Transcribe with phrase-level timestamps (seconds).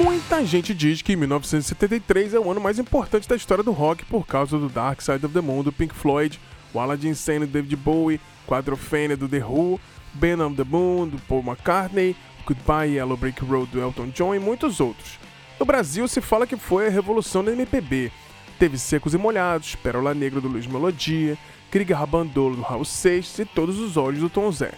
[0.00, 4.24] Muita gente diz que 1973 é o ano mais importante da história do rock por
[4.24, 6.38] causa do Dark Side of the Moon do Pink Floyd,
[6.72, 9.80] o Aladdin Sane do David Bowie, Quadrophenia do The Who,
[10.14, 12.14] Ben on the Moon do Paul McCartney,
[12.46, 15.18] Goodbye Yellow Brick Road do Elton John e muitos outros.
[15.58, 18.12] No Brasil se fala que foi a revolução da MPB.
[18.56, 21.36] Teve Secos e Molhados, Pérola Negra do Luiz Melodia,
[21.72, 24.72] Krieg Rabandolo do Raul Seixas e Todos os Olhos do Tom Zé.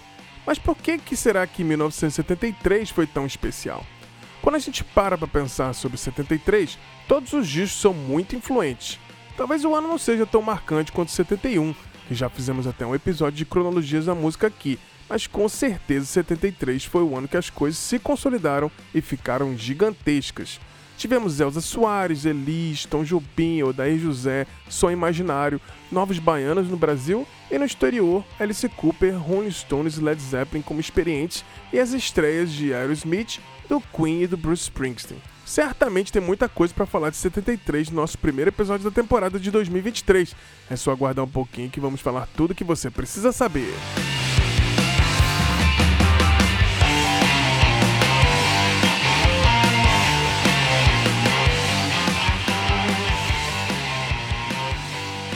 [0.46, 3.84] Mas por que, que será que 1973 foi tão especial?
[4.42, 8.98] Quando a gente para para pensar sobre 73, todos os discos são muito influentes.
[9.36, 11.74] Talvez o ano não seja tão marcante quanto 71,
[12.08, 16.84] que já fizemos até um episódio de cronologias da música aqui, mas com certeza 73
[16.84, 20.58] foi o ano que as coisas se consolidaram e ficaram gigantescas.
[20.96, 25.60] Tivemos Elza Soares, Elis, Tom Jobim, Odair José, Som Imaginário,
[25.90, 30.78] Novos Baianos no Brasil e no exterior, Alice Cooper, Rolling Stones e Led Zeppelin como
[30.78, 35.22] experientes e as estreias de Aerosmith, do Queen e do Bruce Springsteen.
[35.46, 39.48] Certamente tem muita coisa para falar de 73 no nosso primeiro episódio da temporada de
[39.48, 40.34] 2023.
[40.68, 43.72] É só aguardar um pouquinho que vamos falar tudo que você precisa saber.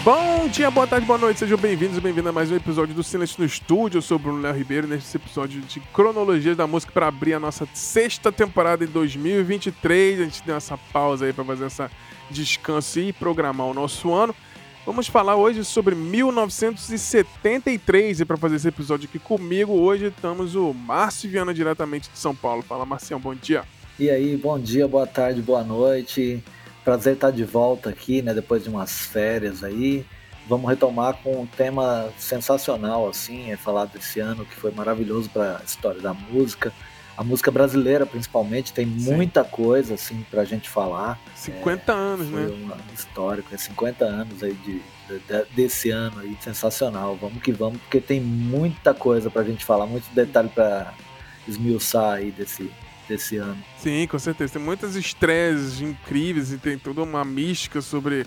[0.04, 3.02] Bom dia, boa tarde, boa noite, sejam bem-vindos e bem-vindas a mais um episódio do
[3.02, 3.96] Silêncio no Estúdio.
[3.96, 7.40] Eu sou o Bruno Léo Ribeiro nesse episódio de cronologia da música para abrir a
[7.40, 10.20] nossa sexta temporada em 2023.
[10.20, 11.90] A gente deu essa pausa aí para fazer essa
[12.30, 14.36] descanso e programar o nosso ano.
[14.84, 20.74] Vamos falar hoje sobre 1973 e para fazer esse episódio aqui comigo hoje estamos o
[20.74, 22.60] Márcio Viana diretamente de São Paulo.
[22.60, 23.64] Fala, Marcião, bom dia.
[23.98, 26.44] E aí, bom dia, boa tarde, boa noite.
[26.84, 28.34] Prazer estar de volta aqui, né?
[28.34, 30.04] Depois de umas férias aí.
[30.46, 35.56] Vamos retomar com um tema sensacional, assim, é falar desse ano que foi maravilhoso para
[35.56, 36.70] a história da música.
[37.16, 39.14] A música brasileira, principalmente, tem Sim.
[39.14, 41.18] muita coisa, assim, pra gente falar.
[41.36, 42.74] 50 é, anos, foi né?
[42.90, 47.16] Um histórico, é 50 anos aí de, de, desse ano aí, sensacional.
[47.16, 50.92] Vamos que vamos, porque tem muita coisa pra gente falar, muito detalhe pra
[51.46, 52.70] esmiuçar aí desse,
[53.08, 53.56] desse ano.
[53.78, 54.54] Sim, com certeza.
[54.54, 58.26] Tem muitas estreias incríveis e tem toda uma mística sobre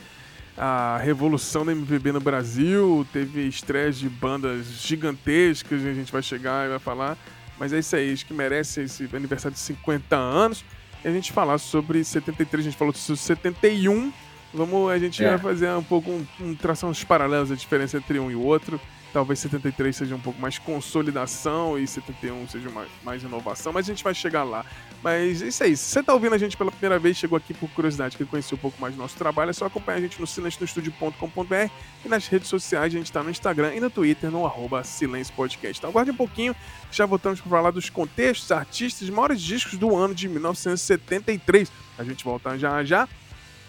[0.57, 3.05] a revolução da MPB no Brasil.
[3.13, 7.17] Teve estreias de bandas gigantescas, a gente vai chegar e vai falar.
[7.59, 10.63] Mas é isso aí, acho que merece esse aniversário de 50 anos.
[11.03, 14.11] E a gente falar sobre 73, a gente falou sobre 71.
[14.53, 15.29] Vamos, a gente é.
[15.29, 18.41] vai fazer um pouco, um, um, traçar uns paralelos, a diferença entre um e o
[18.41, 18.79] outro.
[19.13, 23.93] Talvez 73 seja um pouco mais consolidação e 71 seja mais, mais inovação, mas a
[23.93, 24.65] gente vai chegar lá.
[25.01, 25.77] Mas é isso aí.
[25.77, 28.53] Se você está ouvindo a gente pela primeira vez, chegou aqui por curiosidade, quer conhecer
[28.53, 31.71] um pouco mais do nosso trabalho, é só acompanhar a gente no silencionostudio.com.br
[32.05, 35.33] e nas redes sociais, a gente está no Instagram e no Twitter, no arroba Silêncio
[35.33, 35.79] Podcast.
[35.79, 36.55] Então aguarde um pouquinho,
[36.91, 41.71] já voltamos para falar dos contextos, artistas, maiores discos do ano de 1973.
[41.97, 43.07] A gente volta já já.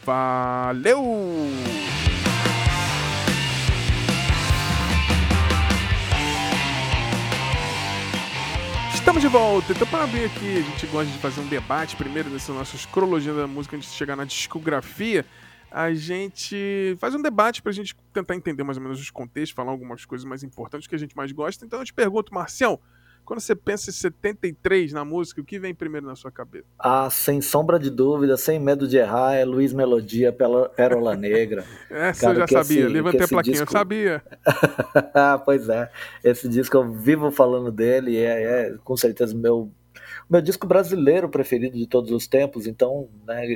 [0.09, 1.05] Valeu!
[8.95, 9.71] Estamos de volta.
[9.73, 13.37] Então, para abrir aqui, a gente gosta de fazer um debate primeiro nessas nossas cronologias
[13.37, 15.27] da música, antes de chegar na discografia.
[15.71, 19.55] A gente faz um debate para a gente tentar entender mais ou menos os contextos,
[19.55, 21.67] falar algumas coisas mais importantes que a gente mais gosta.
[21.67, 22.81] Então, eu te pergunto, Marcião,
[23.29, 26.65] quando você pensa em 73 na música, o que vem primeiro na sua cabeça?
[26.79, 30.35] Ah, sem sombra de dúvida, sem medo de errar, é Luiz Melodia,
[30.75, 31.63] Pérola Negra.
[31.93, 33.69] Essa Cara, eu já sabia, esse, levantei a plaquinha, disco...
[33.69, 34.23] eu sabia.
[35.45, 35.91] pois é,
[36.25, 39.71] esse disco eu vivo falando dele, é, é com certeza meu
[40.29, 43.47] meu disco brasileiro preferido de todos os tempos, então né,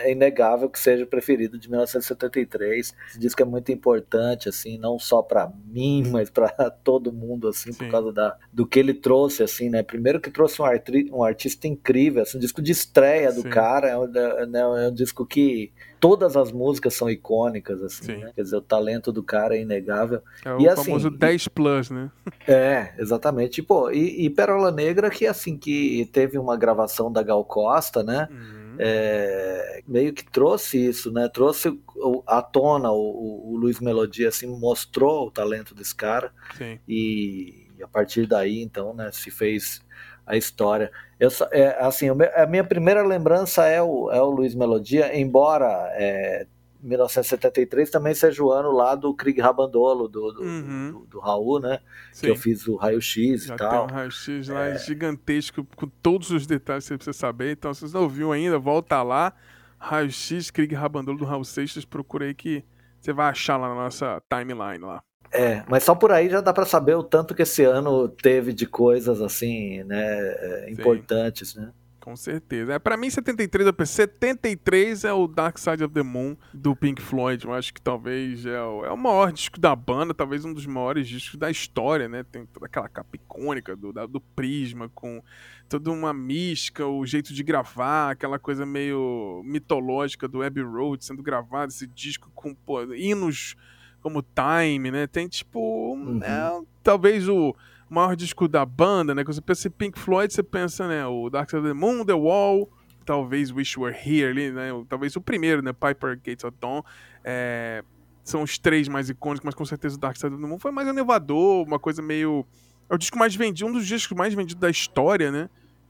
[0.00, 2.94] é inegável que seja o preferido de 1973.
[3.08, 6.48] Esse disco é muito importante, assim, não só para mim, mas para
[6.84, 7.78] todo mundo, assim, Sim.
[7.78, 9.82] por causa da, do que ele trouxe, assim, né?
[9.82, 13.50] Primeiro que trouxe um, arti um artista incrível, assim, um disco de estreia do Sim.
[13.50, 18.16] cara, é um, é, né, é um disco que todas as músicas são icônicas, assim,
[18.18, 18.32] né?
[18.34, 20.22] Quer dizer, o talento do cara é inegável.
[20.44, 22.10] É o e, assim, famoso 10 plus, né?
[22.46, 23.62] É, exatamente.
[23.62, 28.26] Pô, e, e Pérola Negra, que assim, que teve uma gravação da Gal Costa, né?
[28.30, 28.76] Uhum.
[28.78, 31.28] É, meio que trouxe isso, né?
[31.28, 31.78] Trouxe
[32.26, 36.32] à tona o, o, Luiz Melodia, assim, mostrou o talento desse cara.
[36.56, 36.78] Sim.
[36.88, 39.84] E, e a partir daí, então, né, se fez
[40.24, 40.92] a história.
[41.18, 46.46] Eu, é, assim, a minha primeira lembrança é o, é o Luiz Melodia, embora é,
[46.80, 50.90] 1973 também seja o ano lá do Krieg Rabandolo, do, do, uhum.
[50.92, 51.80] do, do Raul, né?
[52.12, 52.26] Sim.
[52.26, 53.70] Que eu fiz o raio-x e tal.
[53.70, 54.78] Tem um raio-x lá é...
[54.78, 57.52] gigantesco, com todos os detalhes que você precisa saber.
[57.52, 59.32] Então, se você não ouviu ainda, volta lá.
[59.78, 62.64] Raio-x, Krieg Rabandolo do Raul Seixas, procura aí que
[63.00, 65.02] você vai achar lá na nossa timeline lá.
[65.32, 68.52] É, mas só por aí já dá para saber o tanto que esse ano teve
[68.52, 71.70] de coisas assim, né, é, importantes, né?
[72.08, 72.72] Com certeza.
[72.72, 76.74] É, pra mim, 73 eu pensei, 73 é o Dark Side of the Moon do
[76.74, 77.44] Pink Floyd.
[77.44, 80.64] Eu acho que talvez é o, é o maior disco da banda, talvez um dos
[80.64, 82.22] maiores discos da história, né?
[82.22, 85.22] Tem toda aquela capa icônica do, da, do Prisma, com
[85.68, 91.22] toda uma mística, o jeito de gravar, aquela coisa meio mitológica do Abbey Road sendo
[91.22, 93.54] gravado, esse disco com pô, hinos
[94.02, 95.06] como Time, né?
[95.06, 95.94] Tem tipo.
[95.94, 96.20] Uhum.
[96.22, 97.54] É, talvez o
[97.88, 99.24] maior disco da banda, né?
[99.24, 101.06] Quando você pensa em Pink Floyd, você pensa, né?
[101.06, 102.68] O Dark Side of the Moon, The Wall,
[103.04, 104.68] talvez Wish Were Here ali, né?
[104.88, 105.72] Talvez o primeiro, né?
[105.72, 106.82] Piper Gates of Dawn.
[107.24, 107.82] É,
[108.22, 110.70] são os três mais icônicos, mas com certeza o Dark Side of the Moon foi
[110.70, 112.46] mais elevador, uma coisa meio.
[112.90, 115.48] É o disco mais vendido, um dos discos mais vendidos da história, né?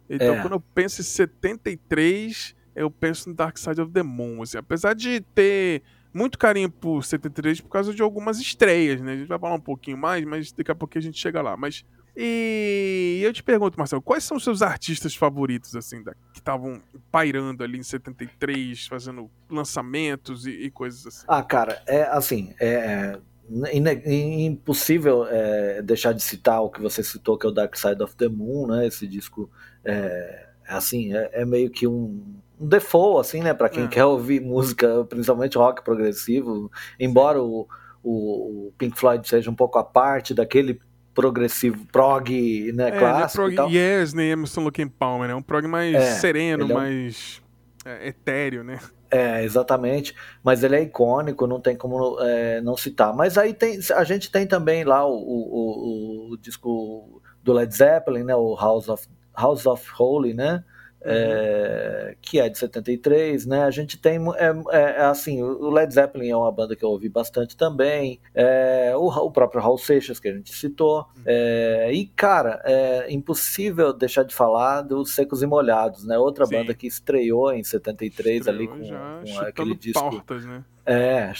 [0.08, 0.40] Então, é.
[0.40, 4.42] quando eu penso em 73, eu penso no Dark Side of the Moon.
[4.42, 5.82] Assim, apesar de ter
[6.12, 9.12] muito carinho por 73 por causa de algumas estreias, né?
[9.12, 11.56] A gente vai falar um pouquinho mais, mas daqui a pouco a gente chega lá.
[11.56, 11.84] Mas
[12.20, 16.82] e eu te pergunto, Marcelo, quais são os seus artistas favoritos, assim, da, que estavam
[17.12, 21.24] pairando ali em 73, fazendo lançamentos e, e, coisas assim?
[21.28, 23.20] Ah, cara, é assim, é,
[23.64, 28.02] é impossível é, deixar de citar o que você citou, que é o Dark Side
[28.02, 28.88] of the Moon, né?
[28.88, 29.48] Esse disco,
[29.84, 33.88] é, assim, é, é meio que um um default, assim, né, para quem é.
[33.88, 37.66] quer ouvir música, principalmente rock progressivo, embora o,
[38.02, 40.80] o, Pink Floyd seja um pouco a parte daquele
[41.14, 45.66] progressivo prog, né, é, clássico é prog, Yes, nem Emerson Looking Palmer, né, um prog
[45.66, 46.74] mais é, sereno, é um...
[46.74, 47.42] mais
[47.84, 48.78] é, etéreo, né.
[49.10, 50.14] É, exatamente.
[50.44, 53.14] Mas ele é icônico, não tem como é, não citar.
[53.14, 57.74] Mas aí tem, a gente tem também lá o, o, o, o disco do Led
[57.74, 58.36] Zeppelin, né?
[58.36, 60.62] O House of, House of Holy, né?
[61.10, 63.64] É, que é de 73, né?
[63.64, 66.90] A gente tem, é, é, é, assim, o Led Zeppelin é uma banda que eu
[66.90, 72.06] ouvi bastante também, é, o, o, próprio Raul Seixas, que a gente citou, é, e,
[72.06, 76.18] cara, é impossível deixar de falar dos Secos e Molhados, né?
[76.18, 76.56] Outra Sim.
[76.56, 80.10] banda que estreou em 73 estreou ali com, já, com aquele disco...
[80.10, 80.62] Portas, né?
[80.84, 81.32] É,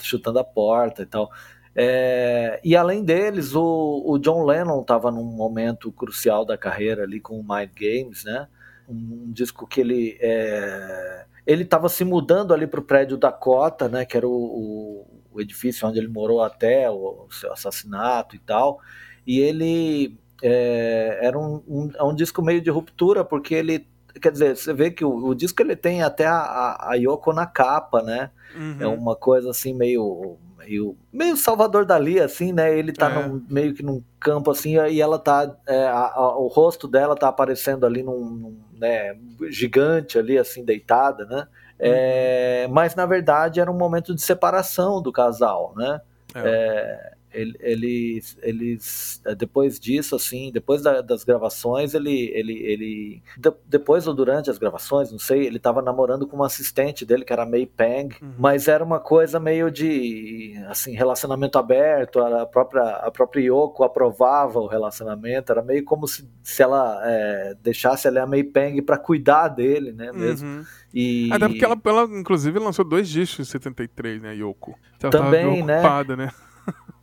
[0.00, 1.30] chutando a porta e tal.
[1.78, 7.20] É, e além deles, o, o John Lennon estava num momento crucial da carreira ali
[7.20, 8.48] com o Mind Games, né?
[8.88, 14.04] Um disco que ele é, ele estava se mudando ali para o prédio Dakota, né,
[14.04, 18.38] que era o, o, o, edifício onde ele morou até o, o seu assassinato e
[18.38, 18.80] tal,
[19.26, 23.86] e ele é, era um, um, é um, disco meio de ruptura porque ele
[24.20, 28.02] quer dizer você vê que o, disco ele tem até a, a Yoko na capa,
[28.02, 28.76] né, uhum.
[28.80, 32.76] é uma coisa assim meio meio, meio Salvador Dali, assim, né?
[32.76, 33.28] Ele tá é.
[33.28, 35.56] num, meio que num campo assim, e ela tá.
[35.66, 39.16] É, a, a, o rosto dela tá aparecendo ali num, num né,
[39.50, 41.46] gigante ali, assim, deitada, né?
[41.78, 42.72] É, uhum.
[42.72, 46.00] mas na verdade era um momento de separação do casal, né?
[46.34, 47.15] É.
[47.32, 54.06] eles, eles é, depois disso assim depois da, das gravações ele ele, ele de, depois
[54.06, 57.44] ou durante as gravações não sei ele estava namorando com uma assistente dele que era
[57.44, 58.34] May Pang uhum.
[58.38, 64.60] mas era uma coisa meio de assim relacionamento aberto a própria a própria Yoko aprovava
[64.60, 68.96] o relacionamento era meio como se, se ela é, deixasse ela a May Pang para
[68.96, 70.64] cuidar dele né mesmo uhum.
[70.98, 71.28] E...
[71.30, 74.78] Até porque ela, ela, inclusive, lançou dois discos em 73, né, Yoko?
[75.02, 75.82] Ela Também, né?
[76.16, 76.32] né?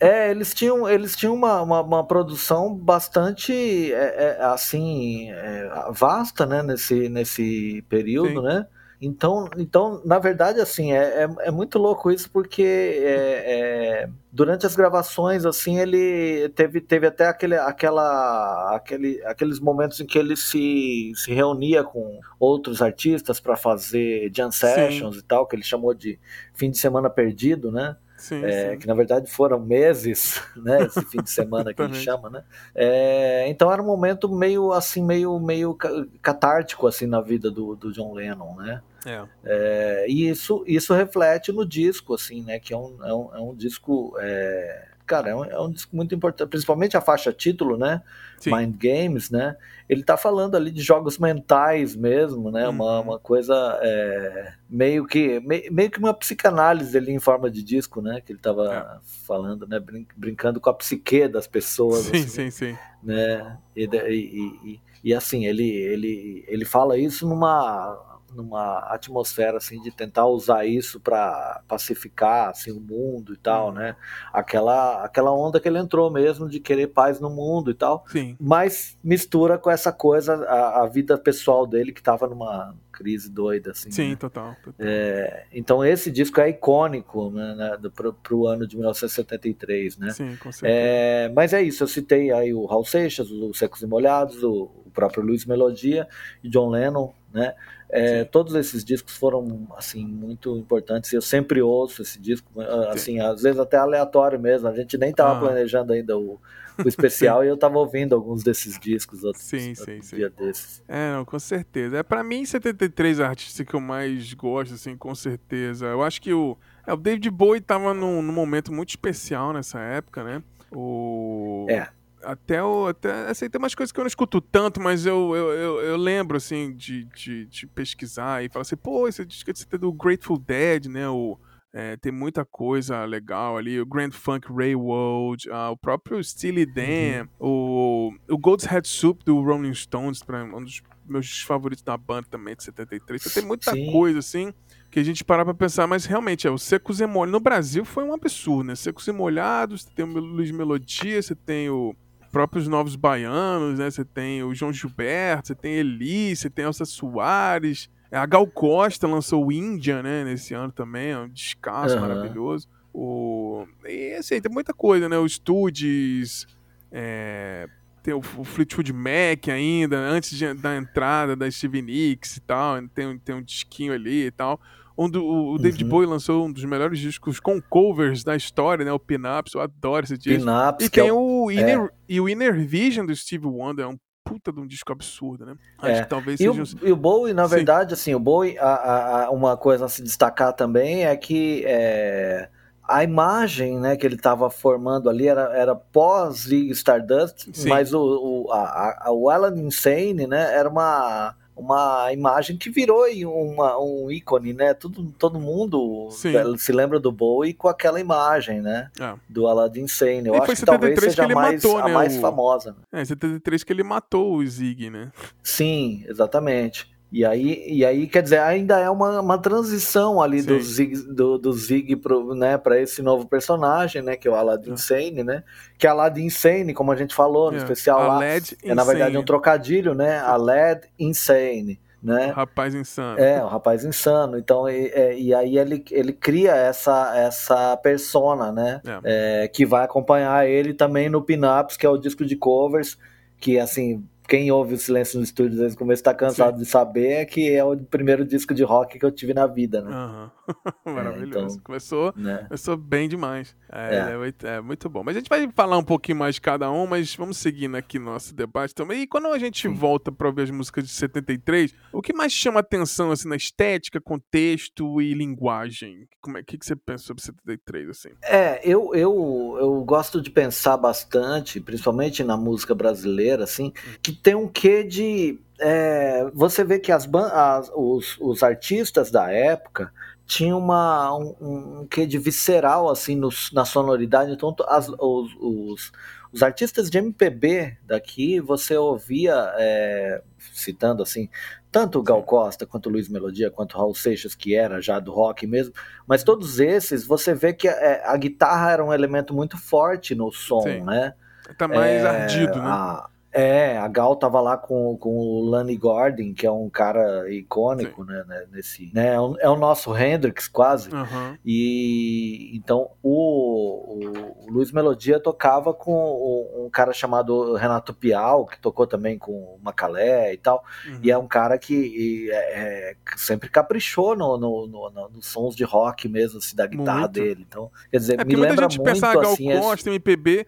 [0.03, 3.53] É, eles tinham, eles tinham uma, uma, uma produção bastante
[3.93, 8.47] é, é, assim é, vasta, né, nesse, nesse período, Sim.
[8.47, 8.67] né?
[9.05, 14.65] Então, então, na verdade, assim, é, é, é muito louco isso, porque é, é, durante
[14.65, 20.37] as gravações, assim, ele teve, teve até aquele, aquela, aquele, aqueles momentos em que ele
[20.37, 25.21] se, se reunia com outros artistas para fazer jam sessions Sim.
[25.21, 26.17] e tal, que ele chamou de
[26.53, 27.97] fim de semana perdido, né?
[28.23, 28.77] Sim, é, sim.
[28.77, 32.41] que na verdade foram meses, né, esse fim de semana que ele chama, né?
[32.73, 35.77] É, então era um momento meio assim, meio meio
[36.21, 38.81] catártico assim na vida do, do John Lennon, né?
[39.05, 39.25] É.
[39.43, 42.59] É, e isso isso reflete no disco, assim, né?
[42.59, 45.95] Que é um, é um, é um disco é, cara, é um, é um, disco
[45.95, 48.01] muito importante, principalmente a faixa título, né?
[48.39, 48.55] Sim.
[48.55, 49.55] Mind Games, né?
[49.87, 52.67] Ele tá falando ali de jogos mentais mesmo, né?
[52.67, 52.75] Uhum.
[52.75, 57.63] Uma, uma coisa é, meio que meio, meio, que uma psicanálise ali em forma de
[57.63, 58.21] disco, né?
[58.21, 59.07] Que ele tava é.
[59.25, 59.79] falando, né?
[59.79, 62.05] Brin brincando com a psique das pessoas.
[62.05, 62.77] Sim, assim, sim, sim.
[63.01, 63.57] Né?
[63.75, 69.91] E, e, e, e assim, ele, ele, ele fala isso numa numa atmosfera assim de
[69.91, 73.73] tentar usar isso para pacificar assim o mundo e tal, uhum.
[73.73, 73.95] né?
[74.31, 78.05] Aquela aquela onda que ele entrou mesmo de querer paz no mundo e tal.
[78.07, 78.35] Sim.
[78.39, 83.71] Mas mistura com essa coisa a, a vida pessoal dele que estava numa crise doida
[83.71, 83.91] assim.
[83.91, 84.15] Sim, né?
[84.15, 84.55] total.
[84.63, 84.73] total.
[84.79, 90.11] É, então esse disco é icônico né, né, para o ano de 1973, né?
[90.11, 90.67] Sim, com certeza.
[90.67, 94.69] É, mas é isso, eu citei aí o Raul Seixas, o Secos e Molhados, o
[94.93, 96.07] próprio Luiz Melodia
[96.43, 97.55] e John Lennon, né?
[97.95, 101.13] É, todos esses discos foram assim muito importantes.
[101.13, 102.59] Eu sempre ouço esse disco,
[102.89, 103.19] assim, Sim.
[103.19, 104.67] às vezes até aleatório mesmo.
[104.67, 105.39] A gente nem estava ah.
[105.39, 106.41] planejando ainda o,
[106.83, 110.15] o especial e eu estava ouvindo alguns desses discos outros, sim, sim, sim.
[110.15, 110.81] dia desses.
[110.87, 111.97] É, não, com certeza.
[111.99, 115.85] É para mim 73 artistas que eu mais gosto, assim, com certeza.
[115.85, 116.57] Eu acho que o
[116.87, 120.41] é, o David Bowie estava num, num momento muito especial nessa época, né?
[120.71, 121.89] O É
[122.23, 122.87] até o.
[122.87, 125.97] Até, assim, tem umas coisas que eu não escuto tanto, mas eu, eu, eu, eu
[125.97, 130.37] lembro, assim, de, de, de, pesquisar e falar assim, pô, esse disco é do Grateful
[130.37, 131.07] Dead, né?
[131.09, 131.37] O,
[131.73, 133.81] é, tem muita coisa legal ali.
[133.81, 137.47] O Grand Funk Railroad, uh, o próprio Steely Dan, uhum.
[137.47, 142.27] o, o Gold's Head Soup do Rolling Stones, pra, um dos meus favoritos da banda
[142.29, 143.21] também, de 73.
[143.21, 143.91] Então tem muita Sim.
[143.91, 144.53] coisa, assim,
[144.91, 147.31] que a gente para pra pensar, mas realmente, é, o Secos e Molhados.
[147.31, 148.75] No Brasil foi um absurdo, né?
[148.75, 151.95] Secos e Molhados, você tem o Luiz Melodia, você tem o
[152.33, 153.91] próprios novos baianos, né?
[153.91, 157.89] Você tem o João Gilberto, você tem Eli, você tem Elsa Soares.
[158.11, 160.23] A Gal Costa lançou o Índia, né?
[160.23, 162.01] Nesse ano também, é um descasso uhum.
[162.01, 162.67] maravilhoso.
[162.91, 163.67] O...
[163.85, 165.15] E assim, tem muita coisa, né?
[165.17, 166.47] Os Studios,
[166.91, 167.67] é...
[168.01, 172.81] tem o, o Fleetwood Mac ainda, antes de, da entrada da Stevie Nicks e tal,
[172.89, 174.59] tem, tem um disquinho ali e tal.
[174.95, 175.89] Onde o, o David uhum.
[175.89, 178.91] Bowie lançou um dos melhores discos com covers da história, né?
[178.91, 180.45] O Pin-Ups, eu adoro esse disco.
[180.45, 181.89] Pin-Ups, e tem é o, Inner, é.
[182.07, 185.55] e o Inner Vision do Steve Wonder, é um puta de um disco absurdo, né?
[185.79, 186.03] Acho é.
[186.03, 186.77] que talvez e seja...
[186.81, 187.55] O, e o Bowie, na Sim.
[187.55, 192.49] verdade, assim, o Bowie, a, a, uma coisa a se destacar também é que é,
[192.87, 197.69] a imagem né, que ele estava formando ali era, era pós-League Stardust, Sim.
[197.69, 203.05] mas o, o, a, a, o Alan Insane, né, era uma uma imagem que virou
[203.25, 204.73] uma, um ícone, né?
[204.73, 206.33] Todo, todo mundo Sim.
[206.57, 208.89] se lembra do Bowie com aquela imagem, né?
[208.99, 209.13] É.
[209.29, 210.27] Do Aladdin Sane.
[210.27, 212.21] Eu e acho que talvez seja que mais, matou, a né, mais o...
[212.21, 212.75] famosa.
[212.91, 213.01] Né?
[213.01, 215.11] É, 73 que ele matou o Zig, né?
[215.41, 216.92] Sim, exatamente.
[217.13, 221.37] E aí, e aí, quer dizer, ainda é uma, uma transição ali do Zig, do,
[221.37, 224.77] do Zig pro, né, para esse novo personagem, né, que é o Aladdin é.
[224.77, 225.43] Sane, né?
[225.77, 227.59] Que é Aladdin Insane, como a gente falou no é.
[227.59, 230.17] especial a lá, LED é na verdade um trocadilho, né?
[230.21, 231.79] A LED Insane.
[232.01, 232.31] Né?
[232.31, 233.17] O rapaz insano.
[233.17, 234.37] É, o rapaz insano.
[234.37, 238.81] Então, e, é, e aí ele, ele cria essa, essa persona, né?
[239.05, 239.43] É.
[239.43, 242.97] É, que vai acompanhar ele também no Pin-Ups, que é o disco de covers,
[243.39, 246.63] que assim quem ouve o Silêncio no Estúdio desde o começo está cansado Sim.
[246.63, 249.81] de saber é que é o primeiro disco de rock que eu tive na vida,
[249.81, 249.91] né?
[249.91, 250.29] Uhum.
[250.85, 251.37] Maravilhoso.
[251.37, 252.45] É, então, começou, né?
[252.47, 253.55] começou bem demais.
[253.71, 254.55] É, é.
[254.55, 255.03] é, muito bom.
[255.03, 257.97] Mas a gente vai falar um pouquinho mais de cada um, mas vamos seguindo aqui
[257.97, 259.01] nosso debate também.
[259.01, 259.73] E quando a gente Sim.
[259.73, 263.99] volta para ouvir as músicas de 73, o que mais chama atenção assim, na estética,
[263.99, 266.07] contexto e linguagem?
[266.21, 267.89] Como é que, que você pensa sobre 73?
[267.89, 268.09] Assim?
[268.21, 273.71] É, eu, eu, eu gosto de pensar bastante, principalmente na música brasileira, assim,
[274.01, 275.39] que tem um quê de.
[275.59, 279.93] É, você vê que as, as os, os, artistas da época
[280.25, 281.35] tinham uma, um,
[281.81, 284.31] um quê de visceral assim no, na sonoridade.
[284.31, 285.91] Então, as, os, os,
[286.31, 290.21] os, artistas de MPB daqui, você ouvia, é,
[290.53, 291.29] citando assim,
[291.71, 294.99] tanto o Gal Costa, quanto o Luiz Melodia, quanto o Raul Seixas, que era já
[294.99, 295.73] do rock mesmo,
[296.07, 300.15] mas todos esses, você vê que a, é, a guitarra era um elemento muito forte
[300.15, 300.81] no som, Sim.
[300.81, 301.13] né?
[301.57, 302.65] Tá mais é, ardido, né?
[302.65, 307.27] A, é, a Gal tava lá com, com o Lanny Gordon, que é um cara
[307.31, 310.93] icônico, né, né, nesse, né, é o, é o nosso Hendrix quase.
[310.93, 311.37] Uhum.
[311.43, 318.85] E então o, o, Luiz Melodia tocava com um cara chamado Renato Pial, que tocou
[318.85, 320.63] também com o Macalé e tal.
[320.85, 320.99] Uhum.
[321.01, 325.55] E é um cara que é, é, sempre caprichou no, no, no, no, nos sons
[325.55, 327.13] de rock mesmo, assim, da guitarra muito.
[327.13, 327.45] dele.
[327.49, 329.89] Então, quer dizer, é me lembra muito pensa a Gal assim, Costa, esse...
[329.89, 330.45] MPB,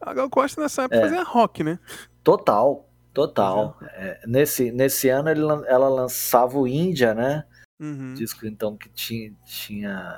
[0.00, 1.02] a Gal Costa nessa época é.
[1.02, 1.80] fazia rock, né?
[2.28, 3.78] Total, total.
[3.94, 7.46] É, nesse, nesse ano ele, ela lançava o Índia, né?
[7.80, 8.12] Uhum.
[8.12, 10.14] Disco então que tinha, tinha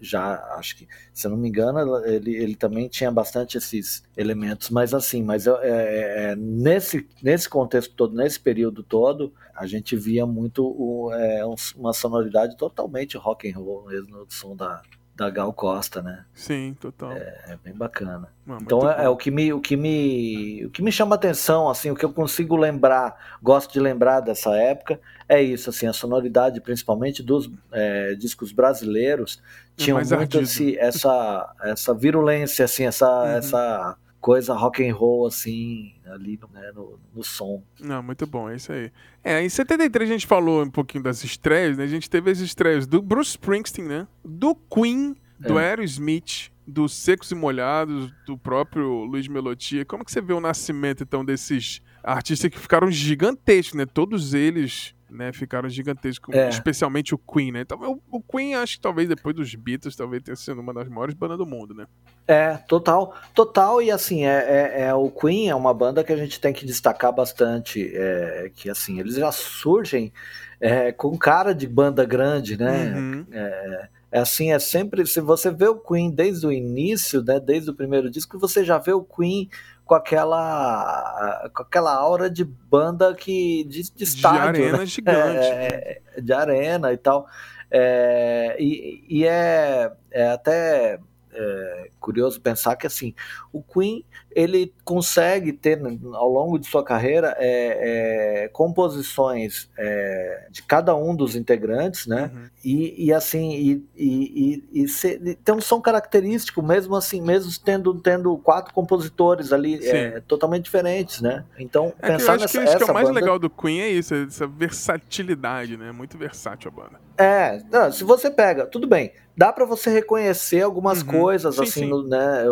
[0.00, 4.70] já acho que se eu não me engano ele, ele também tinha bastante esses elementos
[4.70, 9.94] mas assim mas é, é, é nesse nesse contexto todo nesse período todo a gente
[9.94, 11.42] via muito o, é,
[11.76, 14.82] uma sonoridade totalmente rock and roll mesmo no som da
[15.18, 16.24] da Gal Costa, né?
[16.32, 17.10] Sim, total.
[17.10, 18.28] É, é bem bacana.
[18.62, 21.90] então é, é, o que me o que me o que me chama atenção, assim,
[21.90, 26.60] o que eu consigo lembrar, gosto de lembrar dessa época é isso, assim, a sonoridade,
[26.60, 29.42] principalmente dos é, discos brasileiros,
[29.76, 33.26] é tinham muito esse, essa essa virulência, assim, essa uhum.
[33.26, 37.62] essa coisa rock and roll, assim, ali no, né, no, no, som.
[37.80, 38.90] Não, muito bom, é isso aí.
[39.22, 41.84] É, em 73 a gente falou um pouquinho das estreias, né?
[41.84, 44.08] A gente teve as estreias do Bruce Springsteen, né?
[44.24, 45.70] Do Queen, do é.
[45.70, 49.84] Aerosmith, dos Secos e Molhados, do próprio Luiz Melodia.
[49.84, 53.86] Como que você vê o nascimento, então, desses artistas que ficaram gigantescos, né?
[53.86, 56.48] Todos eles né, ficaram gigantescos, é.
[56.48, 57.60] especialmente o Queen, né?
[57.62, 57.78] Então,
[58.10, 61.14] o, o, Queen, acho que talvez depois dos Beatles, talvez tenha sido uma das maiores
[61.14, 61.86] bandas do mundo, né?
[62.26, 66.16] É, total, total, e assim, é, é, é o Queen é uma banda que a
[66.16, 70.12] gente tem que destacar bastante, é, que assim, eles já surgem
[70.60, 72.94] é, com cara de banda grande, né?
[72.94, 73.26] Uhum.
[73.32, 77.70] É, é assim, é sempre, se você vê o Queen desde o início, né, desde
[77.70, 79.50] o primeiro disco, você já vê o Queen
[79.88, 84.86] com aquela com aquela aura de banda que de, de estádio, de arena né?
[84.86, 87.26] gigante, é, de arena e tal.
[87.70, 91.00] É, e, e é, é até
[91.38, 93.14] é, curioso pensar que assim
[93.52, 95.80] o Queen ele consegue ter
[96.12, 102.30] ao longo de sua carreira é, é, composições é, de cada um dos integrantes, né?
[102.32, 102.44] Uhum.
[102.64, 107.94] E, e, assim e, e, e, ser, tem um som característico mesmo assim, mesmo tendo
[108.00, 111.44] tendo quatro compositores ali é, totalmente diferentes, né?
[111.58, 113.20] Então é pensar que eu acho nessa, que isso que é o mais banda...
[113.20, 115.92] legal do Queen é isso, essa versatilidade, né?
[115.92, 117.07] Muito versátil a banda.
[117.18, 121.08] É, não, se você pega, tudo bem, dá para você reconhecer algumas uhum.
[121.08, 121.88] coisas sim, assim, sim.
[121.88, 122.44] No, né?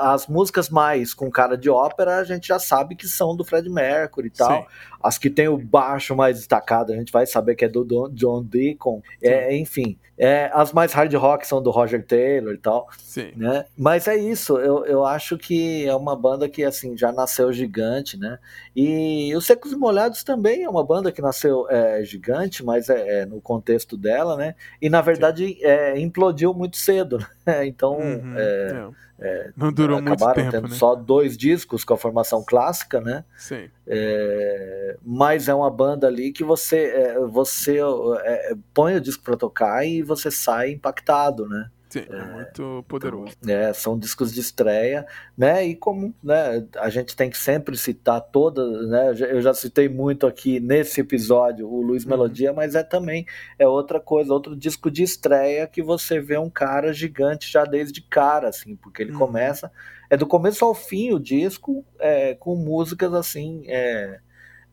[0.00, 3.68] As músicas mais com cara de ópera, a gente já sabe que são do Fred
[3.68, 4.62] Mercury e tal.
[4.62, 4.66] Sim.
[5.06, 8.42] As que tem o baixo mais destacado, a gente vai saber que é do John
[8.42, 9.00] Deacon.
[9.22, 12.88] É, enfim, é, as mais hard rock são do Roger Taylor e tal.
[12.98, 13.30] Sim.
[13.36, 13.64] Né?
[13.76, 18.18] Mas é isso, eu, eu acho que é uma banda que assim já nasceu gigante,
[18.18, 18.38] né?
[18.74, 23.20] E os Secos e Molhados também é uma banda que nasceu é, gigante, mas é,
[23.20, 24.56] é, no contexto dela, né?
[24.82, 27.26] E na verdade é, implodiu muito cedo, né?
[27.66, 27.98] Então.
[27.98, 28.90] Uhum, é.
[28.92, 29.06] É.
[29.18, 30.24] É, não durou muito tempo.
[30.24, 30.74] Acabaram tendo né?
[30.74, 33.24] só dois discos com a formação clássica, né?
[33.36, 33.70] Sim.
[33.86, 37.78] É, mas é uma banda ali que você, é, você
[38.24, 41.70] é, põe o disco para tocar e você sai impactado, né?
[41.96, 43.34] Sim, é, é muito poderoso.
[43.40, 45.66] Então, é, são discos de estreia, né?
[45.66, 49.10] E como né, a gente tem que sempre citar todas, né?
[49.30, 52.10] Eu já citei muito aqui nesse episódio o Luiz uhum.
[52.10, 53.26] Melodia, mas é também
[53.58, 58.02] é outra coisa, outro disco de estreia que você vê um cara gigante já desde
[58.02, 59.18] cara, assim, porque ele uhum.
[59.18, 59.70] começa
[60.08, 64.20] é do começo ao fim o disco é, com músicas assim é,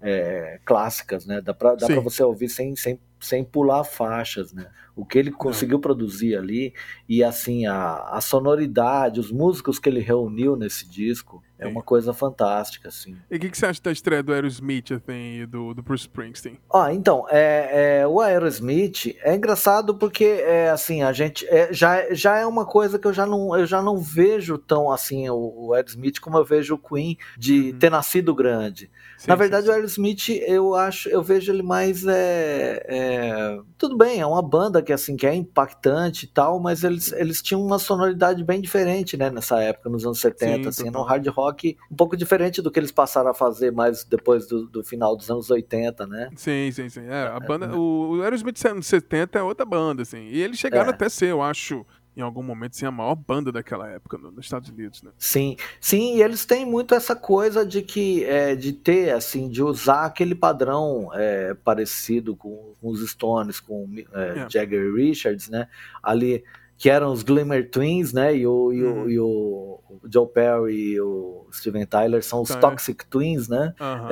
[0.02, 1.42] é, clássicas, né?
[1.42, 4.68] Dá para você ouvir sem, sem, sem pular faixas, né?
[4.96, 6.74] O que ele conseguiu produzir ali
[7.08, 12.14] e assim a, a sonoridade, os músicos que ele reuniu nesse disco é uma coisa
[12.14, 13.18] fantástica, assim.
[13.30, 16.04] E o que, que, você acha da estreia do Aerosmith assim, e do, do Bruce
[16.04, 16.60] Springsteen?
[16.74, 22.14] Ah, então, é, é, o Aerosmith é engraçado porque é assim, a gente é, já,
[22.14, 25.68] já é uma coisa que eu já não, eu já não vejo tão assim o,
[25.68, 27.80] o Aerosmith como eu vejo o Queen de uhum.
[27.80, 28.90] ter nascido grande.
[29.18, 29.72] Sim, Na verdade, sim, sim.
[29.72, 34.82] o Aerosmith eu acho, eu vejo ele mais é, é, tudo bem, é uma banda
[34.82, 39.18] que assim que é impactante e tal, mas eles, eles tinham uma sonoridade bem diferente,
[39.18, 41.53] né, nessa época, nos anos 70, assim, no hard rock,
[41.92, 45.30] um pouco diferente do que eles passaram a fazer mais depois do, do final dos
[45.30, 46.30] anos 80, né?
[46.36, 47.06] Sim, sim, sim.
[47.08, 50.58] É, a banda, é, o, o Aerosmith anos 70 é outra banda, assim, e eles
[50.58, 50.94] chegaram é.
[50.94, 51.86] até ser, eu acho,
[52.16, 55.12] em algum momento, sim, a maior banda daquela época no, nos Estados Unidos, né?
[55.18, 59.64] Sim, sim, e eles têm muito essa coisa de que, é, de ter, assim, de
[59.64, 64.50] usar aquele padrão é, parecido com, com, os Stones, com é, é.
[64.50, 65.68] Jagger Richards, né?
[66.02, 66.44] Ali,
[66.84, 68.36] que eram os Glimmer Twins, né?
[68.36, 69.10] E o, e, o, uhum.
[69.10, 69.80] e o,
[70.12, 73.74] Joe Perry e o Steven Tyler são os Toxic Twins, né?
[73.80, 74.10] Uhum.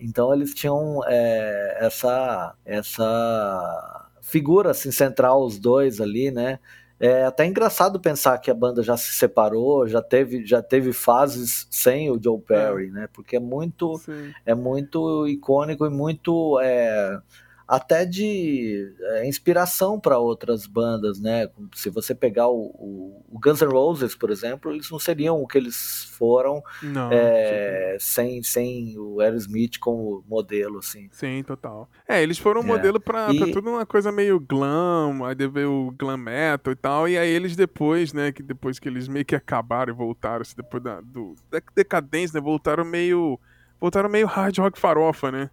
[0.00, 6.58] então eles tinham é, essa, essa figura assim, central, os dois ali, né?
[6.98, 11.68] É até engraçado pensar que a banda já se separou, já teve, já teve fases
[11.70, 12.90] sem o Joe Perry, é.
[12.92, 13.08] né?
[13.12, 14.00] Porque é muito,
[14.46, 17.20] é muito icônico e muito é,
[17.68, 21.50] até de é, inspiração para outras bandas, né?
[21.74, 25.46] Se você pegar o, o, o, Guns N' Roses, por exemplo, eles não seriam o
[25.46, 31.10] que eles foram não, é, sem, sem o Aerosmith como modelo, assim.
[31.12, 31.90] Sim, total.
[32.08, 32.68] É, eles foram um é.
[32.68, 33.52] modelo para e...
[33.52, 37.54] tudo uma coisa meio glam, aí veio o glam metal e tal, e aí eles
[37.54, 41.34] depois, né, que depois que eles meio que acabaram e voltaram, assim, depois da, do,
[41.50, 43.38] da decadência, né, voltaram meio
[43.78, 45.50] voltaram meio hard rock farofa, né?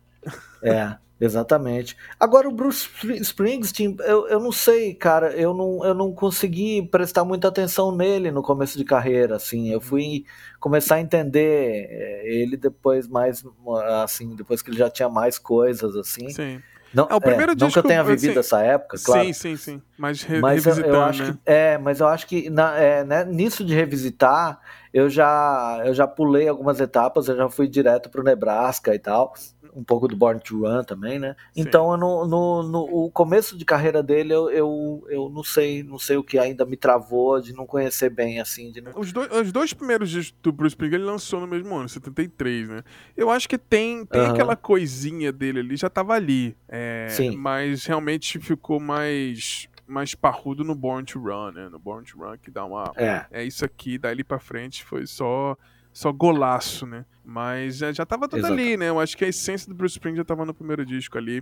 [0.63, 0.95] É.
[1.19, 1.95] Exatamente.
[2.19, 2.89] Agora o Bruce
[3.21, 8.31] Springsteen, eu, eu não sei, cara, eu não, eu não consegui prestar muita atenção nele
[8.31, 10.25] no começo de carreira, assim, eu fui
[10.59, 13.45] começar a entender eh, ele depois mais,
[14.03, 16.29] assim, depois que ele já tinha mais coisas, assim.
[16.29, 16.61] Sim.
[16.95, 19.25] Não, é, o primeiro é, disco, não que eu tenha vivido assim, essa época, claro.
[19.25, 19.81] Sim, sim, sim.
[19.97, 21.31] Mas, re mas eu, eu, acho né?
[21.31, 24.61] que é, mas eu acho que na, é, né, nisso de revisitar,
[24.93, 29.33] eu já eu já pulei algumas etapas, eu já fui direto pro Nebraska e tal.
[29.75, 31.35] Um pouco do Born to Run também, né?
[31.53, 31.61] Sim.
[31.61, 35.99] Então, no, no, no, o começo de carreira dele, eu, eu, eu não sei, não
[35.99, 38.71] sei o que ainda me travou de não conhecer bem, assim.
[38.71, 38.93] De não...
[38.95, 42.69] os, dois, os dois primeiros discos do Bruce Springsteen ele lançou no mesmo ano, 73,
[42.69, 42.83] né?
[43.17, 46.55] Eu acho que tem, tem aquela coisinha dele ali, já tava ali.
[46.69, 47.35] É, Sim.
[47.35, 51.69] Mas realmente ficou mais mais parrudo no Born to Run, né?
[51.69, 52.91] No Born to Run, que dá uma.
[52.95, 53.25] É.
[53.29, 55.55] É isso aqui, dali pra frente foi só
[55.95, 57.05] só golaço, né?
[57.23, 58.53] Mas já, já tava tudo Exato.
[58.53, 58.89] ali, né?
[58.89, 61.41] Eu acho que a essência do Bruce Springsteen já tava no primeiro disco ali.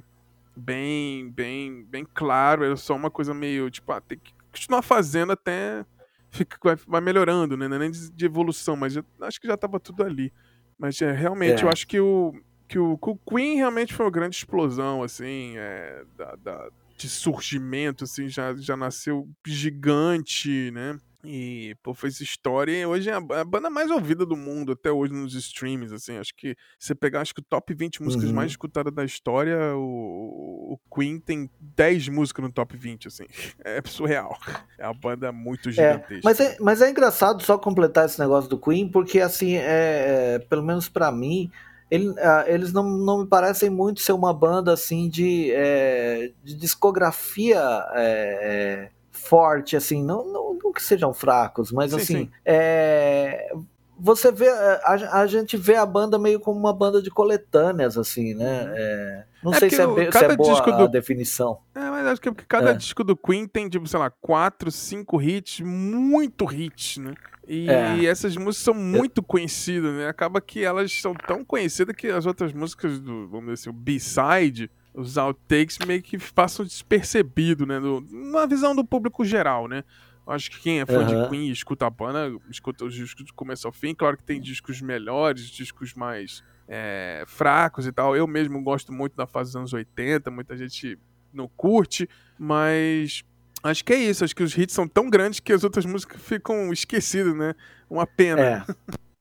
[0.55, 2.63] Bem, bem, bem claro.
[2.63, 5.83] Era só uma coisa meio, tipo, ah, tem que continuar fazendo até
[6.29, 7.67] fica, vai, vai melhorando, né?
[7.67, 10.31] Não é nem de, de evolução, mas já, acho que já tava tudo ali.
[10.77, 11.65] Mas é, realmente, é.
[11.65, 15.53] eu acho que o, que o, que o Queen realmente foi uma grande explosão, assim,
[15.57, 20.95] é, da, da, de surgimento, assim, já, já nasceu gigante, né?
[21.25, 25.13] E, pô, fez história e hoje é a banda mais ouvida do mundo, até hoje
[25.13, 26.17] nos streams, assim.
[26.17, 28.35] Acho que você pegar, acho que o top 20 músicas uhum.
[28.35, 33.23] mais escutadas da história, o, o, Queen tem 10 músicas no top 20, assim.
[33.63, 34.37] É surreal.
[34.77, 36.15] É uma banda muito gigantesca.
[36.15, 40.35] É, mas, é, mas é engraçado só completar esse negócio do Queen, porque, assim, é,
[40.35, 41.49] é pelo menos para mim,
[41.89, 42.15] ele, uh,
[42.47, 47.61] eles não, não me parecem muito ser uma banda, assim, de, é, de discografia
[47.93, 48.89] é,
[49.23, 52.31] forte, assim, não, não, não, que sejam fracos, mas sim, assim, sim.
[52.45, 53.53] É,
[53.97, 58.33] você vê, a, a, gente vê a banda meio como uma banda de coletâneas, assim,
[58.33, 58.63] né?
[58.63, 58.73] Uhum.
[58.75, 60.83] É, não é sei se é, bem, se é boa do...
[60.83, 61.59] a definição.
[61.75, 62.73] É, mas acho que é porque cada é.
[62.73, 67.13] disco do Queen tem, tipo, sei lá, quatro, cinco hits, muito hits, né?
[67.47, 68.05] E é.
[68.05, 70.07] essas músicas são muito conhecidas, né?
[70.07, 73.73] Acaba que elas são tão conhecidas que as outras músicas do, vamos dizer assim, o
[73.73, 77.79] B-side, os outtakes meio que passam despercebido, né?
[77.79, 79.83] Do, na visão do público geral, né?
[80.25, 81.23] Acho que quem é fã uhum.
[81.23, 83.93] de Queen escuta a banda, escuta os discos do começo ao fim.
[83.93, 88.15] Claro que tem discos melhores, discos mais é, fracos e tal.
[88.15, 90.97] Eu mesmo gosto muito da fase dos anos 80, muita gente
[91.33, 93.23] não curte, mas
[93.63, 94.23] acho que é isso.
[94.23, 97.53] Acho que os hits são tão grandes que as outras músicas ficam esquecidas, né?
[97.89, 98.41] Uma pena.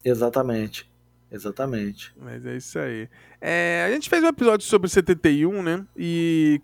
[0.05, 0.92] É, exatamente.
[1.33, 2.15] Exatamente.
[2.21, 3.09] Mas é isso aí.
[3.41, 5.85] É, a gente fez um episódio sobre 71, né?
[5.97, 6.61] E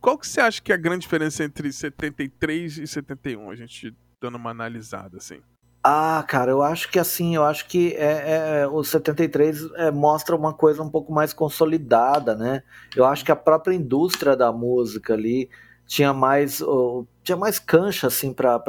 [0.00, 3.50] qual que você acha que é a grande diferença entre 73 e 71?
[3.50, 5.40] A gente dando uma analisada, assim.
[5.84, 10.36] Ah, cara, eu acho que assim, eu acho que é, é o 73 é, mostra
[10.36, 12.62] uma coisa um pouco mais consolidada, né?
[12.94, 15.50] Eu acho que a própria indústria da música ali
[15.84, 18.60] tinha mais uh, tinha mais cancha assim para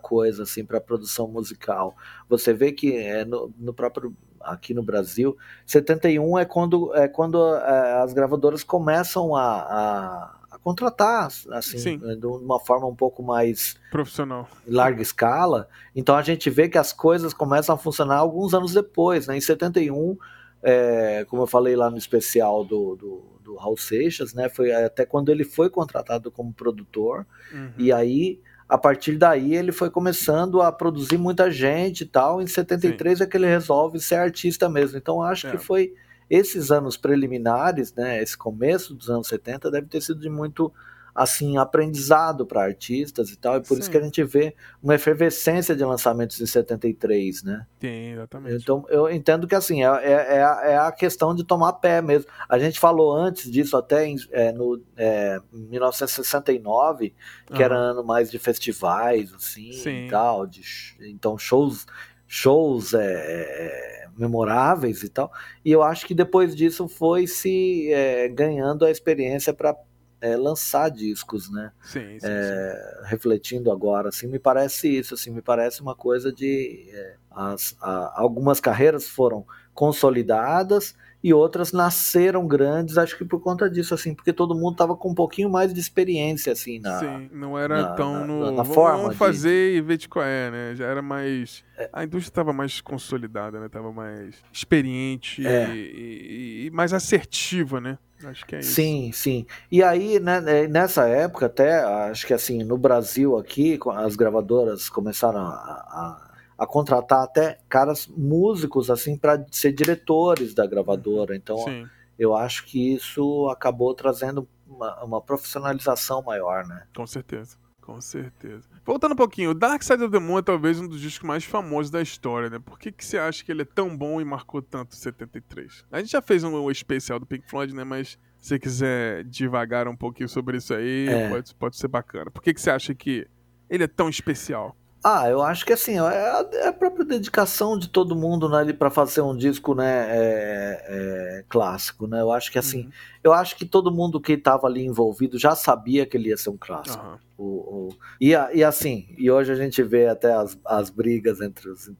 [0.00, 1.94] coisa assim para produção musical.
[2.30, 5.36] Você vê que é, no, no próprio aqui no Brasil.
[5.66, 11.98] 71 é quando, é quando é, as gravadoras começam a, a, a contratar, assim, Sim.
[11.98, 15.68] de uma forma um pouco mais profissional, larga escala.
[15.94, 19.36] Então a gente vê que as coisas começam a funcionar alguns anos depois, né?
[19.36, 20.16] Em 71,
[20.62, 24.48] é, como eu falei lá no especial do, do, do Raul Seixas, né?
[24.48, 27.26] Foi até quando ele foi contratado como produtor.
[27.52, 27.72] Uhum.
[27.78, 32.42] E aí a partir daí ele foi começando a produzir muita gente e tal.
[32.42, 33.24] Em 73 Sim.
[33.24, 34.98] é que ele resolve ser artista mesmo.
[34.98, 35.50] Então acho é.
[35.52, 35.94] que foi
[36.28, 40.72] esses anos preliminares, né, esse começo dos anos 70 deve ter sido de muito
[41.16, 43.80] assim aprendizado para artistas e tal, e por Sim.
[43.80, 47.66] isso que a gente vê uma efervescência de lançamentos em 73, né?
[47.80, 48.62] Sim, exatamente.
[48.62, 52.30] Então eu entendo que assim é, é, é, a é questão de tomar pé mesmo.
[52.46, 57.14] A gente falou antes disso até em, é, no é, 1969,
[57.46, 57.60] que uhum.
[57.62, 60.06] era ano mais de festivais assim Sim.
[60.06, 60.62] e tal, de,
[61.00, 61.86] então shows
[62.28, 65.32] shows é, é, memoráveis e tal.
[65.64, 69.74] E eu acho que depois disso foi se é, ganhando a experiência para
[70.20, 71.72] é, lançar discos, né?
[71.82, 76.32] Sim, sim, é, sim, Refletindo agora, assim, me parece isso, assim, me parece uma coisa
[76.32, 83.40] de é, as, a, algumas carreiras foram consolidadas e outras nasceram grandes, acho que por
[83.40, 86.98] conta disso, assim, porque todo mundo tava com um pouquinho mais de experiência, assim, na.
[87.00, 88.50] Sim, não era na, tão na, no.
[88.52, 89.02] Na, forma.
[89.02, 89.78] Vamos fazer de...
[89.78, 90.74] e ver de qual é, né?
[90.76, 91.64] Já era mais.
[91.76, 91.90] É.
[91.92, 93.68] A indústria tava mais consolidada, né?
[93.68, 95.68] Tava mais experiente é.
[95.74, 97.98] e, e, e mais assertiva, né?
[98.24, 98.74] Acho que é isso.
[98.74, 99.46] Sim, sim.
[99.70, 104.88] E aí, né, é, nessa época, até, acho que assim, no Brasil aqui, as gravadoras
[104.88, 111.32] começaram a, a, a contratar até caras músicos, assim, para ser diretores da gravadora.
[111.32, 111.36] Uhum.
[111.36, 111.86] Então, sim.
[112.18, 116.86] eu acho que isso acabou trazendo uma, uma profissionalização maior, né?
[116.94, 117.56] Com certeza.
[117.80, 118.68] Com certeza.
[118.86, 121.42] Voltando um pouquinho, o Dark Side of the Moon é talvez um dos discos mais
[121.42, 122.60] famosos da história, né?
[122.60, 125.84] Por que, que você acha que ele é tão bom e marcou tanto 73?
[125.90, 127.82] A gente já fez um especial do Pink Floyd, né?
[127.82, 131.28] Mas se você quiser devagar um pouquinho sobre isso aí, é.
[131.28, 132.30] pode, pode ser bacana.
[132.30, 133.26] Por que, que você acha que
[133.68, 134.76] ele é tão especial?
[135.02, 138.72] Ah, eu acho que assim, é a, é a própria dedicação de todo mundo né,
[138.72, 142.20] para fazer um disco né, é, é, clássico, né?
[142.20, 142.90] Eu acho que assim, uhum.
[143.22, 146.50] eu acho que todo mundo que estava ali envolvido já sabia que ele ia ser
[146.50, 147.04] um clássico.
[147.04, 147.18] Uhum.
[147.38, 147.88] O, o,
[148.20, 151.92] e, e assim, e hoje a gente vê até as, as brigas entre os é,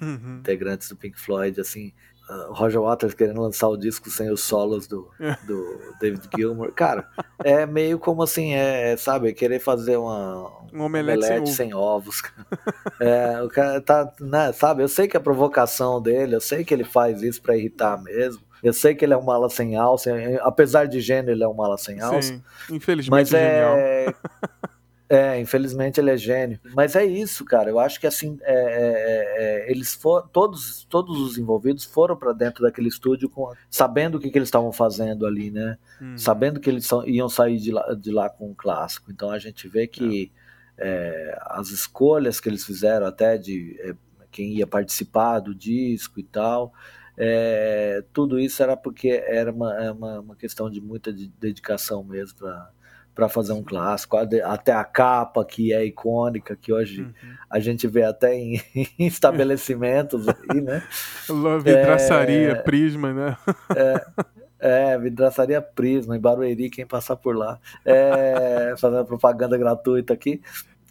[0.00, 0.38] uhum.
[0.38, 1.92] integrantes do Pink Floyd, assim,
[2.50, 5.10] Roger Waters querendo lançar o disco sem os solos do,
[5.46, 6.72] do David Gilmour.
[6.72, 7.08] Cara,
[7.42, 12.22] é meio como assim, é, sabe, querer fazer uma, um omelete, omelete sem, sem, ovos.
[13.00, 16.72] é, o cara tá, né, sabe, eu sei que é provocação dele, eu sei que
[16.72, 18.42] ele faz isso para irritar mesmo.
[18.62, 20.10] Eu sei que ele é um mala sem alça,
[20.40, 22.22] apesar de gênio, ele é um mala sem alça.
[22.22, 24.06] Sim, infelizmente mas é,
[25.08, 26.58] É, infelizmente ele é gênio.
[26.74, 27.68] Mas é isso, cara.
[27.68, 32.32] Eu acho que assim, é, é, é eles foram, todos, todos os envolvidos foram para
[32.32, 35.76] dentro daquele estúdio com, sabendo o que, que eles estavam fazendo ali, né?
[36.00, 36.16] Hum.
[36.16, 39.10] Sabendo que eles são, iam sair de lá, de lá com um clássico.
[39.10, 40.32] Então a gente vê que
[40.78, 43.94] é, as escolhas que eles fizeram, até de é,
[44.30, 46.72] quem ia participar do disco e tal.
[48.12, 52.73] tudo isso era porque era uma, uma, uma questão de muita dedicação mesmo para
[53.14, 57.12] para fazer um clássico, até a capa que é icônica, que hoje uhum.
[57.48, 60.82] a gente vê até em, em estabelecimentos aí, né?
[61.62, 63.36] Vidraçaria, é, Prisma, né?
[63.76, 64.04] É,
[64.58, 67.58] é, vidraçaria Prisma, em Barueri, quem passar por lá.
[67.84, 70.40] É, fazendo propaganda gratuita aqui.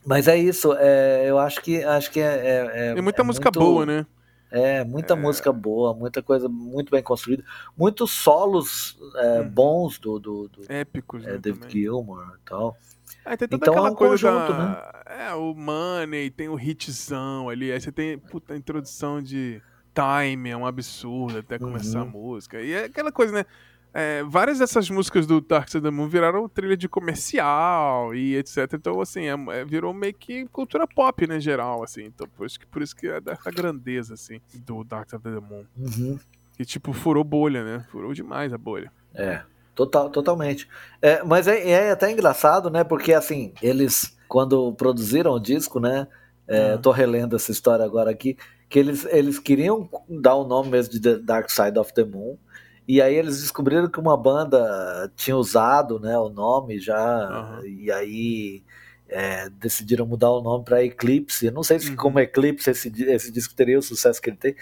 [0.06, 2.70] Mas é isso, é, eu acho que acho que é.
[2.94, 3.60] é, é muita música muito...
[3.60, 4.06] boa, né?
[4.54, 5.18] É, muita é...
[5.18, 7.44] música boa, muita coisa muito bem construída.
[7.76, 9.50] Muitos solos é, hum.
[9.50, 11.72] bons do, do, do Épicos, é, né, David também.
[11.72, 12.78] Gilmour e tal.
[13.26, 14.66] É, tem toda então aquela é um coisa conjunto, da...
[14.66, 15.26] né?
[15.26, 19.60] É, o Money, tem o hitzão ali, aí você tem puta, a introdução de
[19.94, 22.08] Time, é um absurdo até começar uhum.
[22.08, 22.62] a música.
[22.62, 23.46] E é aquela coisa, né?
[23.94, 28.36] É, várias dessas músicas do Dark Side of the Moon viraram trilha de comercial e
[28.36, 28.74] etc.
[28.74, 32.06] Então, assim, é, é, virou meio que cultura pop, né, geral, assim.
[32.06, 35.40] Então, por isso que, por isso que é da grandeza, assim, do Dark Side of
[35.40, 35.66] the Moon.
[35.78, 36.20] Uhum.
[36.58, 37.86] E, tipo, furou bolha, né?
[37.92, 38.92] Furou demais a bolha.
[39.14, 39.42] É,
[39.76, 40.68] total, totalmente.
[41.00, 42.84] É, mas é, é até engraçado, né?
[42.84, 46.08] Porque, assim, eles, quando produziram o disco, né?
[46.48, 46.78] É.
[46.78, 51.00] Tô relendo essa história agora aqui, que eles, eles queriam dar o nome mesmo de
[51.00, 52.38] The Dark Side of the Moon,
[52.88, 57.66] e aí eles descobriram que uma banda tinha usado né, o nome já, uhum.
[57.66, 58.64] e aí
[59.08, 61.46] é, decidiram mudar o nome para Eclipse.
[61.46, 61.96] Eu não sei se uhum.
[61.96, 64.56] como Eclipse esse, esse disco teria o sucesso que ele tem,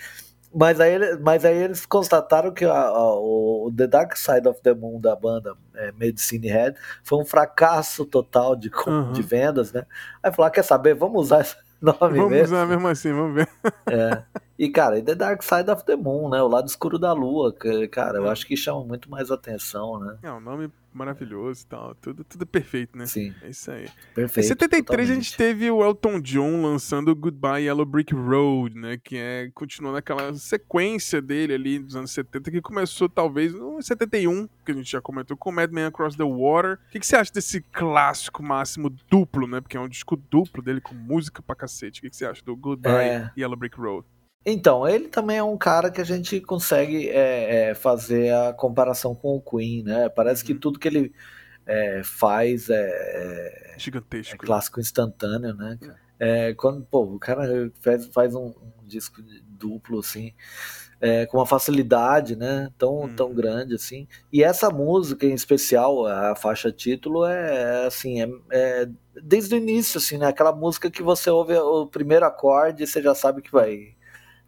[0.53, 4.73] mas aí, mas aí eles constataram que a, a, o The Dark Side of the
[4.73, 9.13] Moon da banda é, Medicine Head foi um fracasso total de, uhum.
[9.13, 9.86] de vendas, né?
[10.21, 12.55] Aí falaram, quer saber, vamos usar esse nome vamos mesmo.
[12.55, 13.49] usar mesmo assim, vamos ver.
[13.89, 14.23] É.
[14.57, 16.41] E, cara, e The Dark Side of the Moon, né?
[16.41, 18.29] O lado escuro da lua, que, cara, eu é.
[18.29, 20.17] acho que chama muito mais atenção, né?
[20.21, 21.95] É, um nome maravilhoso e tal.
[21.95, 23.06] Tudo, tudo perfeito, né?
[23.06, 23.34] Sim.
[23.41, 23.88] É isso aí.
[24.13, 24.45] Perfeito.
[24.45, 25.12] Em 73 totalmente.
[25.12, 28.97] a gente teve o Elton John lançando Goodbye Yellow Brick Road, né?
[29.04, 34.47] Que é continuando aquela sequência dele ali dos anos 70, que começou talvez no 71,
[34.65, 36.73] que a gente já comentou, com Mad Men Across the Water.
[36.73, 39.62] O que, que você acha desse clássico máximo duplo, né?
[39.62, 41.99] Porque é um disco duplo dele com música pra cacete.
[41.99, 43.32] O que, que você acha do Goodbye é...
[43.38, 44.06] Yellow Brick Road?
[44.45, 49.13] Então, ele também é um cara que a gente consegue é, é, fazer a comparação
[49.13, 50.10] com o Queen, né?
[50.10, 50.60] Parece que uhum.
[50.60, 51.13] tudo que ele
[51.65, 55.77] é, faz é, é gigantesco, é clássico instantâneo, né?
[56.19, 60.34] É, quando pô, o cara faz, faz um, um disco duplo assim,
[60.99, 62.71] é, com uma facilidade, né?
[62.80, 63.15] Tão, uhum.
[63.15, 64.08] tão grande assim.
[64.34, 68.17] E essa música em especial, a faixa título, é assim,
[68.51, 68.89] é,
[69.23, 70.27] desde o início, assim, né?
[70.27, 73.95] Aquela música que você ouve o primeiro acorde e você já sabe que vai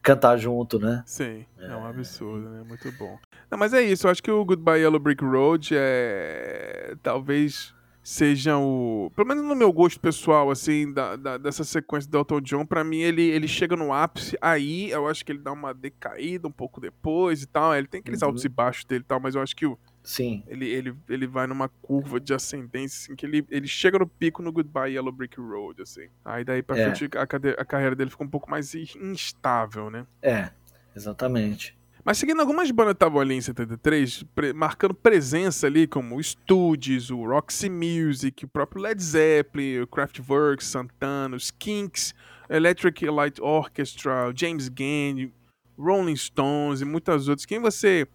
[0.03, 1.01] cantar junto, né?
[1.05, 2.63] Sim, é, é um absurdo, né?
[2.67, 3.17] Muito bom.
[3.49, 6.95] Não, mas é isso, eu acho que o Goodbye Yellow Brick Road é.
[7.01, 9.09] Talvez seja o.
[9.15, 12.83] Pelo menos no meu gosto pessoal, assim, da, da dessa sequência do Elton John, pra
[12.83, 16.51] mim ele, ele chega no ápice, aí eu acho que ele dá uma decaída um
[16.51, 17.73] pouco depois e tal.
[17.73, 18.27] Ele tem aqueles uhum.
[18.27, 20.43] altos e baixos dele e tal, mas eu acho que o Sim.
[20.47, 24.41] Ele, ele, ele vai numa curva de ascendência, assim, que ele, ele chega no pico
[24.41, 26.09] no Goodbye Yellow Brick Road, assim.
[26.25, 26.93] Aí daí pra é.
[26.93, 30.05] frente a, a carreira dele fica um pouco mais instável, né?
[30.21, 30.49] É,
[30.93, 31.77] exatamente.
[32.03, 37.09] Mas seguindo algumas bandas estavam ali em 73, pre marcando presença ali, como o Studios,
[37.09, 42.13] o Roxy Music, o próprio Led Zeppelin, o Kraftwerk, Santana, os Kinks,
[42.49, 45.33] Electric Light Orchestra, James Gang,
[45.77, 47.45] Rolling Stones e muitas outras.
[47.45, 48.05] Quem você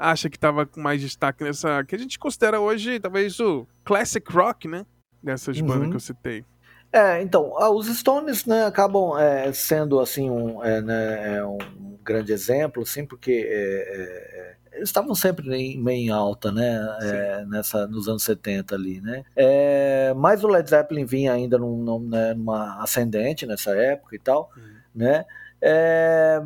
[0.00, 1.84] acha que estava com mais destaque nessa.
[1.84, 4.86] que a gente considera hoje, talvez, o classic rock, né?
[5.22, 5.66] Dessas uhum.
[5.66, 6.44] bandas que eu citei.
[6.92, 11.58] É, então, ah, os Stones, né, acabam é, sendo, assim, um, é, né, é um
[12.02, 16.98] grande exemplo, assim, porque é, é, eles estavam sempre em, meio em alta, né?
[17.02, 19.22] É, nessa, nos anos 70 ali, né?
[19.36, 24.18] É, mas o Led Zeppelin vinha ainda num, num, né, numa ascendente nessa época e
[24.18, 24.62] tal, uhum.
[24.94, 25.24] né?
[25.62, 26.42] É,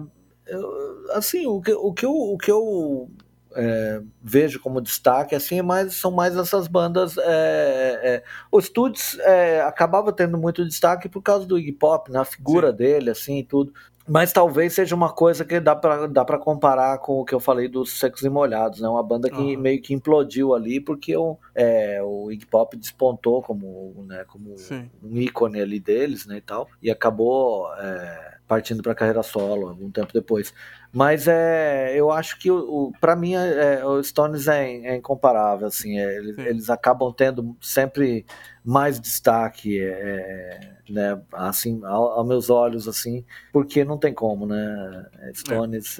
[0.47, 3.09] eu, assim, o que, o que eu, o que eu
[3.55, 7.17] é, vejo como destaque assim é mais, são mais essas bandas.
[7.19, 12.25] É, é, o Studs é, acabava tendo muito destaque por causa do Iggy Pop, na
[12.25, 12.77] figura Sim.
[12.77, 13.73] dele, assim tudo.
[14.07, 17.40] Mas talvez seja uma coisa que dá para dá pra comparar com o que eu
[17.40, 18.88] falei dos Secos e Molhados, né?
[18.88, 19.59] Uma banda que uhum.
[19.59, 24.55] meio que implodiu ali porque o, é, o Iggy Pop despontou como, né, como
[25.03, 29.90] um ícone ali deles, né, e tal, e acabou é, partindo para carreira solo algum
[29.90, 30.52] tempo depois.
[30.92, 32.57] Mas é, eu acho que o,
[32.88, 37.12] o para mim é, é, o Stones é, é incomparável, assim, é, eles, eles, acabam
[37.12, 38.24] tendo sempre
[38.64, 44.46] mais destaque, é, é né, assim, aos ao meus olhos, assim, porque não tem como,
[44.46, 45.07] né?
[45.35, 45.98] Stones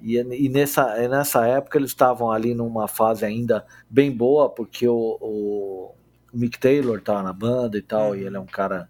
[0.00, 5.18] e, e, nessa, nessa época eles estavam ali numa fase ainda bem boa, porque o,
[5.20, 5.94] o,
[6.32, 8.88] o Mick Taylor estava na banda e tal, e ele é um cara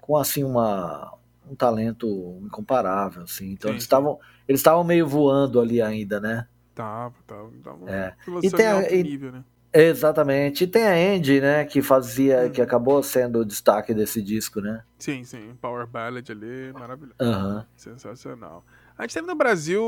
[0.00, 1.17] com assim uma
[1.50, 3.52] um talento incomparável, assim.
[3.52, 6.46] Então sim, eles estavam eles estavam meio voando ali ainda, né?
[6.74, 7.50] Tava, tava.
[7.62, 8.14] tava é.
[8.42, 9.44] E tem a, e, nível, né?
[9.72, 10.64] Exatamente.
[10.64, 12.50] E tem a Andy, né, que fazia, uhum.
[12.50, 14.82] que acabou sendo o destaque desse disco, né?
[14.98, 15.54] Sim, sim.
[15.60, 17.16] Power Ballad ali, maravilhoso.
[17.20, 17.62] Uhum.
[17.76, 18.64] Sensacional.
[18.96, 19.80] A gente teve no Brasil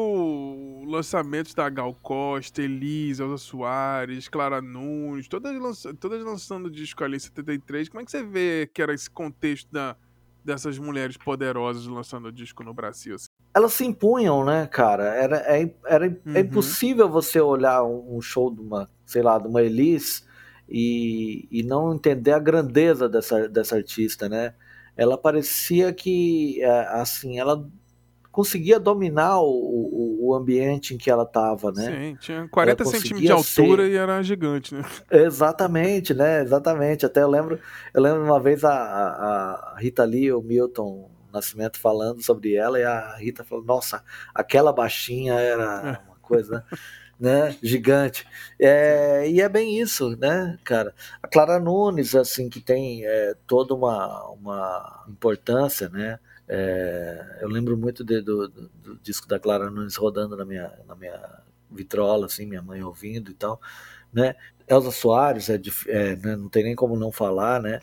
[0.87, 7.17] lançamentos da Gal Costa, Elisa, Elza Soares, Clara Nunes, todas, lança, todas lançando disco ali
[7.17, 7.89] em 73.
[7.89, 9.97] Como é que você vê que era esse contexto da,
[10.45, 13.15] dessas mulheres poderosas lançando disco no Brasil?
[13.15, 13.29] Assim?
[13.55, 15.05] Elas se impunham, né, cara?
[15.15, 16.37] Era, é, era, é uhum.
[16.37, 20.27] é impossível você olhar um show de uma, sei lá, de uma Elis
[20.69, 24.55] e, e não entender a grandeza dessa, dessa artista, né?
[24.97, 27.69] Ela parecia que, é, assim, ela
[28.31, 31.87] conseguia dominar o, o, o, ambiente em que ela estava, né?
[31.87, 33.91] Sim, tinha 40 centímetros de altura ser...
[33.91, 34.83] e era gigante, né?
[35.11, 36.43] Exatamente, né?
[36.43, 37.05] Exatamente.
[37.05, 37.59] Até eu lembro,
[37.93, 42.85] eu lembro uma vez a, a Rita Lee, o Milton Nascimento falando sobre ela e
[42.85, 44.03] a Rita falou: Nossa,
[44.35, 46.09] aquela baixinha era é.
[46.09, 46.65] uma coisa.
[46.71, 46.79] né,
[47.63, 48.27] gigante.
[48.59, 50.95] É, e é bem isso, né, cara?
[51.23, 56.19] A Clara Nunes, assim, que tem é, toda uma, uma importância, né?
[56.49, 60.73] É, eu lembro muito de, do, do, do, disco da Clara Nunes rodando na minha,
[60.87, 63.61] na minha vitrola, assim, minha mãe ouvindo e tal,
[64.13, 64.35] né?
[64.67, 66.37] Elza Soares, é, é né?
[66.37, 67.81] não tem nem como não falar, né?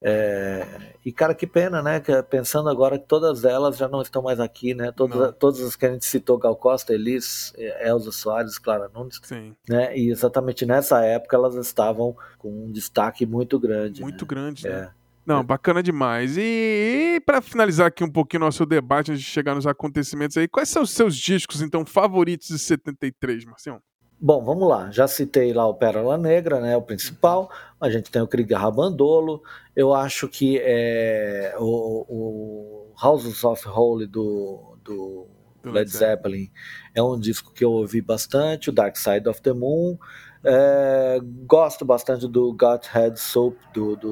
[0.00, 0.64] É,
[1.04, 2.00] e cara, que pena, né?
[2.30, 4.92] Pensando agora que todas elas já não estão mais aqui, né?
[4.92, 9.54] Todas, todas as que a gente citou, Gal Costa, Elis, Elza Soares, Clara Nunes, Sim.
[9.68, 9.96] né?
[9.96, 14.00] E exatamente nessa época elas estavam com um destaque muito grande.
[14.00, 14.28] Muito né?
[14.28, 14.92] grande, né?
[14.94, 14.98] É.
[15.28, 16.38] Não, bacana demais.
[16.38, 20.48] E, e para finalizar aqui um pouquinho nosso debate, antes de chegar nos acontecimentos aí,
[20.48, 23.78] quais são os seus discos, então, favoritos de 73, Marcião?
[24.20, 24.90] Bom, vamos lá.
[24.90, 26.76] Já citei lá o Pérola Negra, né?
[26.76, 27.50] O principal.
[27.80, 29.42] A gente tem o Krieger Rabandolo.
[29.74, 35.26] Eu acho que é, o, o Houses of Holy do, do,
[35.62, 36.50] do Led Zeppelin
[36.94, 38.70] é um disco que eu ouvi bastante.
[38.70, 39.96] O Dark Side of the Moon.
[40.42, 44.08] É, gosto bastante do Godhead Soap do, do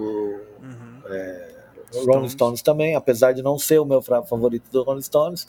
[0.61, 1.57] uhum é,
[2.05, 5.47] Rolling Stones também, apesar de não ser o meu favorito do Rolling Stones.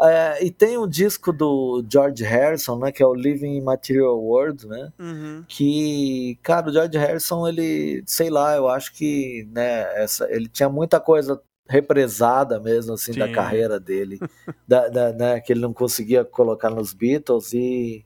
[0.00, 4.18] É, e tem um disco do George Harrison, né, que é o Living in Material
[4.20, 5.44] World, né, uhum.
[5.46, 10.68] que, cara, o George Harrison, ele, sei lá, eu acho que, né, essa, ele tinha
[10.68, 13.18] muita coisa represada mesmo, assim, Sim.
[13.20, 14.18] da carreira dele,
[14.66, 18.04] da, da, né, que ele não conseguia colocar nos Beatles e,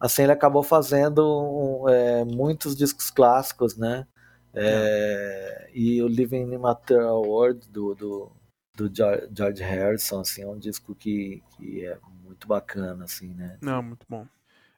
[0.00, 4.06] assim, ele acabou fazendo é, muitos discos clássicos, né,
[4.54, 8.32] é, e o Living in Material World do, do,
[8.78, 13.58] do George Harrison, assim, é um disco que, que é muito bacana, assim, né?
[13.60, 14.26] Não, muito bom.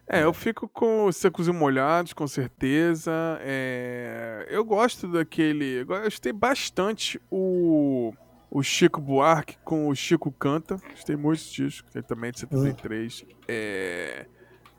[0.09, 3.13] É, eu fico com Secos e Molhados, com certeza.
[3.43, 5.83] É, eu gosto daquele.
[5.83, 8.13] Eu gostei bastante o,
[8.51, 10.81] o Chico Buarque com o Chico Canta.
[10.91, 13.23] Gostei muito disco, ele também é de 73.
[13.23, 13.35] Hum.
[13.47, 14.27] É,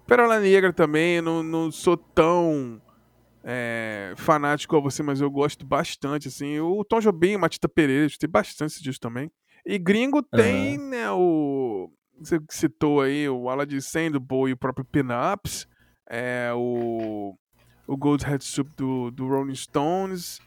[0.06, 2.82] Perola Negra também, não, não sou tão
[3.44, 6.60] é, fanático a você, mas eu gosto bastante, assim.
[6.60, 9.32] O Tom Jobim, Matita Pereira, tem bastante disso também.
[9.66, 10.90] E gringo tem, uhum.
[10.90, 11.92] né, o...
[12.20, 15.68] Você citou aí o Aladdin Sandbo e o próprio Pinups.
[16.10, 17.36] É, o...
[17.88, 20.40] O Goldhead Soup do, do Rolling Stones.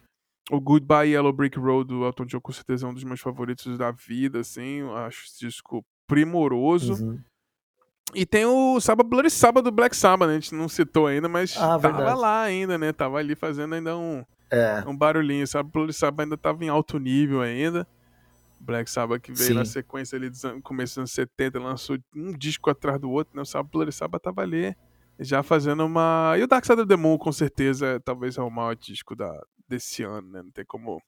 [0.50, 3.76] O Goodbye Yellow Brick Road do Elton John, com certeza é um dos meus favoritos
[3.76, 4.82] da vida, assim.
[5.06, 7.04] Acho esse disco primoroso.
[7.04, 7.20] Uhum.
[8.12, 10.36] E tem o Sábado Bloody Sábado do Black Sabbath, né?
[10.36, 12.20] A gente não citou ainda, mas ah, tava verdade.
[12.20, 12.92] lá ainda, né?
[12.92, 14.84] Tava ali fazendo ainda um, é.
[14.86, 15.46] um barulhinho.
[15.46, 17.86] Sábado Bloody Sábado ainda tava em alto nível ainda.
[18.60, 19.54] Black Sabbath que veio Sim.
[19.54, 20.30] na sequência ali,
[20.62, 23.42] começo dos anos 70, lançou um disco atrás do outro, né?
[23.42, 24.74] O Sábado Bloody Sabbath tava ali,
[25.18, 26.34] já fazendo uma...
[26.38, 29.30] E o Dark Side of the Moon, com certeza, talvez é o maior disco da,
[29.68, 30.42] desse ano, né?
[30.42, 31.00] Não tem como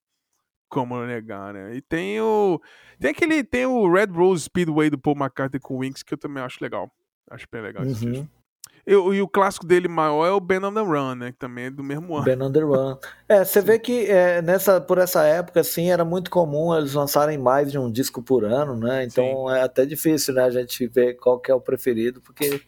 [0.76, 1.74] como negar, né?
[1.74, 2.60] E tem o
[3.00, 6.18] tem aquele tem o Red Rose Speedway do Paul McCartney com o Wings que eu
[6.18, 6.90] também acho legal.
[7.30, 8.12] Acho bem legal esse uhum.
[8.12, 8.28] disco.
[8.86, 11.32] E, e, o clássico dele maior é o Ben on the Run, né?
[11.32, 12.24] Que também é do mesmo ano.
[12.24, 12.96] Ben on the Run.
[13.28, 17.36] É, você vê que é, nessa, por essa época, assim, era muito comum eles lançarem
[17.36, 19.02] mais de um disco por ano, né?
[19.02, 19.54] Então Sim.
[19.54, 20.44] é até difícil, né?
[20.44, 22.62] A gente ver qual que é o preferido, porque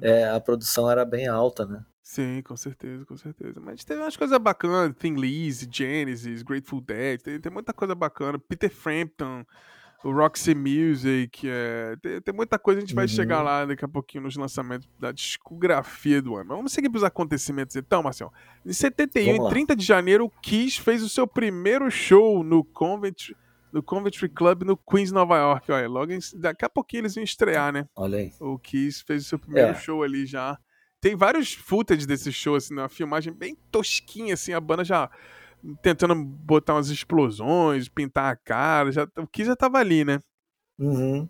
[0.00, 1.84] é, a produção era bem alta, né?
[2.12, 3.58] Sim, com certeza, com certeza.
[3.58, 8.38] Mas teve umas coisas bacanas, Thin Lizzy, Genesis, Grateful Dead, tem, tem muita coisa bacana.
[8.38, 9.46] Peter Frampton,
[10.04, 13.44] o Roxy Music, é, tem, tem, muita coisa, a gente vai chegar uhum.
[13.44, 16.48] lá daqui a pouquinho nos lançamentos da discografia do ano.
[16.48, 18.30] Mas vamos seguir pros acontecimentos então, Marcelo.
[18.66, 23.30] Em 71, em 30 de janeiro, o Kiss fez o seu primeiro show no Convent,
[23.72, 25.72] no Coventry Club no Queens, Nova York.
[25.72, 27.86] Olha, logo em, daqui a pouquinho eles vão estrear, né?
[27.96, 28.30] Olha aí.
[28.38, 29.74] O Kiss fez o seu primeiro é.
[29.74, 30.58] show ali já.
[31.02, 35.10] Tem vários footage desse show, assim, uma filmagem bem tosquinha, assim, a banda já
[35.82, 38.92] tentando botar umas explosões, pintar a cara.
[38.92, 40.20] Já, o que já tava ali, né?
[40.78, 41.28] Uhum.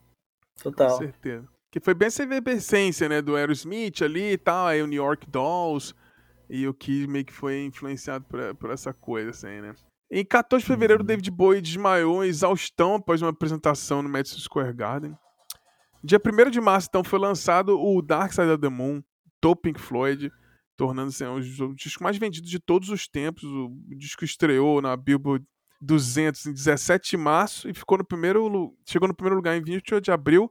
[0.62, 0.90] Total.
[0.90, 1.48] Com certeza.
[1.70, 3.22] Que foi bem essa efervescência, né?
[3.22, 5.94] Do Aerosmith ali e tal, aí o New York Dolls.
[6.50, 9.74] E o que meio que foi influenciado por, por essa coisa, assim, né?
[10.10, 11.06] Em 14 de fevereiro, uhum.
[11.06, 15.16] David Bowie desmaiou em exaustão após uma apresentação no Madison Square Garden.
[16.04, 19.02] Dia 1 de março, então, foi lançado o Dark Side of the Moon,
[19.42, 20.32] do Pink Floyd
[20.76, 23.44] tornando-se um dos discos mais vendidos de todos os tempos.
[23.44, 25.44] O disco estreou na Billboard
[25.80, 30.02] 200 em 17 de março e ficou no primeiro chegou no primeiro lugar em 28
[30.02, 30.50] de abril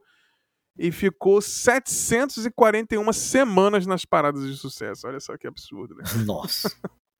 [0.78, 5.06] e ficou 741 semanas nas paradas de sucesso.
[5.06, 6.04] Olha só que absurdo, né?
[6.24, 6.70] Nossa.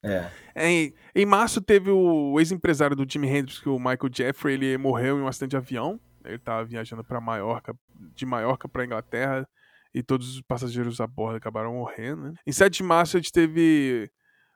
[0.05, 0.31] É.
[0.57, 5.19] em, em março teve o ex-empresário do Jimi Hendrix, que o Michael Jeffrey, ele morreu
[5.19, 6.01] em um acidente de avião.
[6.25, 7.75] Ele estava viajando para Maiorca,
[8.15, 9.47] de Maiorca para Inglaterra
[9.95, 12.23] e todos os passageiros a bordo acabaram morrendo.
[12.23, 12.35] Né?
[12.47, 14.11] Em 7 de março a gente teve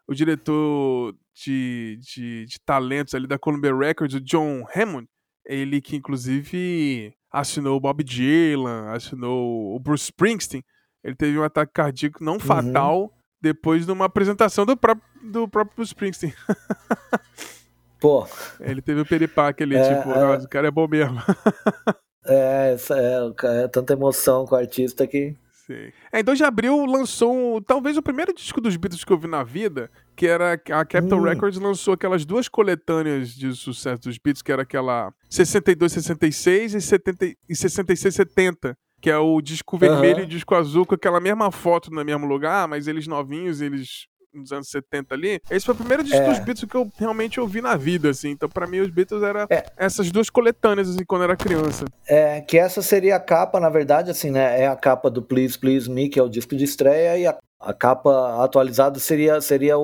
[0.08, 5.06] o diretor de, de, de talentos ali da Columbia Records, o John Hammond,
[5.44, 10.64] ele que inclusive assinou o Bob Dylan, assinou o Bruce Springsteen,
[11.02, 12.40] ele teve um ataque cardíaco não uhum.
[12.40, 16.32] fatal depois de uma apresentação do próprio, do próprio Bruce Springsteen.
[18.00, 18.26] Pô.
[18.60, 20.36] Ele teve o peripaque ali, é, tipo, é...
[20.38, 21.18] o cara é bom mesmo.
[22.28, 25.34] É, é, é tanta emoção com o artista que.
[25.66, 25.90] Sim.
[26.12, 29.26] É, em 2 de abril lançou talvez o primeiro disco dos Beatles que eu vi
[29.26, 31.24] na vida, que era a Capitol hum.
[31.24, 36.80] Records lançou aquelas duas coletâneas de sucesso dos Beatles, que era aquela 62, 66 e,
[36.80, 38.78] 70, e 66, 70.
[39.00, 40.22] Que é o disco vermelho uhum.
[40.22, 44.06] e o disco azul com aquela mesma foto no mesmo lugar, mas eles novinhos, eles
[44.36, 45.40] nos anos 70 ali.
[45.50, 46.28] Esse foi o primeiro disco é.
[46.28, 48.30] dos Beatles que eu realmente ouvi na vida, assim.
[48.30, 49.64] Então, para mim, os Beatles eram é.
[49.76, 51.84] essas duas coletâneas, assim, quando eu era criança.
[52.06, 54.60] É, que essa seria a capa, na verdade, assim, né?
[54.60, 57.36] É a capa do Please Please Me, que é o disco de estreia, e a
[57.58, 59.82] a capa atualizada seria, seria o,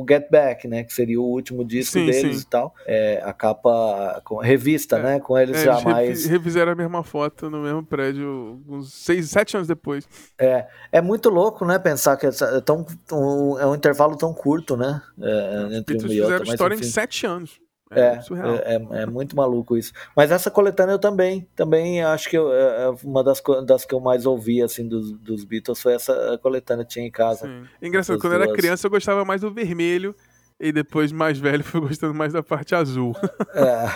[0.00, 0.82] o, Get Back, né?
[0.82, 2.42] Que seria o último disco sim, deles sim.
[2.42, 2.74] e tal.
[2.86, 5.20] É, a capa com revista, é, né?
[5.20, 6.26] Com eles é, já eles mais.
[6.26, 10.08] Refizeram a mesma foto no mesmo prédio uns seis, sete anos depois.
[10.36, 11.78] É, é muito louco, né?
[11.78, 12.30] Pensar que é,
[12.64, 15.00] tão, um, é um intervalo tão curto, né?
[15.22, 16.38] É, entre uma e outra.
[16.38, 17.63] Fizeram história em sete anos.
[17.94, 19.92] É, é, é, é, é, muito maluco isso.
[20.16, 23.94] Mas essa coletânea eu também, também acho que eu, é, é uma das, das que
[23.94, 27.46] eu mais ouvi, assim, dos, dos Beatles foi essa coletânea que tinha em casa.
[27.46, 27.64] Sim.
[27.82, 30.14] Engraçado, quando eu era criança eu gostava mais do vermelho
[30.60, 33.14] e depois mais velho fui gostando mais da parte azul.
[33.54, 33.86] É.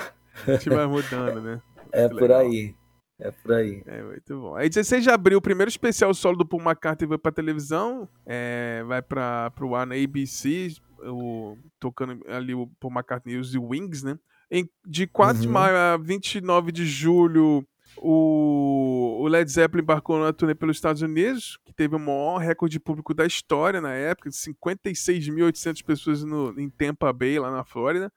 [0.46, 1.61] a gente vai mudando, né?
[1.92, 2.40] É muito por legal.
[2.40, 2.74] aí.
[3.20, 3.82] É por aí.
[3.86, 4.55] É muito bom.
[4.55, 8.84] Aí 16 de abril, o primeiro especial solo do Paul McCartney vai pra televisão, é,
[8.86, 14.03] vai pra, pro ar na ABC, o, tocando ali o Paul McCartney e os Wings,
[14.03, 14.18] né?
[14.51, 15.40] Em, de 4 uhum.
[15.42, 21.03] de maio a 29 de julho, o, o Led Zeppelin embarcou na turnê pelos Estados
[21.03, 26.59] Unidos, que teve o maior recorde público da história na época, de 56.800 pessoas no,
[26.59, 28.12] em Tampa Bay, lá na Flórida.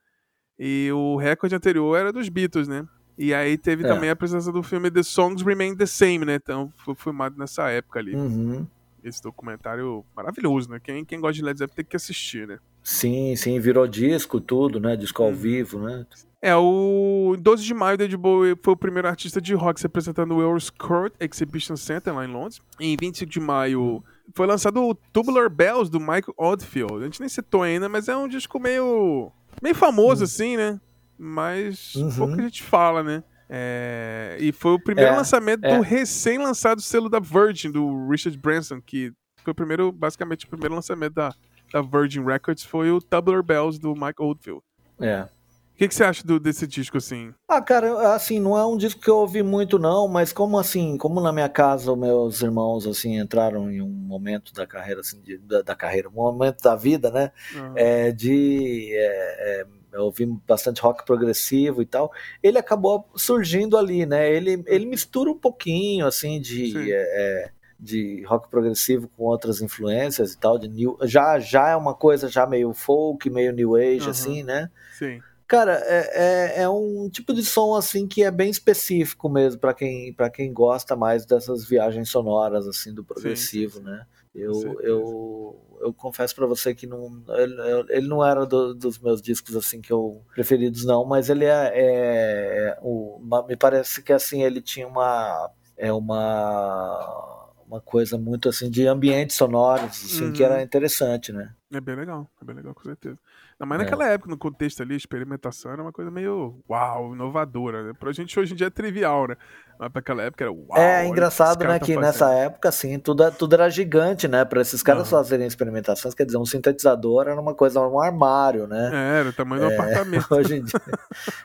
[0.58, 2.86] E o recorde anterior era dos Beatles, né?
[3.18, 3.88] E aí teve é.
[3.88, 6.36] também a presença do filme The Songs Remain the Same, né?
[6.36, 8.14] Então foi filmado nessa época ali.
[8.14, 8.66] Uhum.
[9.02, 10.78] Esse documentário maravilhoso, né?
[10.78, 12.58] Quem, quem gosta de Led Zeppelin tem que assistir, né?
[12.82, 14.96] Sim, sim, virou disco, tudo, né?
[14.96, 15.34] Disco ao uhum.
[15.34, 16.04] vivo, né?
[16.40, 20.34] É, o 12 de maio, David Bowie foi o primeiro artista de rock se apresentando
[20.34, 22.60] no Court Exhibition Center, lá em Londres.
[22.80, 24.02] Em 25 de maio,
[24.34, 26.96] foi lançado o Tubular Bells, do Michael Oldfield.
[26.96, 29.30] A gente nem citou ainda, mas é um disco meio,
[29.62, 30.24] meio famoso, uhum.
[30.24, 30.80] assim, né?
[31.16, 32.16] Mas uhum.
[32.16, 33.22] pouco a gente fala, né?
[33.48, 34.36] É...
[34.40, 35.76] E foi o primeiro é, lançamento é.
[35.76, 39.12] do recém-lançado selo da Virgin, do Richard Branson, que
[39.44, 41.32] foi o primeiro, basicamente, o primeiro lançamento da,
[41.72, 44.62] da Virgin Records foi o Tubular Bells do Mike Oldfield.
[45.00, 45.26] É.
[45.74, 47.32] O que, que você acha do, desse disco, assim?
[47.48, 50.96] Ah, cara, assim, não é um disco que eu ouvi muito, não, mas como assim,
[50.98, 55.38] como na minha casa meus irmãos, assim, entraram em um momento da carreira, assim, de,
[55.38, 57.72] da, da, carreira, um momento da vida, né, uhum.
[57.74, 58.90] é, de...
[58.92, 62.10] É, é, eu ouvi bastante rock progressivo e tal,
[62.42, 66.92] ele acabou surgindo ali, né, ele, ele mistura um pouquinho, assim, de...
[66.92, 67.50] É,
[67.82, 72.28] de rock progressivo com outras influências e tal, de new, já já é uma coisa
[72.28, 74.10] já meio folk, meio new age, uhum.
[74.10, 74.70] assim, né?
[74.96, 75.20] Sim.
[75.48, 79.74] Cara, é, é, é, um tipo de som assim que é bem específico mesmo para
[79.74, 84.06] quem para quem gosta mais dessas viagens sonoras assim do progressivo, sim, né?
[84.32, 89.20] Eu, eu, eu confesso para você que não, ele, ele não era do, dos meus
[89.20, 94.12] discos assim que eu preferidos não, mas ele é, é, é o, me parece que
[94.12, 97.31] assim ele tinha uma é uma
[97.72, 100.32] uma coisa muito assim de ambientes sonoros assim uhum.
[100.32, 100.60] que era uhum.
[100.60, 101.54] interessante, né?
[101.72, 103.18] É bem legal, é bem legal com certeza.
[103.66, 103.84] Mas é.
[103.84, 107.82] naquela época, no contexto ali, experimentação era uma coisa meio uau, inovadora.
[107.82, 107.92] Né?
[107.98, 109.36] Pra gente hoje em dia é trivial, né?
[109.78, 110.76] Mas pra aquela época era uau.
[110.76, 111.78] É engraçado, né?
[111.78, 114.44] Que, nessa época, assim, tudo, tudo era gigante, né?
[114.44, 115.18] Pra esses caras uhum.
[115.18, 118.90] fazerem experimentações, quer dizer, um sintetizador era uma coisa, um armário, né?
[118.92, 120.26] É, era o tamanho é, do apartamento.
[120.34, 120.80] Hoje em, dia,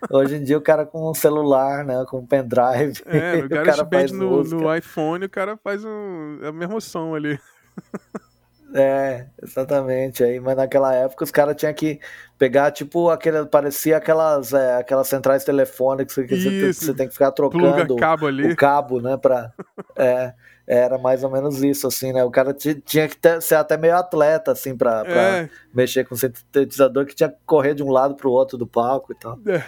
[0.10, 2.06] hoje em dia o cara com um celular, né?
[2.08, 3.02] Com um pendrive.
[3.06, 6.80] É, o cara, o cara no, no iPhone, o cara faz um, é o mesmo
[6.80, 7.40] som ali.
[8.74, 10.24] É, exatamente.
[10.24, 12.00] Aí, mas naquela época os caras tinham que
[12.38, 17.32] pegar, tipo, aquele, parecia aquelas, é, aquelas centrais telefônicas que você, você, tem que ficar
[17.32, 18.52] trocando cabo ali.
[18.52, 19.18] o cabo, né?
[19.18, 19.52] Pra,
[19.96, 20.34] é,
[20.68, 22.24] era mais ou menos isso, assim, né?
[22.24, 25.50] O cara tinha que ter, ser até meio atleta, assim, pra, pra é.
[25.74, 29.14] mexer com o sintetizador, que tinha que correr de um lado pro outro do palco
[29.14, 29.40] e tal.
[29.48, 29.64] É.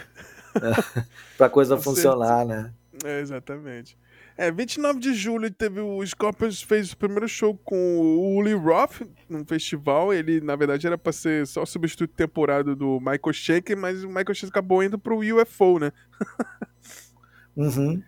[0.55, 1.03] É,
[1.37, 2.71] pra coisa funcionar, né?
[3.05, 3.97] É, exatamente.
[4.39, 9.01] É, 29 de julho teve o Scorpions fez o primeiro show com o Uli Roth
[9.27, 10.13] num festival.
[10.13, 14.33] Ele, na verdade, era pra ser só substituto temporário do Michael Shaker, mas o Michael
[14.33, 15.91] Shaker acabou indo pro UFO, né?
[17.53, 18.01] uhum.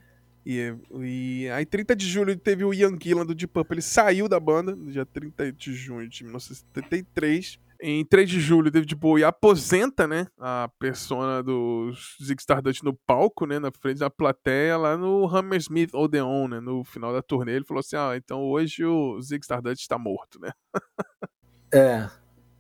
[0.46, 3.76] E, e aí, 30 de julho, teve o Ian Gillan do Deep Purple.
[3.76, 7.60] Ele saiu da banda, no dia 30 de junho de 1973.
[7.84, 11.92] Em 3 de julho, David Bowie aposenta, né, a persona do
[12.24, 16.84] Zig Stardust no palco, né, na frente da plateia, lá no Hammersmith Odeon, né, no
[16.84, 17.54] final da turnê.
[17.54, 20.52] Ele falou assim, ah, então hoje o Zig Stardust está morto, né.
[21.74, 22.08] é,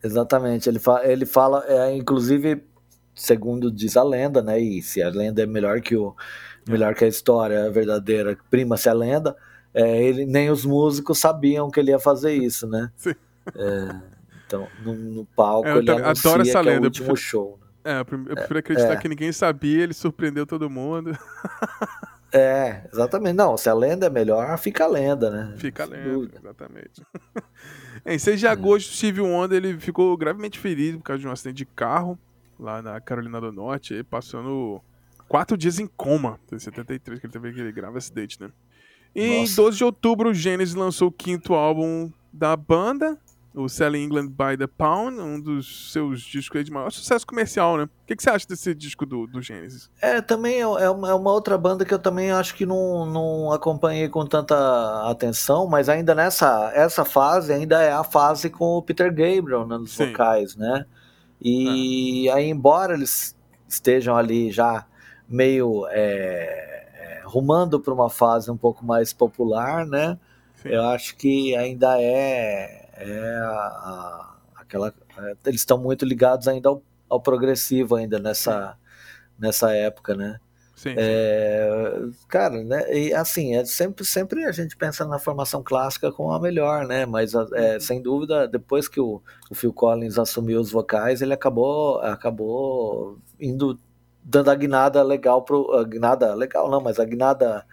[0.04, 0.68] exatamente.
[0.68, 2.64] Ele, fa ele fala, é, inclusive,
[3.14, 6.16] segundo diz a lenda, né, e se a lenda é melhor que, o,
[6.68, 9.36] melhor que a história verdadeira, prima-se a lenda,
[9.72, 12.92] é, ele, nem os músicos sabiam que ele ia fazer isso, né.
[12.96, 13.14] Sim.
[13.56, 14.11] É,
[14.52, 16.78] então, no, no palco é, ele anuncia adoro essa lenda.
[16.78, 17.60] é o último prefiro, show.
[17.62, 17.94] Né?
[17.94, 18.96] É, eu prefiro acreditar é.
[18.98, 21.18] que ninguém sabia, ele surpreendeu todo mundo.
[22.34, 23.36] É, exatamente.
[23.36, 25.54] Não, se a lenda é melhor, fica a lenda, né?
[25.58, 27.02] Fica a lenda, exatamente.
[28.06, 28.96] em 6 de agosto, é.
[28.96, 32.18] Steve Wonder ele ficou gravemente ferido por causa de um acidente de carro
[32.58, 34.82] lá na Carolina do Norte, passando
[35.28, 36.40] quatro dias em coma.
[36.50, 38.50] Em 73 que ele teve aquele grave acidente, né?
[39.14, 39.52] E Nossa.
[39.52, 43.20] em 12 de outubro, o Genesis lançou o quinto álbum da banda,
[43.54, 47.84] o Selling England by the Pound, um dos seus discos de maior sucesso comercial, né?
[47.84, 49.90] O que, que você acha desse disco do, do Genesis?
[50.02, 53.06] É, também é, é uma, é uma, outra banda que eu também acho que não,
[53.06, 54.56] não acompanhei com tanta
[55.10, 59.78] atenção, mas ainda nessa essa fase, ainda é a fase com o Peter Gabriel né,
[59.78, 60.12] nos Sim.
[60.12, 60.86] vocais, né?
[61.42, 62.34] E é.
[62.34, 63.36] aí, embora eles
[63.68, 64.86] estejam ali já
[65.28, 70.18] meio é, é, rumando para uma fase um pouco mais popular, né?
[70.56, 70.70] Sim.
[70.70, 74.94] Eu acho que ainda é é a, aquela.
[75.18, 78.78] É, eles estão muito ligados ainda ao, ao progressivo ainda nessa,
[79.38, 80.40] nessa época, né?
[80.76, 81.70] Sim, é,
[82.28, 82.92] cara, né?
[82.92, 87.06] E assim, é sempre, sempre a gente pensa na formação clássica como a melhor, né?
[87.06, 87.80] Mas é, uhum.
[87.80, 93.80] sem dúvida, depois que o, o Phil Collins assumiu os vocais, ele acabou, acabou indo
[94.24, 95.72] dando a guinada legal pro.
[95.74, 97.66] A guinada legal não, mas a guinada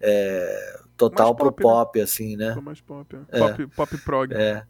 [0.00, 2.04] é, total pro pop, né?
[2.04, 2.54] assim, né?
[2.62, 3.38] mais pop, é.
[3.38, 4.34] Pop, pop prog.
[4.34, 4.64] É.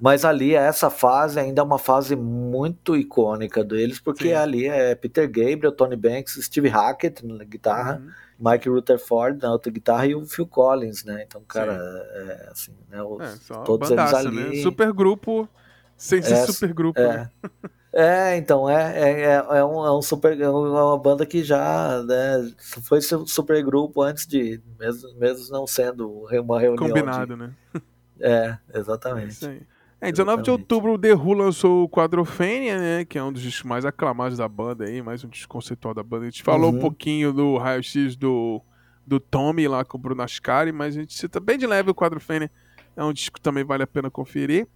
[0.00, 4.34] Mas ali, essa fase ainda é uma fase muito icônica deles, porque Sim.
[4.34, 8.52] ali é Peter Gabriel, Tony Banks, Steve Hackett na guitarra, uhum.
[8.52, 11.24] Mike Rutherford na outra guitarra e o Phil Collins, né?
[11.26, 13.02] Então, cara, é, assim, né?
[13.02, 14.56] Os, é, todos bandaça, eles ali.
[14.56, 14.62] Né?
[14.62, 15.48] Super grupo
[15.96, 17.00] sem ser é, super grupo.
[17.00, 17.16] É.
[17.16, 17.30] Né?
[17.98, 22.02] É, então, é, é, é, é, um, é um super, é uma banda que já
[22.02, 26.86] né, foi super grupo antes de, mesmo, mesmo não sendo uma reunião.
[26.86, 27.52] Combinado, de, né?
[28.20, 29.44] É, exatamente.
[29.46, 33.32] É, é, 19 de outubro o The Who lançou o Quadrophenia, né, que é um
[33.32, 36.24] dos discos mais aclamados da banda aí, mais um disco conceitual da banda.
[36.24, 36.76] A gente falou uhum.
[36.76, 38.60] um pouquinho do raio-x do,
[39.06, 41.94] do Tommy lá com o Bruno Ascari, mas a gente cita bem de leve o
[41.94, 42.50] Quadrophenia.
[42.94, 44.66] É um disco que também vale a pena conferir.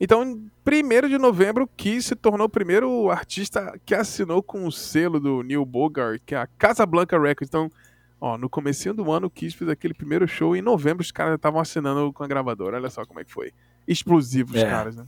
[0.00, 4.72] Então, em 1 de novembro, Kiss se tornou o primeiro artista que assinou com o
[4.72, 7.48] selo do Neil Bogart, que é a Casablanca Records.
[7.48, 7.70] Então,
[8.18, 11.12] ó, no começo do ano, o Kiss fez aquele primeiro show e em novembro os
[11.12, 12.78] caras estavam assinando com a gravadora.
[12.78, 13.52] Olha só como é que foi.
[13.86, 14.70] Explosivos, os é.
[14.70, 15.04] caras, né?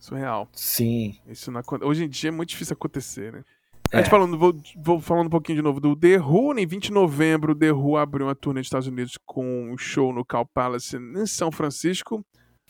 [0.00, 0.48] Surreal.
[0.52, 1.16] Sim.
[1.28, 3.44] Isso não, hoje em dia é muito difícil acontecer, né?
[3.92, 3.98] É.
[3.98, 6.86] A gente falando, vou, vou, falando um pouquinho de novo do The Who, em 20
[6.86, 10.44] de novembro, The Who abriu uma turnê nos Estados Unidos com um show no Cal
[10.44, 12.24] Palace em São Francisco,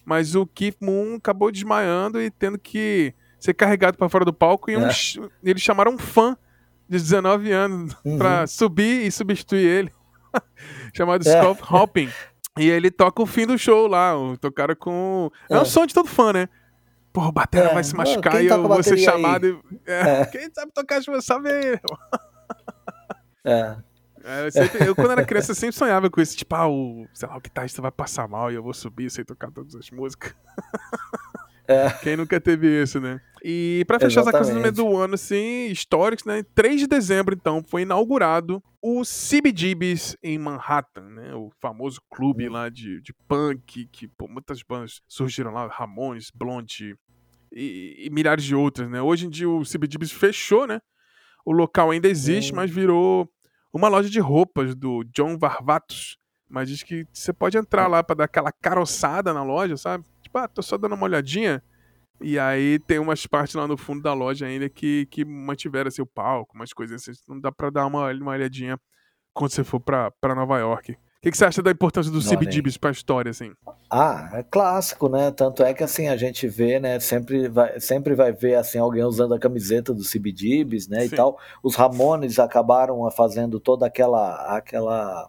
[0.09, 4.71] mas o Keith Moon acabou desmaiando e tendo que ser carregado para fora do palco
[4.71, 4.91] e um, é.
[5.45, 6.35] eles chamaram um fã
[6.89, 8.17] de 19 anos uhum.
[8.17, 9.93] para subir e substituir ele,
[10.97, 11.31] chamado é.
[11.31, 12.11] Scott Hopping.
[12.59, 15.31] E ele toca o fim do show lá, tocaram com...
[15.51, 16.49] É, é um som de todo fã, né?
[17.13, 19.47] Porra, o Batera é, vai se machucar e eu vou ser chamado.
[19.47, 19.81] E...
[19.87, 20.25] É, é.
[20.25, 21.81] Quem sabe tocar sabe aí.
[23.45, 23.77] É.
[24.29, 24.47] é.
[24.47, 26.37] Eu, sempre, eu, quando era criança, sempre sonhava com isso.
[26.37, 29.25] Tipo, ah, o, sei lá, o guitarrista vai passar mal e eu vou subir sem
[29.25, 30.35] tocar todas as músicas.
[31.69, 31.91] É.
[32.03, 33.21] Quem nunca teve isso, né?
[33.45, 34.37] E pra fechar Exatamente.
[34.37, 36.43] essa coisa no meio do ano, assim, históricos, né?
[36.55, 41.35] 3 de dezembro, então, foi inaugurado o CBGB's em Manhattan, né?
[41.35, 46.97] O famoso clube lá de, de punk, que pô, muitas bandas surgiram lá, Ramones, Blonde,
[47.53, 49.03] e, e, milhares de outras, né?
[49.03, 50.81] Hoje em dia o CBGB's fechou, né?
[51.45, 53.31] O local ainda existe, mas virou
[53.73, 56.17] uma loja de roupas do John Varvatos.
[56.49, 60.05] Mas diz que você pode entrar lá para dar aquela caroçada na loja, sabe?
[60.23, 61.63] Tipo, ah, tô só dando uma olhadinha.
[62.21, 66.05] E aí tem umas partes lá no fundo da loja ainda que, que mantiveram seu
[66.05, 67.21] assim, palco, umas coisas assim.
[67.29, 68.79] Não dá pra dar uma, uma olhadinha
[69.33, 70.97] quando você for pra Nova York.
[71.19, 73.51] O que, que, você acha da importância do CBGBs para a história, assim?
[73.91, 75.33] Ah, é clássico, né?
[75.33, 77.01] Tanto é que assim a gente vê, né?
[77.01, 81.01] Sempre vai, sempre vai ver assim alguém usando a camiseta do CBGBs, né?
[81.01, 81.07] Sim.
[81.07, 81.37] E tal.
[81.61, 85.29] Os Ramones acabaram fazendo toda aquela aquela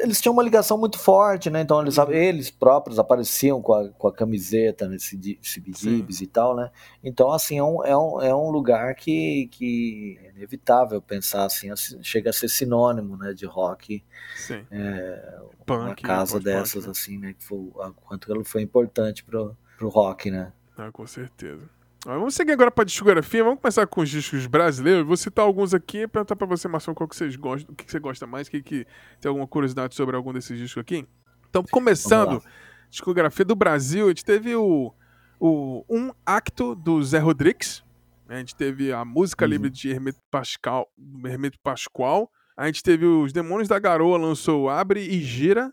[0.00, 1.60] eles tinham uma ligação muito forte, né?
[1.60, 2.10] Então eles, uhum.
[2.12, 5.36] eles próprios apareciam com a, com a camiseta nesse né?
[5.42, 6.70] CBGBs e tal, né?
[7.02, 11.70] Então, assim, é um, é um, é um lugar que, que é inevitável pensar assim,
[11.70, 14.04] assim, chega a ser sinônimo, né, de rock.
[14.36, 14.66] Sim.
[14.70, 16.90] É, Punk, uma casa dessas, né?
[16.90, 17.32] assim, né?
[17.32, 20.52] Que foi, quanto ela foi importante pro, pro rock, né?
[20.76, 21.75] Ah, com certeza.
[22.06, 23.42] Vamos seguir agora para a discografia.
[23.42, 25.04] Vamos começar com os discos brasileiros.
[25.04, 27.90] Vou citar alguns aqui e perguntar para você, Marcelo, qual que vocês gostam, o que
[27.90, 28.86] você gosta mais, que, que
[29.20, 31.04] tem alguma curiosidade sobre algum desses discos aqui.
[31.50, 32.40] Então, começando,
[32.88, 34.94] discografia do Brasil, a gente teve o,
[35.40, 37.84] o Um Acto do Zé Rodrigues.
[38.28, 39.50] A gente teve a música uhum.
[39.50, 40.86] livre de Hermeto Pascal,
[41.24, 42.30] Hermeto Pascoal.
[42.56, 45.72] A gente teve os Demônios da Garoa, lançou Abre e Gira.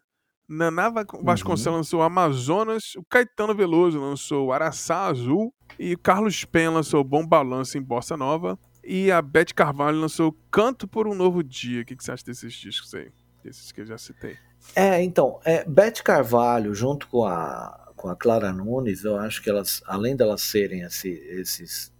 [0.49, 1.77] Naná Vasconcelos uhum.
[1.77, 7.77] lançou Amazonas, o Caetano Veloso lançou Araçá Azul e o Carlos Pen lançou Bom Balanço
[7.77, 11.81] em Bossa Nova e a Beth Carvalho lançou Canto por um Novo Dia.
[11.81, 13.11] O que, que você acha desses discos aí?
[13.43, 14.37] Desses que eu já citei.
[14.75, 19.49] É, então, é, Beth Carvalho junto com a, com a Clara Nunes, eu acho que
[19.49, 21.93] elas, além delas serem esse, esses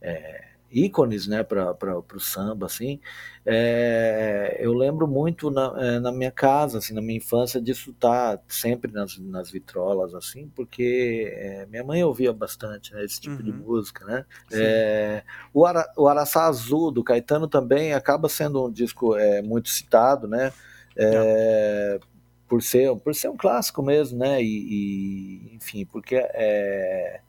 [0.00, 3.00] é, ícones né, para o samba, assim.
[3.44, 8.36] É, eu lembro muito na, é, na minha casa, assim, na minha infância, disso estar
[8.36, 13.36] tá sempre nas, nas vitrolas, assim, porque é, minha mãe ouvia bastante né, esse tipo
[13.36, 13.42] uhum.
[13.42, 14.24] de música, né?
[14.52, 19.68] É, o, Ara, o Araçá Azul, do Caetano, também acaba sendo um disco é, muito
[19.68, 20.52] citado, né?
[20.96, 21.98] É,
[22.46, 24.42] por ser, por ser um clássico mesmo, né?
[24.42, 27.20] E, e enfim, porque é,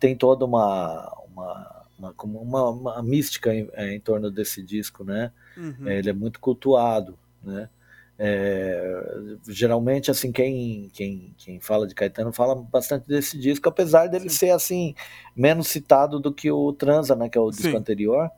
[0.00, 5.04] tem toda uma, uma uma, como uma, uma mística em, é, em, torno desse disco,
[5.04, 5.30] né?
[5.56, 5.88] Uhum.
[5.88, 7.68] É, ele é muito cultuado, né?
[8.18, 9.02] É,
[9.48, 14.36] geralmente, assim, quem, quem, quem fala de Caetano fala bastante desse disco, apesar dele Sim.
[14.36, 14.94] ser, assim,
[15.34, 17.76] menos citado do que o Transa, né, que é o disco Sim.
[17.76, 18.30] anterior,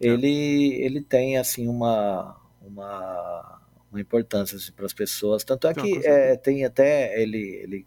[0.00, 0.06] é.
[0.06, 3.61] ele, ele tem, assim, uma, uma,
[3.92, 7.86] uma importância assim, para as pessoas, tanto é que é, tem até, ele, ele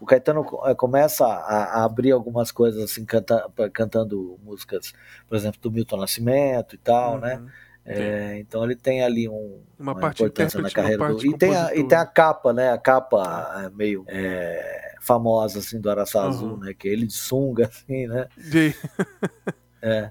[0.00, 4.92] o Caetano eh, começa a, a abrir algumas coisas assim, canta, cantando músicas,
[5.28, 7.36] por exemplo, do Milton Nascimento e tal, né?
[7.36, 7.44] uhum.
[7.44, 7.52] né?
[7.88, 11.24] É, então ele tem ali um, uma, uma importância na carreira do...
[11.24, 12.72] E tem, a, e tem a capa, né?
[12.72, 16.28] A capa é, meio é, famosa assim do Araçá uhum.
[16.28, 16.74] Azul, né?
[16.76, 18.26] Que é ele de sunga, assim, né?
[18.36, 18.74] De...
[19.80, 20.10] é.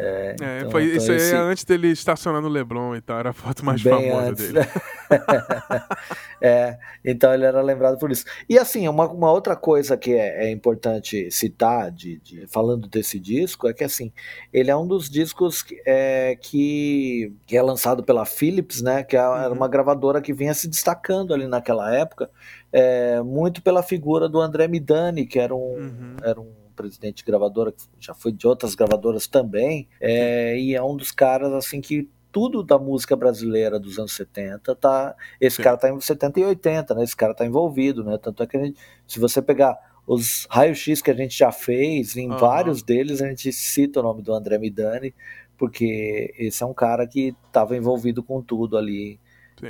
[0.00, 1.34] É, é, então, foi, então isso esse...
[1.34, 4.30] aí é antes dele estacionar no Leblon e tal, era a foto mais Bem famosa
[4.30, 4.66] antes, dele.
[6.40, 8.24] É, então ele era lembrado por isso.
[8.48, 13.18] E assim, uma, uma outra coisa que é, é importante citar, de, de, falando desse
[13.18, 14.12] disco, é que assim,
[14.52, 19.16] ele é um dos discos que é, que, que é lançado pela Philips, né, que
[19.16, 19.56] é, era uhum.
[19.56, 22.30] uma gravadora que vinha se destacando ali naquela época,
[22.72, 26.16] é, muito pela figura do André Midani, que era um, uhum.
[26.22, 30.82] era um presidente de gravadora, que já foi de outras gravadoras também, é, e é
[30.82, 35.62] um dos caras assim que tudo da música brasileira dos anos 70 tá esse Sim.
[35.62, 38.58] cara tá em 70 e 80 né esse cara tá envolvido né tanto é que
[38.58, 39.76] gente, se você pegar
[40.06, 42.38] os raios-x que a gente já fez, em Aham.
[42.38, 45.14] vários deles a gente cita o nome do André Midani,
[45.56, 49.18] porque esse é um cara que estava envolvido com tudo ali
[49.58, 49.66] Sim.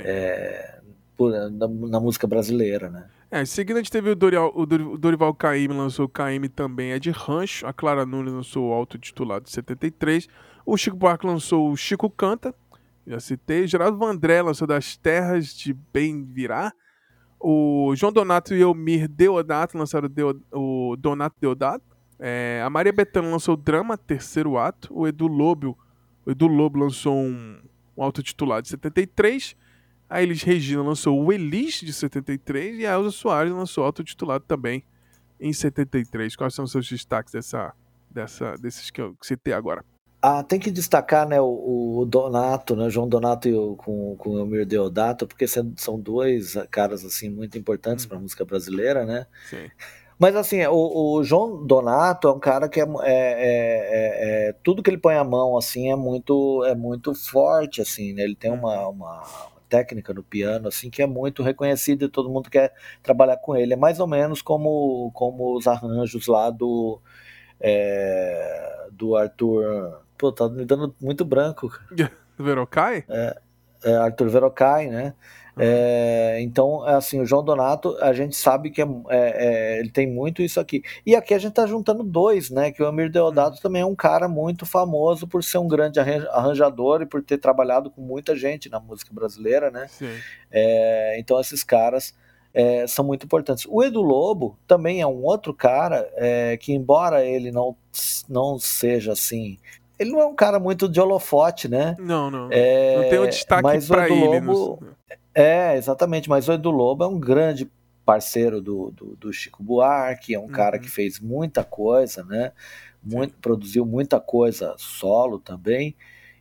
[1.17, 3.05] por- na, na música brasileira, né?
[3.31, 5.37] É, em seguida a gente teve o Dorival, o Dor- o Dorival
[5.69, 7.65] lançou o Caymmi também, é de Rancho.
[7.67, 10.27] A Clara Nunes lançou o autotitulado de 73.
[10.65, 12.53] O Chico Buarque lançou o Chico Canta,
[13.05, 13.67] já citei.
[13.67, 16.73] Geraldo Vandré lançou Das Terras de Bem Virá.
[17.39, 20.09] O João Donato e Elmir Deodato lançaram
[20.51, 21.85] o Donato Deodato.
[22.19, 24.89] É, a Maria Bethânia lançou o Drama, terceiro ato.
[24.91, 25.77] O Edu Lobo,
[26.25, 27.59] o Edu Lobo lançou um,
[27.95, 29.55] um autotitulado de 73.
[30.09, 34.83] A Elis Regina lançou o Elis de 73 e a Elza Soares lançou autotitulado também
[35.39, 36.35] em 73.
[36.35, 37.73] Quais são os seus destaques dessa,
[38.09, 39.85] dessa, desses que eu citei agora?
[40.21, 44.31] Ah, tem que destacar, né, o, o Donato, né, João Donato e o, com, com
[44.31, 49.27] o Elmir Deodato, porque são dois caras, assim, muito importantes para a música brasileira, né?
[49.49, 49.69] Sim.
[50.17, 54.53] Mas, assim, o, o João Donato é um cara que é, é- é- é- é-
[54.61, 58.23] tudo que ele põe a mão, assim, é muito, é muito forte, assim, né?
[58.23, 59.23] Ele tem uma, uma
[59.69, 63.73] técnica no piano, assim, que é muito reconhecida e todo mundo quer trabalhar com ele.
[63.73, 66.99] É mais ou menos como, como os arranjos lá do,
[67.59, 70.01] é, do Arthur...
[70.17, 71.71] Pô, tá me dando muito branco.
[72.37, 73.05] Verocai?
[73.07, 75.13] É, Arthur Verocai, né?
[75.59, 79.89] É, então, é assim, o João Donato, a gente sabe que é, é, é, ele
[79.89, 80.81] tem muito isso aqui.
[81.05, 82.71] E aqui a gente tá juntando dois, né?
[82.71, 86.27] Que o Amir Deodato também é um cara muito famoso por ser um grande arran-
[86.31, 89.87] arranjador e por ter trabalhado com muita gente na música brasileira, né?
[89.89, 90.13] Sim.
[90.51, 92.13] É, então esses caras
[92.87, 93.65] são muito importantes.
[93.69, 97.75] O Edu Lobo também é um outro cara é, que, embora ele não,
[98.27, 99.57] não seja assim,
[99.99, 101.95] ele não é um cara muito de holofote, né?
[101.99, 102.49] Não, não.
[102.51, 104.39] É, não tem um destaque mas o pra Edu ele.
[104.39, 104.87] Lobo- no-
[105.33, 107.69] É, exatamente, mas o Edu Lobo é um grande
[108.05, 110.81] parceiro do, do, do Chico Buarque, é um cara Uhum.
[110.81, 112.51] que fez muita coisa, né?
[113.03, 115.95] Muito, produziu muita coisa solo também.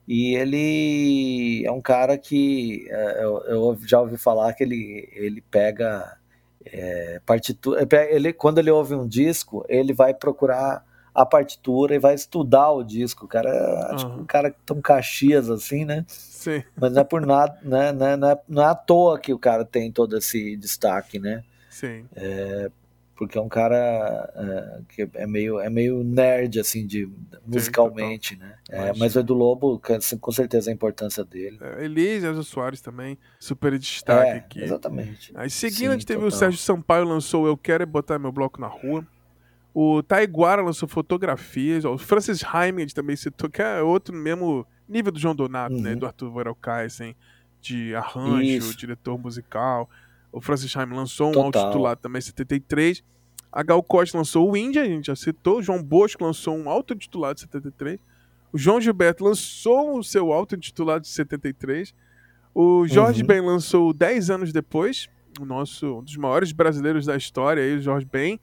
[0.09, 5.43] E ele é um cara que é, eu, eu já ouvi falar que ele, ele
[5.43, 6.19] pega
[6.65, 7.81] é, partitura.
[7.81, 10.85] ele pega- Ele, quando ele ouve um disco, ele vai procurar
[11.15, 13.27] a partitura e vai estudar o disco.
[13.27, 13.51] O cara
[13.93, 14.21] é tipo Aham.
[14.21, 16.05] um cara tão caxias assim, né?
[16.39, 16.63] Sim.
[16.77, 19.39] Mas não é por nada, né, né, não, é, não é à toa que o
[19.39, 21.43] cara tem todo esse destaque, né?
[21.69, 22.05] Sim.
[23.17, 27.09] Porque é um cara é, que é meio, é meio nerd, assim, de,
[27.45, 28.55] musicalmente, né?
[28.71, 31.59] É, Mas- o Edu Lobo, assim, com certeza a importância dele.
[31.61, 33.19] É, Elis, Elza Soares também.
[33.41, 34.63] Super destaque É, aqui.
[34.63, 35.33] exatamente.
[35.35, 36.39] Aí seguindo, Sim, a gente teve o total.
[36.39, 39.05] Sérgio Sampaio lançou Eu Quero É Botar Meu Bloco na Rua.
[39.81, 41.85] O Taiguara lançou fotografias.
[41.85, 45.93] ó, O Francis Hyman também citou, que é outro mesmo nível do João Donato, né?
[45.93, 45.99] Uhum.
[46.01, 46.33] Do Arthur
[46.85, 47.15] assim,
[47.61, 48.77] de arranjo, Isso.
[48.77, 49.89] diretor musical.
[50.33, 53.05] O Francis Hyman lançou um autotitulado também em 73.
[53.53, 55.59] A Gal Costa lançou o Índia, a gente já citou.
[55.59, 58.01] O João Bosco lançou um autotitulado de 73.
[58.53, 61.95] O João Gilberto lançou o seu autotitulado de 73.
[62.53, 63.29] O Jorge Uhum.
[63.29, 65.09] Ben lançou 10 anos depois,
[65.41, 68.41] o nosso um dos maiores brasileiros da história, aí, o Jorge Ben.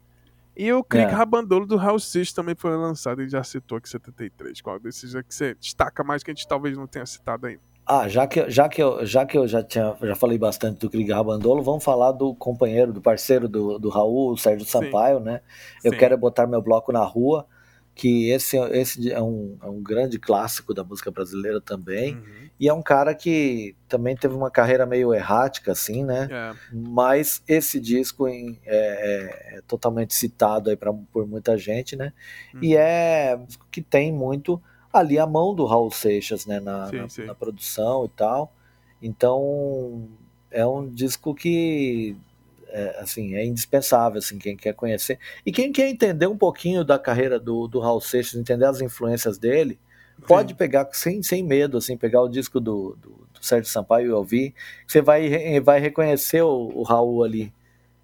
[0.55, 1.15] E o Clique É.
[1.15, 4.61] Rabandolo do Raul Seixas também foi lançado, ele já citou aqui 73.
[4.61, 7.61] Qual desses é que você destaca mais que a gente talvez não tenha citado ainda?
[7.87, 10.89] Ah, já que, já que, eu, já, que eu já, tinha, já falei bastante do
[10.89, 14.71] Krieg Rabandolo, vamos falar do companheiro, do parceiro do, do Raul, o Sérgio Sim.
[14.71, 15.41] Sampaio, né?
[15.83, 15.99] Eu Sim.
[15.99, 17.45] quero botar meu bloco na rua,
[17.95, 22.15] que esse, esse é, um, é um grande clássico da música brasileira também.
[22.15, 22.49] Uhum.
[22.59, 26.27] E é um cara que também teve uma carreira meio errática, assim, né?
[26.29, 31.95] É, Mas esse disco em- é, é- é totalmente citado aí pra, por muita gente,
[31.95, 32.11] né?
[32.53, 32.59] uhum.
[32.63, 36.59] E é um disco que tem muito ali a mão do Raul Seixas, né?
[36.59, 37.25] Na, Sim, na- sim.
[37.25, 38.53] na produção e tal.
[39.01, 40.07] Então
[40.51, 42.15] é um disco que
[42.75, 46.99] é, assim é indispensável, assim quem quer conhecer e quem quer entender um pouquinho da
[46.99, 49.79] carreira do, do Raul Seixas, entender as influências dele,
[50.27, 50.55] pode Sim.
[50.55, 54.53] pegar sem, sem medo, assim, pegar o disco do, do, do Sérgio Sampaio e ouvir,
[54.85, 57.53] você vai, vai reconhecer o, o Raul ali.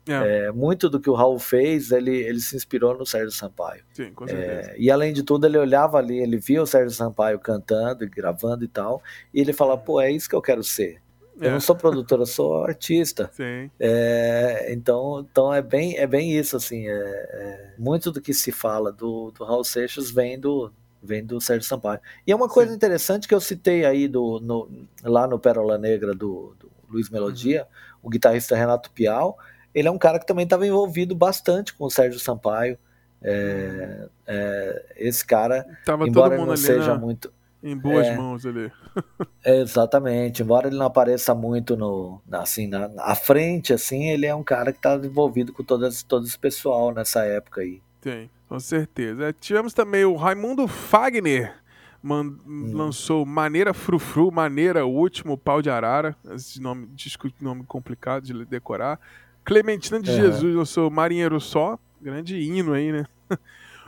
[0.07, 3.83] É, É, muito do que o Raul fez, ele, ele se inspirou no Sérgio Sampaio.
[3.93, 4.71] sim, com certeza.
[4.71, 8.09] É, e além de tudo, ele olhava ali, ele via o Sérgio Sampaio cantando e
[8.09, 9.01] gravando e tal,
[9.33, 11.01] e ele falava, pô, é isso que eu quero ser.
[11.39, 13.29] Eu É, não sou produtor, eu sou artista.
[13.33, 16.87] Sim, É, então, então é bem, é bem isso, assim.
[16.87, 20.71] é- é, muito do que se fala do, do Raul Seixas vem do,
[21.01, 21.99] vem do Sérgio Sampaio.
[22.27, 22.75] E é uma coisa Sim.
[22.75, 24.69] interessante que eu citei aí do, no-
[25.03, 27.99] lá no Pérola Negra do, do Luiz Melodia, Uhum.
[28.03, 29.37] o guitarrista Renato Pial,
[29.73, 32.77] ele é um cara que também estava envolvido bastante com o Sérgio Sampaio.
[33.23, 37.31] É, é, esse cara, Tava embora todo ele mundo não seja na, muito.
[37.63, 40.41] Em boas é, mãos é, exatamente.
[40.41, 44.71] Embora ele não apareça muito no, assim, na, à frente, assim, ele é um cara
[44.71, 47.81] que está envolvido com todo esse, todo esse pessoal nessa época aí.
[47.99, 49.29] Tem, com certeza.
[49.29, 51.55] É, tivemos também o Raimundo Fagner,
[52.01, 52.71] man, hum.
[52.73, 56.15] lançou Maneira Frufru, Maneira, o último pau de arara.
[56.33, 58.99] Esse nome, desculpe, nome complicado de decorar.
[59.43, 60.15] Clementina de é.
[60.15, 63.05] Jesus lançou Marinheiro Só, grande hino aí, né?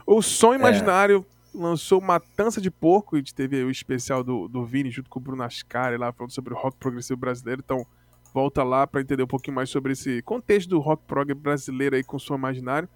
[0.05, 1.32] O Som Imaginário é.
[1.53, 5.43] Lançou Matança de Porco, e teve o especial do, do Vini junto com o Bruno
[5.43, 7.61] Ascari lá falando sobre o rock progressivo brasileiro.
[7.63, 7.85] Então,
[8.33, 12.03] volta lá para entender um pouquinho mais sobre esse contexto do rock prog brasileiro aí
[12.03, 12.89] com Som Imaginário.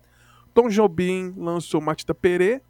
[0.53, 2.62] Tom Jobim lançou Matita Perê.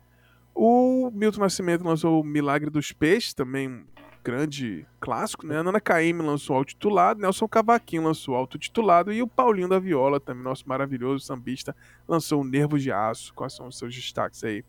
[0.53, 3.85] O Milton Nascimento lançou Milagre dos Peixes, também um
[4.23, 5.59] grande clássico, né?
[5.59, 10.43] A Nana Caymmi lançou auto-titulado, Nelson Cavaquinho lançou auto-titulado e o Paulinho da Viola, também
[10.43, 11.73] nosso maravilhoso sambista,
[12.05, 13.33] lançou Nervo de Aço.
[13.33, 14.65] Quais são os seus destaques aí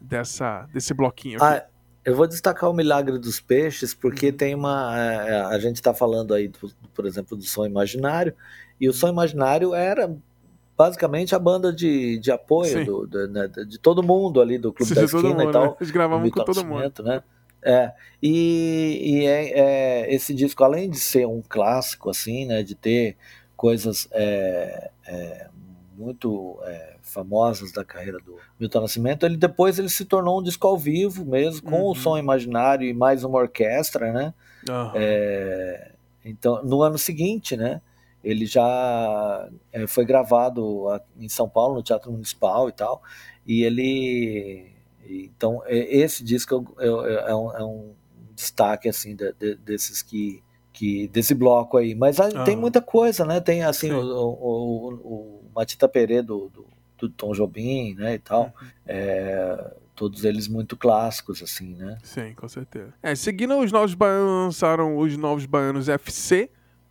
[0.00, 1.44] dessa, desse bloquinho aqui?
[1.44, 1.66] Ah,
[2.04, 4.36] eu vou destacar o Milagre dos Peixes, porque uhum.
[4.36, 4.96] tem uma.
[4.96, 8.32] É, a gente está falando aí, do, por exemplo, do Som Imaginário,
[8.80, 10.14] e o Som Imaginário era
[10.76, 14.90] basicamente a banda de, de apoio do, do, né, de todo mundo ali do Clube
[14.90, 15.64] Sim, da Esquina mundo, e tal.
[15.64, 15.76] Né?
[15.80, 17.02] Eles gravavam com todo mundo.
[17.02, 17.22] Né?
[17.62, 17.92] É,
[18.22, 23.16] e, e é, é, esse disco, além de ser um clássico, assim, né, de ter
[23.56, 25.48] coisas é, é
[25.96, 30.66] muito é, famosas da carreira do Milton Nascimento, ele depois ele se tornou um disco
[30.66, 31.90] ao vivo mesmo, com uhum.
[31.90, 34.34] o som imaginário e mais uma orquestra, né?
[34.68, 34.90] Uhum.
[36.24, 37.80] então, no ano seguinte, né?
[38.26, 40.86] Ele já é, foi gravado
[41.16, 43.00] em São Paulo, no Teatro Municipal e tal.
[43.46, 44.72] E ele.
[45.08, 46.88] Então, esse disco é,
[47.30, 47.94] é, um, é um,
[48.34, 50.42] destaque, assim, de, de, desses que,
[50.76, 51.08] que.
[51.08, 51.94] desse bloco aí.
[51.94, 52.44] Mas ah.
[52.44, 53.40] tem muita coisa, né?
[53.40, 56.66] Tem, assim, o, o, o, Matita Perê do, do,
[56.98, 58.14] do, Tom Jobim, né?
[58.14, 58.44] E tal.
[58.44, 58.68] Uhum.
[58.86, 61.98] É, todos eles muito clássicos, assim, né?
[62.02, 62.92] Sim, com certeza.
[63.02, 66.50] É, seguindo os novos baianos, lançaram os novos baianos FC,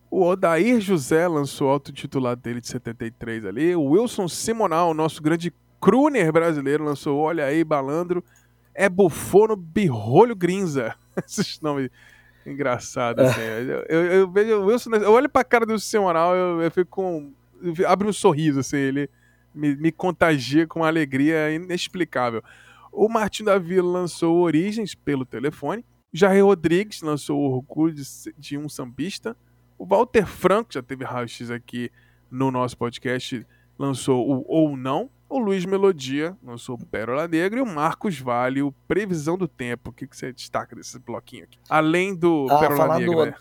[0.09, 3.75] o Odair José lançou o autotitulado dele de 73 ali.
[3.75, 8.23] O Wilson Simonal, nosso grande crooner brasileiro, lançou Olha aí, Balandro.
[8.73, 10.95] É Bufono Birrolho Grinza.
[11.25, 11.89] Esses nomes
[12.45, 13.41] engraçados, assim.
[13.41, 17.33] eu, eu, eu, vejo Wilson, eu olho pra cara do Simonal, eu, eu fico com.
[17.87, 19.09] abre um sorriso, assim, ele
[19.53, 22.43] me, me contagia com uma alegria inexplicável.
[22.91, 25.83] O Martin da Vila lançou Origens pelo telefone.
[26.13, 28.03] Jair Rodrigues lançou o Orgulho de,
[28.37, 29.35] de um Sambista.
[29.77, 31.91] O Walter Franco, já teve raio-x aqui
[32.31, 33.45] no nosso podcast,
[33.77, 35.09] lançou o Ou Não.
[35.27, 39.89] O Luiz Melodia lançou Pérola Negra e o Marcos Vale, o Previsão do Tempo.
[39.89, 41.57] O que, que você destaca desse bloquinho aqui?
[41.69, 43.15] Além do ah, Pérola Negra.
[43.15, 43.25] Do...
[43.25, 43.35] Né?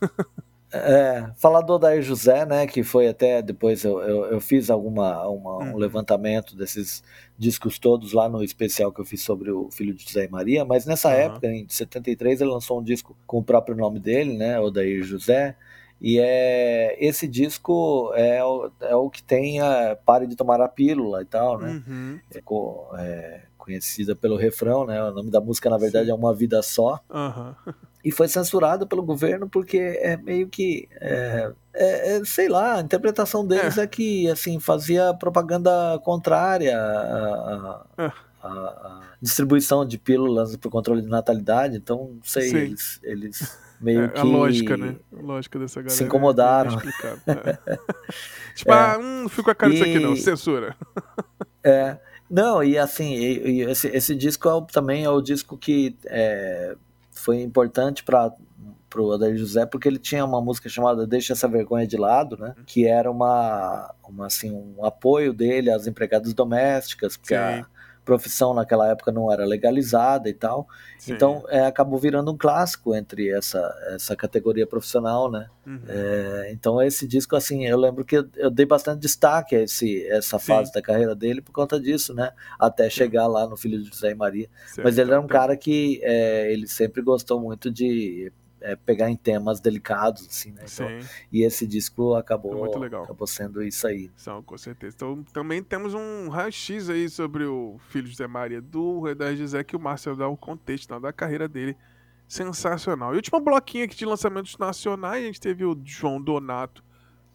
[0.76, 5.24] É, falar do Odair José, né, que foi até depois eu, eu, eu fiz alguma
[5.28, 5.76] uma, um uhum.
[5.76, 7.00] levantamento desses
[7.38, 10.64] discos todos lá no especial que eu fiz sobre o filho de José e Maria,
[10.64, 11.14] mas nessa uhum.
[11.14, 15.54] época, em 73, ele lançou um disco com o próprio nome dele, né, Odair José,
[16.00, 20.68] e é, esse disco é, o, é o que tem a Pare de Tomar a
[20.68, 21.82] Pílula e tal, né?
[21.86, 22.20] Uhum.
[22.30, 25.02] Ficou é, conhecida pelo refrão, né?
[25.02, 26.12] O nome da música, na verdade, Sim.
[26.12, 27.00] é Uma Vida Só.
[27.08, 27.74] Uhum.
[28.04, 30.86] E foi censurado pelo governo porque é meio que...
[31.00, 33.84] É, é, é sei lá, a interpretação deles é.
[33.84, 40.70] é, que, assim, fazia propaganda contrária a, a, a, a distribuição de pílulas para o
[40.70, 41.78] controle de natalidade.
[41.78, 42.56] Então, não sei, Sim.
[42.58, 43.00] eles...
[43.02, 44.20] eles meio é, que.
[44.20, 44.96] A lógica, né?
[45.16, 45.96] A lógica dessa galera.
[45.96, 46.78] Se incomodaram.
[47.26, 47.68] É.
[48.54, 48.74] tipo, é.
[48.74, 49.76] ah, hum, fico com a cara e...
[49.76, 50.76] disso aqui não, censura.
[51.62, 51.98] é.
[52.30, 56.74] Não, e assim, e, e esse, esse disco é, também é o disco que é,
[57.12, 58.32] foi importante para
[58.96, 62.54] o Adair José, porque ele tinha uma música chamada Deixa Essa Vergonha de Lado, né?
[62.66, 67.66] Que era uma, uma assim, um apoio dele às empregadas domésticas, porque a,
[68.04, 70.68] profissão naquela época não era legalizada e tal.
[70.98, 71.12] Sim.
[71.12, 75.48] Então é, acabou virando um clássico entre essa, essa categoria profissional, né?
[75.66, 75.80] Uhum.
[75.88, 80.06] É, então esse disco, assim, eu lembro que eu, eu dei bastante destaque a esse,
[80.08, 80.74] essa fase Sim.
[80.74, 82.32] da carreira dele por conta disso, né?
[82.58, 84.48] Até chegar lá no Filho de José e Maria.
[84.66, 84.84] Certo.
[84.84, 88.32] Mas ele era um cara que é, ele sempre gostou muito de
[88.64, 90.64] é, pegar em temas delicados, assim, né?
[90.72, 90.88] Então,
[91.30, 94.10] e esse disco acabou, é acabou sendo isso aí.
[94.16, 94.96] São, com certeza.
[94.96, 99.76] Então também temos um raio-x aí sobre o filho de Maria do Redar José, que
[99.76, 101.76] o Marcelo dá o contexto né, da carreira dele.
[102.26, 103.12] Sensacional.
[103.12, 106.82] E último bloquinho aqui de lançamentos nacionais, a gente teve o João Donato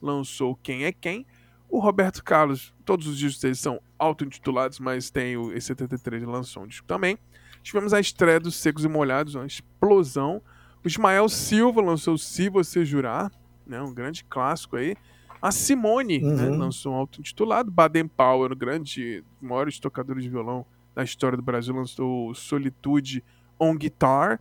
[0.02, 1.28] lançou Quem é Quem.
[1.70, 6.68] O Roberto Carlos, todos os discos deles são auto-intitulados, mas tem o E73 lançou um
[6.68, 7.20] disco também.
[7.62, 10.42] Tivemos a estreia dos Secos e Molhados, uma explosão.
[10.84, 13.32] O Ismael Silva lançou Se Você Jurar,
[13.66, 14.96] né, um grande clássico aí.
[15.42, 16.36] A Simone né, uhum.
[16.36, 17.72] né, lançou um auto-intitulado.
[17.72, 23.24] Baden Powell, grande, maiores tocadores de violão da história do Brasil, lançou Solitude
[23.60, 24.40] on Guitar.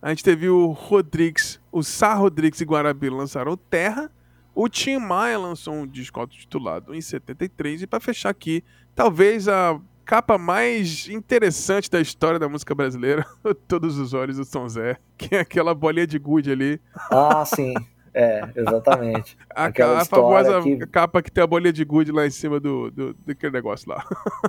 [0.00, 4.10] A gente teve o Rodrigues, o Sá Rodrigues e Guarabira lançaram Terra.
[4.54, 7.82] O Tim Maia lançou um disco autotitulado em 73.
[7.82, 8.64] E para fechar aqui,
[8.94, 13.24] talvez a capa mais interessante da história da música brasileira,
[13.68, 16.80] Todos os Olhos do Tom Zé, que é aquela bolinha de gude ali.
[17.12, 17.74] Ah, sim.
[18.12, 19.38] É, exatamente.
[19.54, 20.78] a, a famosa que...
[20.88, 24.04] capa que tem a bolinha de gude lá em cima do, do, daquele negócio lá.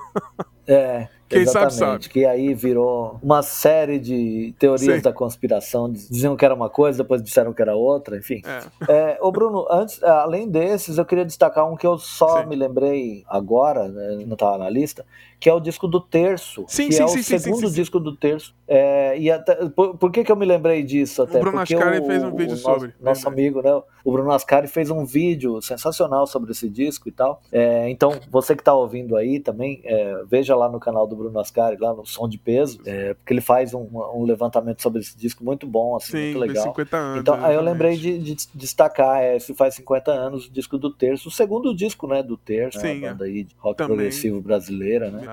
[0.67, 2.09] É, quem exatamente, sabe, sabe.
[2.09, 5.01] Que aí virou uma série de teorias Sim.
[5.01, 5.89] da conspiração.
[5.89, 8.41] Diziam que era uma coisa, depois disseram que era outra, enfim.
[8.45, 9.13] É.
[9.13, 12.49] É, ô Bruno, antes, além desses, eu queria destacar um que eu só Sim.
[12.49, 15.05] me lembrei agora, né, não estava na lista,
[15.39, 16.65] que é o disco do Terço.
[16.67, 18.53] Sim, que sim, é sim, o segundo disco do Terço.
[18.67, 21.23] É, e até, por, por, que, que eu me lembrei disso?
[21.23, 21.37] Até?
[21.37, 22.87] O Bruno Porque Ascari o, fez um vídeo sobre.
[22.87, 23.81] Nosso, nosso amigo, né?
[24.03, 27.41] O Bruno Ascari fez um vídeo sensacional sobre esse disco e tal.
[27.51, 30.23] É, então, você que está ouvindo aí também, é,
[30.55, 33.73] lá no canal do Bruno Ascari, lá no Som de Peso, é, porque ele faz
[33.73, 36.63] um, um, levantamento sobre esse disco muito bom, assim, Sim, muito legal.
[36.65, 40.51] 50 anos, então, aí eu lembrei de, de destacar, é, se faz 50 anos, o
[40.51, 43.77] disco do Terço, o segundo disco, né, do Terço, Sim, né, banda aí de rock
[43.77, 43.95] também.
[43.95, 45.25] progressivo brasileira, né?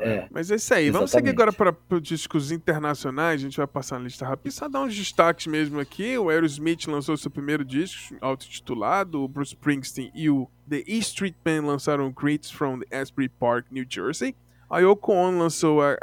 [0.00, 0.84] É, Mas é isso aí.
[0.84, 0.92] Exatamente.
[0.92, 4.68] Vamos seguir agora para os discos internacionais, a gente vai passar na lista rápida, só
[4.68, 6.16] dar uns destaques mesmo aqui.
[6.18, 11.34] O Aerosmith lançou seu primeiro disco, autotitulado, o Bruce Springsteen e o The E Street
[11.44, 14.34] Band lançaram Greets from the Asbury Park, New Jersey.
[14.70, 15.96] A Yoko Ono lançou a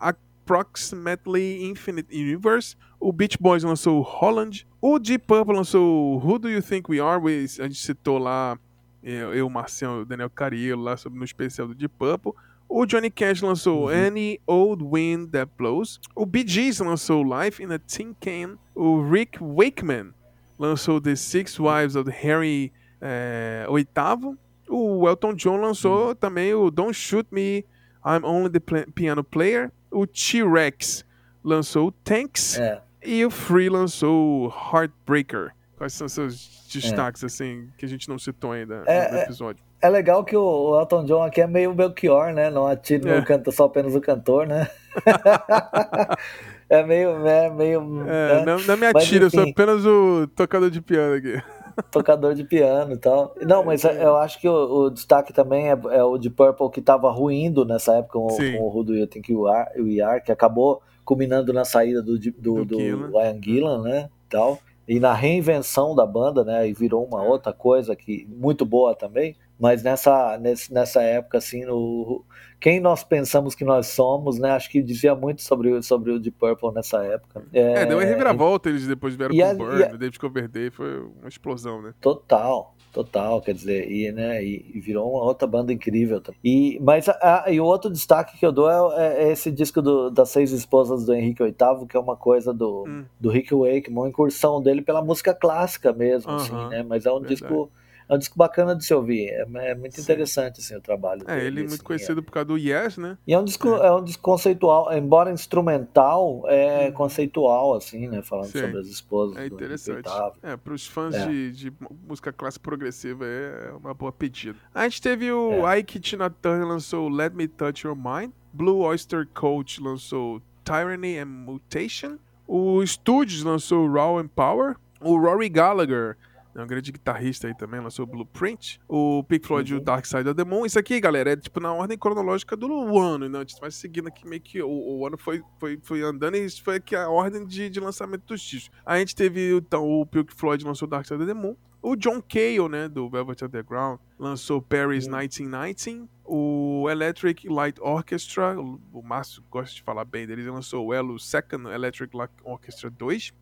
[0.00, 2.76] Approximately Infinite Universe.
[2.98, 4.66] O Beach Boys lançou Holland.
[4.80, 7.22] O Deep Purple lançou Who Do You Think We Are?
[7.24, 8.58] A gente citou lá,
[9.02, 12.32] eu, eu Marcelo, o Daniel Carillo, lá sobre, no especial do Deep Purple.
[12.68, 14.06] O Johnny Cash lançou uhum.
[14.06, 16.00] Any Old Wind That Blows.
[16.16, 18.58] O Bee Gees lançou Life in a Tin Can.
[18.74, 20.12] O Rick Wakeman
[20.58, 24.36] lançou The Six Wives of Harry é, oitavo.
[24.70, 26.14] O Elton John lançou hum.
[26.14, 27.64] também o Don't Shoot Me,
[28.06, 28.60] I'm Only the
[28.94, 29.72] Piano Player.
[29.90, 31.04] O T-Rex
[31.42, 32.58] lançou o Tanks.
[32.58, 32.80] É.
[33.02, 35.52] E o Free lançou o Heartbreaker.
[35.76, 37.26] Quais são seus destaques, é.
[37.26, 39.64] assim, que a gente não citou ainda é, no é, episódio?
[39.80, 42.50] É, legal que o Elton John aqui é meio Belchior, né?
[42.50, 44.68] Não atira, não canta só apenas o cantor, né?
[46.68, 47.26] é meio.
[47.26, 48.44] É, meio é, né?
[48.44, 51.42] não, não me atira, eu sou apenas o tocador de piano aqui
[51.82, 53.34] tocador de piano e tal.
[53.40, 56.80] Não, mas eu acho que o, o destaque também é, é, o de Purple que
[56.80, 60.22] estava ruindo nessa época com, com o Who Do You Think You Are, you are
[60.22, 64.10] que acabou culminando na saída do, do, do, do Ian Gillan, né?
[64.28, 64.58] Tal.
[64.86, 66.68] E na reinvenção da banda, né?
[66.68, 69.36] E virou uma outra coisa que muito boa também.
[69.60, 70.40] Mas nessa,
[70.70, 72.24] nessa época, assim, no,
[72.58, 74.52] quem nós pensamos que nós somos, né?
[74.52, 77.42] Acho que dizia muito sobre, sobre o Deep Purple nessa época.
[77.52, 81.00] É, é deu uma reviravolta, eles depois vieram com o Burn, o David Coverdale, foi
[81.00, 81.92] uma explosão, né?
[82.00, 86.22] Total, total, quer dizer, e, né, e, e virou uma outra banda incrível.
[86.42, 89.82] E, mas a, a, e o outro destaque que eu dou é, é esse disco
[89.82, 93.04] do, das Seis Esposas do Henrique VIII, que é uma coisa do, hum.
[93.18, 96.40] do Rick Wake, uma incursão dele pela música clássica mesmo, uh -huh.
[96.40, 96.82] assim, né?
[96.82, 97.34] Mas é um Verdade.
[97.34, 97.70] disco
[98.10, 99.28] é um disco bacana de se ouvir.
[99.28, 100.02] É, é muito Sim.
[100.02, 101.22] interessante assim, o trabalho.
[101.28, 102.22] É, dele, ele é muito assim, conhecido é.
[102.22, 103.16] por causa do Yes, né?
[103.24, 103.86] E é um disco, é.
[103.86, 106.92] é um disco conceitual, embora instrumental, é hum.
[106.92, 108.20] conceitual, assim, né?
[108.20, 108.60] Falando Sim.
[108.62, 109.36] sobre as esposas.
[109.36, 110.10] É interessante.
[110.42, 111.26] É, para os fãs é.
[111.26, 111.72] de, de,
[112.06, 114.58] música clássica progressiva é uma boa pedida.
[114.74, 115.78] A gente teve o é.
[115.78, 118.32] Ike Tina Turner lançou Let Me Touch Your Mind.
[118.52, 122.18] Blue Oyster Cult lançou Tyranny and Mutation.
[122.44, 124.74] O Studios lançou Raw and Power.
[125.00, 126.16] O Rory Gallagher
[126.54, 128.80] é um grande guitarrista aí também, lançou Blueprint.
[128.88, 129.78] O Pink Floyd uhum.
[129.78, 130.66] e o Dark Side of the Moon.
[130.66, 133.38] Isso aqui, galera, é tipo na ordem cronológica do ano, né?
[133.38, 136.44] A gente vai seguindo aqui meio que o, o ano foi, foi, foi andando e
[136.44, 138.70] isso foi aqui a ordem de, de lançamento dos discos.
[138.84, 141.56] A gente teve, então, o Pink Floyd lançou Dark Side of the Moon.
[141.82, 145.12] O John Cale, né, do Velvet Underground, lançou Paris uhum.
[145.12, 146.08] 1919.
[146.24, 151.68] O Electric Light Orchestra, o Márcio gosta de falar bem deles, lançou o Elo Second
[151.68, 153.32] Electric Light Orchestra 2.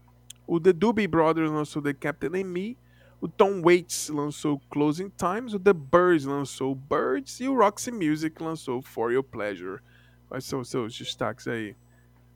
[0.46, 2.78] O The Doobie Brothers lançou The Captain and Me.
[3.20, 8.40] O Tom Waits lançou Closing Times, o The Birds lançou Birds e o Roxy Music
[8.40, 9.80] lançou For Your Pleasure.
[10.28, 11.74] Quais são os seus destaques aí?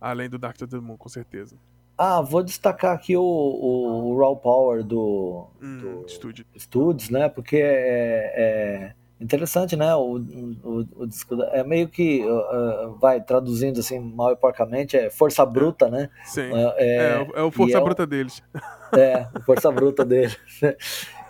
[0.01, 1.57] Além do Dark the Moon, com certeza.
[1.97, 6.45] Ah, vou destacar aqui o, o Raw Power do, hum, do Studio.
[6.57, 7.29] Studios, né?
[7.29, 9.95] Porque é, é interessante, né?
[9.95, 15.11] O, o, o, disco é meio que uh, vai traduzindo assim mal e porcamente, é
[15.11, 16.11] força bruta, né?
[16.25, 16.51] Sim.
[16.53, 18.43] É, é, é o força bruta deles.
[18.97, 20.39] É, força bruta deles.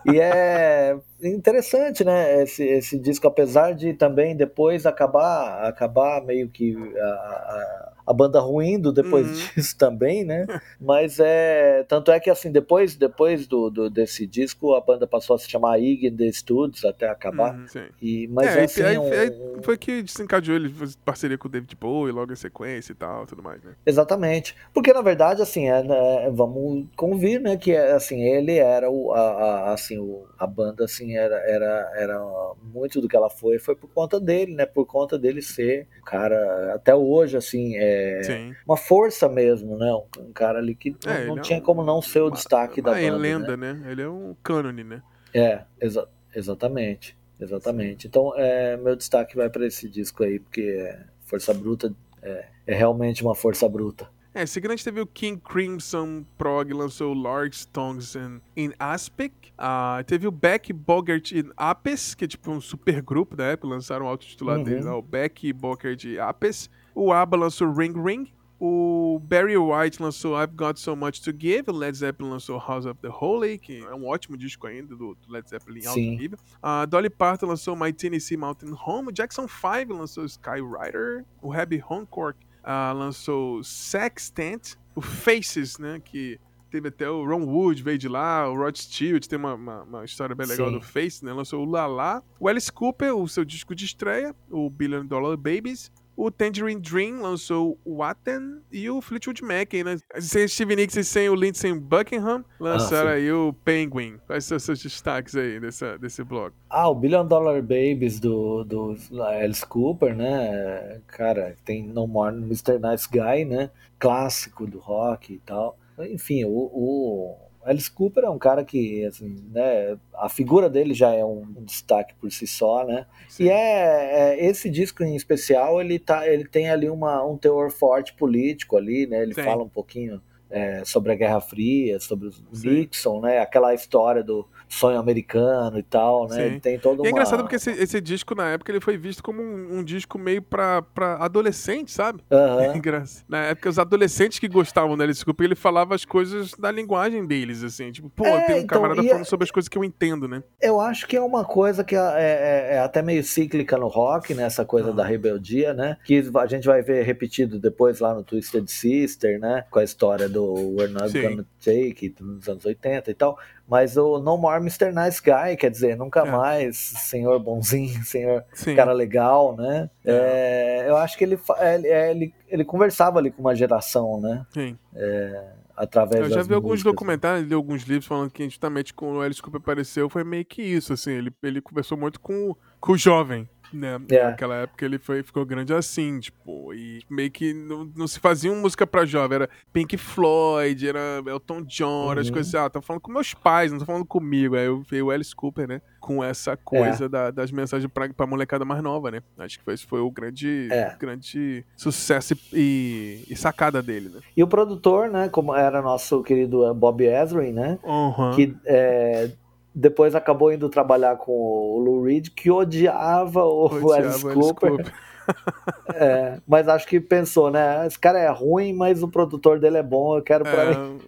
[0.04, 2.42] E é interessante, né?
[2.42, 8.40] Esse, esse disco, apesar de também depois acabar, acabar meio que a, a a banda
[8.40, 9.46] ruindo depois uhum.
[9.54, 10.46] disso também, né?
[10.80, 11.84] Mas é.
[11.88, 15.48] Tanto é que assim, depois, depois do, do desse disco, a banda passou a se
[15.48, 17.54] chamar Ig the Studios até acabar.
[17.54, 17.66] Uhum,
[18.00, 19.10] e, mas é, assim, aí, um...
[19.10, 23.26] aí, foi que desencadeou ele parceria com o David Bowie logo em sequência e tal,
[23.26, 23.72] tudo mais, né?
[23.86, 24.56] Exatamente.
[24.74, 25.84] Porque na verdade, assim, é,
[26.26, 27.56] é, vamos convir, né?
[27.56, 32.20] Que assim, ele era o, a, a, assim, o, a banda assim, era, era, era
[32.62, 34.66] muito do que ela foi, foi por conta dele, né?
[34.66, 39.92] Por conta dele ser um cara, até hoje, assim, é uma força mesmo, né?
[40.18, 42.32] Um, cara ali que é, não, não tinha é um, como não ser o uma,
[42.32, 43.06] destaque uma da banda.
[43.06, 43.72] É lenda, né?
[43.72, 43.92] né?
[43.92, 45.02] Ele é um cânone, né?
[45.34, 47.16] É, exa exatamente.
[47.40, 48.02] Exatamente.
[48.02, 48.08] Sim.
[48.08, 51.92] Então, é, meu destaque vai para esse disco aí, porque é Força Bruta
[52.22, 54.08] é, é realmente uma força bruta.
[54.34, 59.52] É, gente teve o King Crimson Prog, lançou Large Tongues in, in Aspic.
[59.58, 63.68] Uh, teve o Beck Bogart in Apes, que é tipo um super grupo da época,
[63.68, 64.64] lançaram o autotitulado uhum.
[64.64, 66.70] deles, o Beck Bogart Apes.
[66.94, 68.32] O ABBA lançou Ring Ring.
[68.58, 71.64] O Barry White lançou I've Got So Much to Give.
[71.66, 75.16] O Led Zeppelin lançou House of the Holy, que é um ótimo disco ainda do,
[75.16, 76.38] do Led Zeppelin em alto nível.
[76.62, 79.08] A uh, Dolly Parton lançou My Tennessee Mountain Home.
[79.08, 81.24] O Jackson 5 lançou Skyrider.
[81.42, 84.76] O Herbie Hancock uh, lançou Sextant.
[84.94, 86.38] O Faces, né, que
[86.72, 90.04] teve até o Ron Wood veio de lá, o Rod Stewart tem uma, uma, uma
[90.04, 90.78] história bem legal Sim.
[90.78, 91.32] do Face, né?
[91.32, 92.22] Lançou o Lala.
[92.40, 95.92] O Alice Cooper, o seu disco de estreia, o Billion Dollar Babies.
[96.24, 99.96] O Tangerine Dream lançou o Aten e o Fleetwood Mac, né?
[100.20, 104.18] Sem Steve Nicks e sem o Lindsey Buckingham, lançaram ah, aí o Penguin.
[104.24, 106.54] Quais são os seus destaques aí dessa, desse blog?
[106.70, 111.00] Ah, o Billion Dollar Babies do, do Alice Cooper, né?
[111.08, 112.78] Cara, tem No More Mr.
[112.78, 113.72] Nice Guy, né?
[113.98, 115.76] Clássico do rock e tal.
[115.98, 121.12] Enfim, o, o Alice Cooper é um cara que, assim, né, a figura dele já
[121.12, 123.06] é um, destaque por si só, né?
[123.28, 123.44] Sim.
[123.44, 127.70] E é, é, esse disco em especial, ele tá, ele tem ali uma, um teor
[127.70, 129.22] forte político ali, né?
[129.22, 129.42] Ele Sim.
[129.42, 133.38] fala um pouquinho é, sobre a Guerra Fria, sobre o Nixon, né?
[133.38, 136.46] Aquela história do sonho americano e tal, né?
[136.46, 139.22] Ele tem todo e é engraçado porque esse, esse, disco, na época, ele foi visto
[139.22, 142.22] como um, um disco meio pra, pra adolescente, sabe?
[142.30, 143.02] Uhum.
[143.28, 147.62] na época, os adolescentes que gostavam dele, desculpa, ele falava as coisas da linguagem deles,
[147.62, 147.92] assim.
[147.92, 150.42] Tipo, pô, é, tem um então, camarada falando sobre as coisas que eu entendo, né?
[150.60, 154.32] Eu acho que é uma coisa que é, é, é até meio cíclica no rock,
[154.32, 154.44] né?
[154.44, 154.96] Essa coisa uhum.
[154.96, 155.98] da rebeldia, né?
[156.02, 159.64] Que a gente vai ver repetido depois lá no Twisted Sister, né?
[159.70, 161.22] Com a história do We're Not Sim.
[161.22, 163.38] Gonna Take, nos anos 80 e tal.
[163.68, 164.92] Mas o No More Mr.
[164.92, 166.30] Nice Guy, quer dizer, nunca é.
[166.30, 168.74] mais senhor bonzinho, senhor Sim.
[168.74, 169.88] cara legal, né?
[170.04, 170.82] É.
[170.84, 174.44] É, eu acho que ele, é, ele, ele conversava ali com uma geração, né?
[174.52, 174.76] Sim.
[174.94, 175.44] É,
[175.76, 179.40] através Eu já vi alguns documentários, li alguns livros falando que justamente quando o Alice
[179.40, 183.48] Cooper apareceu foi meio que isso, assim, ele, ele conversou muito com, com o jovem,
[183.76, 184.00] né?
[184.10, 184.24] É.
[184.24, 188.52] Naquela época ele foi, ficou grande assim, tipo, e meio que não, não se fazia
[188.52, 192.18] música pra jovem, era Pink Floyd, era Elton John, uhum.
[192.18, 194.56] as coisas assim, ah, tô falando com meus pais, não tô falando comigo.
[194.56, 195.80] Aí eu veio o Alice Cooper, né?
[196.00, 197.08] Com essa coisa é.
[197.08, 199.20] da, das mensagens pra, pra molecada mais nova, né?
[199.38, 200.96] Acho que foi, foi o grande, é.
[200.98, 204.20] grande sucesso e, e, sacada dele, né?
[204.36, 205.28] E o produtor, né?
[205.28, 207.78] Como era nosso querido Bob Ezrin, né?
[207.84, 208.30] Uhum.
[208.34, 209.30] Que é,
[209.74, 214.38] depois acabou indo trabalhar com o Lou Reed, que odiava o odiava Alice Cooper.
[214.38, 214.92] Alice Cooper.
[215.94, 217.86] é, mas acho que pensou, né?
[217.86, 221.00] Esse cara é ruim, mas o produtor dele é bom, eu quero pra é, mim.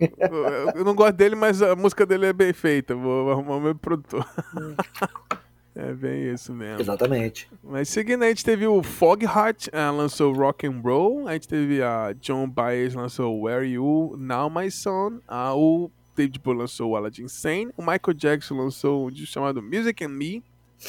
[0.75, 2.95] eu não gosto dele, mas a música dele é bem feita.
[2.95, 4.27] Vou arrumar o meu produtor.
[5.77, 6.81] É bem isso mesmo.
[6.81, 7.51] Exatamente.
[7.63, 11.27] Mas seguindo, a gente teve o Foghat, uh, lançou Rock and Roll.
[11.27, 15.19] A gente teve a John Baez, lançou Where You Now My Son.
[15.29, 17.73] Uh, o David Bowie lançou o Aladdin Sane.
[17.77, 20.43] O Michael Jackson lançou um disco chamado Music and Me.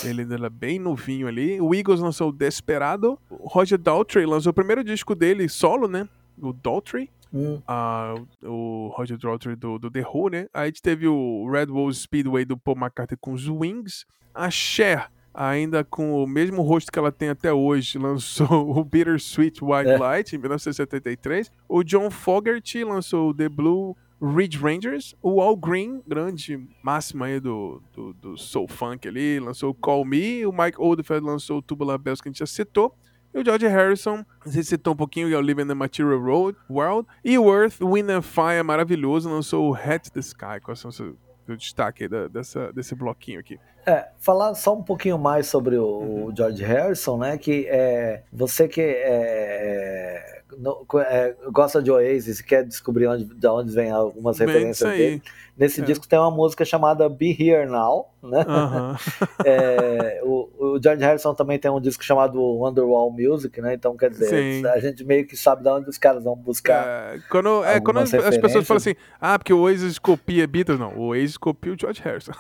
[0.04, 1.60] Ele ainda era bem novinho ali.
[1.62, 3.18] O Eagles lançou o Desperado.
[3.30, 6.08] O Roger Daltrey lançou o primeiro disco dele solo, né?
[6.42, 7.10] O Daltrey.
[7.34, 7.62] Hum.
[7.68, 10.48] Uh, o Roger Daltrey do, do The Who, né?
[10.54, 14.06] Aí a gente teve o Red Bull Speedway do Paul McCartney com os Wings.
[14.34, 19.64] A Cher, ainda com o mesmo rosto que ela tem até hoje, lançou o Bittersweet
[19.64, 19.98] White é.
[19.98, 21.52] Light em 1973.
[21.68, 27.40] O John Fogerty lançou o The Blue Ridge Rangers, o All Green, grande máxima aí
[27.40, 31.98] do, do, do, soul funk ali, lançou Call Me, o Mike Oldfield lançou o Tubular
[31.98, 32.96] Bells que a gente já citou,
[33.34, 37.08] e o George Harrison, você citou um pouquinho, o Live in the Material Road, World,
[37.24, 40.96] e o Earth, Wind and Fire, maravilhoso, lançou o Hat the Sky, quais são os
[40.96, 41.16] seus
[41.54, 43.60] destaque da, dessa, desse bloquinho aqui.
[43.86, 46.26] É, falar só um pouquinho mais sobre o, uhum.
[46.26, 47.38] o George Harrison, né?
[47.38, 53.48] Que é, você que é, no, é, gosta de Oasis e quer descobrir onde, de
[53.48, 55.22] onde vem algumas Bem referências dele,
[55.58, 55.84] nesse é.
[55.84, 58.46] disco tem uma música chamada Be Here Now, né?
[58.48, 58.96] Uhum.
[59.44, 63.74] é, o, o, George Harrison também tem um disco chamado Wonderwall Music, né?
[63.74, 64.68] Então, quer dizer, Sim.
[64.68, 66.86] a gente meio que sabe de onde os caras vão buscar.
[66.86, 70.80] É, quando, é, quando as, as, pessoas falam assim, ah, porque o Oasis copia Beatles,
[70.80, 72.34] não, o Oasis copia o George Harrison.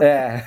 [0.00, 0.42] é,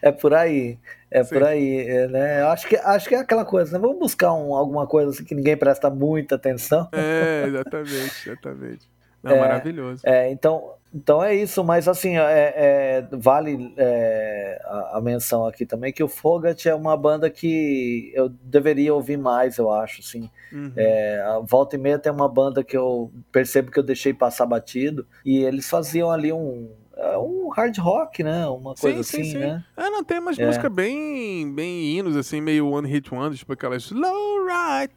[0.00, 0.78] é por aí.
[1.14, 1.34] É Sim.
[1.34, 2.40] por aí, é, né?
[2.40, 3.78] Eu acho que, acho que é aquela coisa, né?
[3.78, 6.88] Vamos buscar um, alguma coisa assim que ninguém presta muita atenção.
[6.90, 8.90] É, exatamente, exatamente.
[9.22, 10.02] Não, é, maravilhoso.
[10.04, 15.64] É, então, então é isso, mas assim, é, é vale é, a, a, menção aqui
[15.64, 20.28] também que o Fogat é uma banda que eu deveria ouvir mais, eu acho, assim.
[20.52, 20.72] Uhum.
[20.76, 24.46] É, a Volta e Meia tem uma banda que eu percebo que eu deixei passar
[24.46, 28.46] batido, e eles faziam ali um, é um hard rock, né?
[28.46, 29.38] Uma coisa sim, assim, sim, sim.
[29.38, 29.64] né?
[29.76, 30.46] É, não, tem umas é.
[30.46, 34.94] músicas bem, bem hinos, assim, meio one hit wonders, tipo aquelas Slow Ride,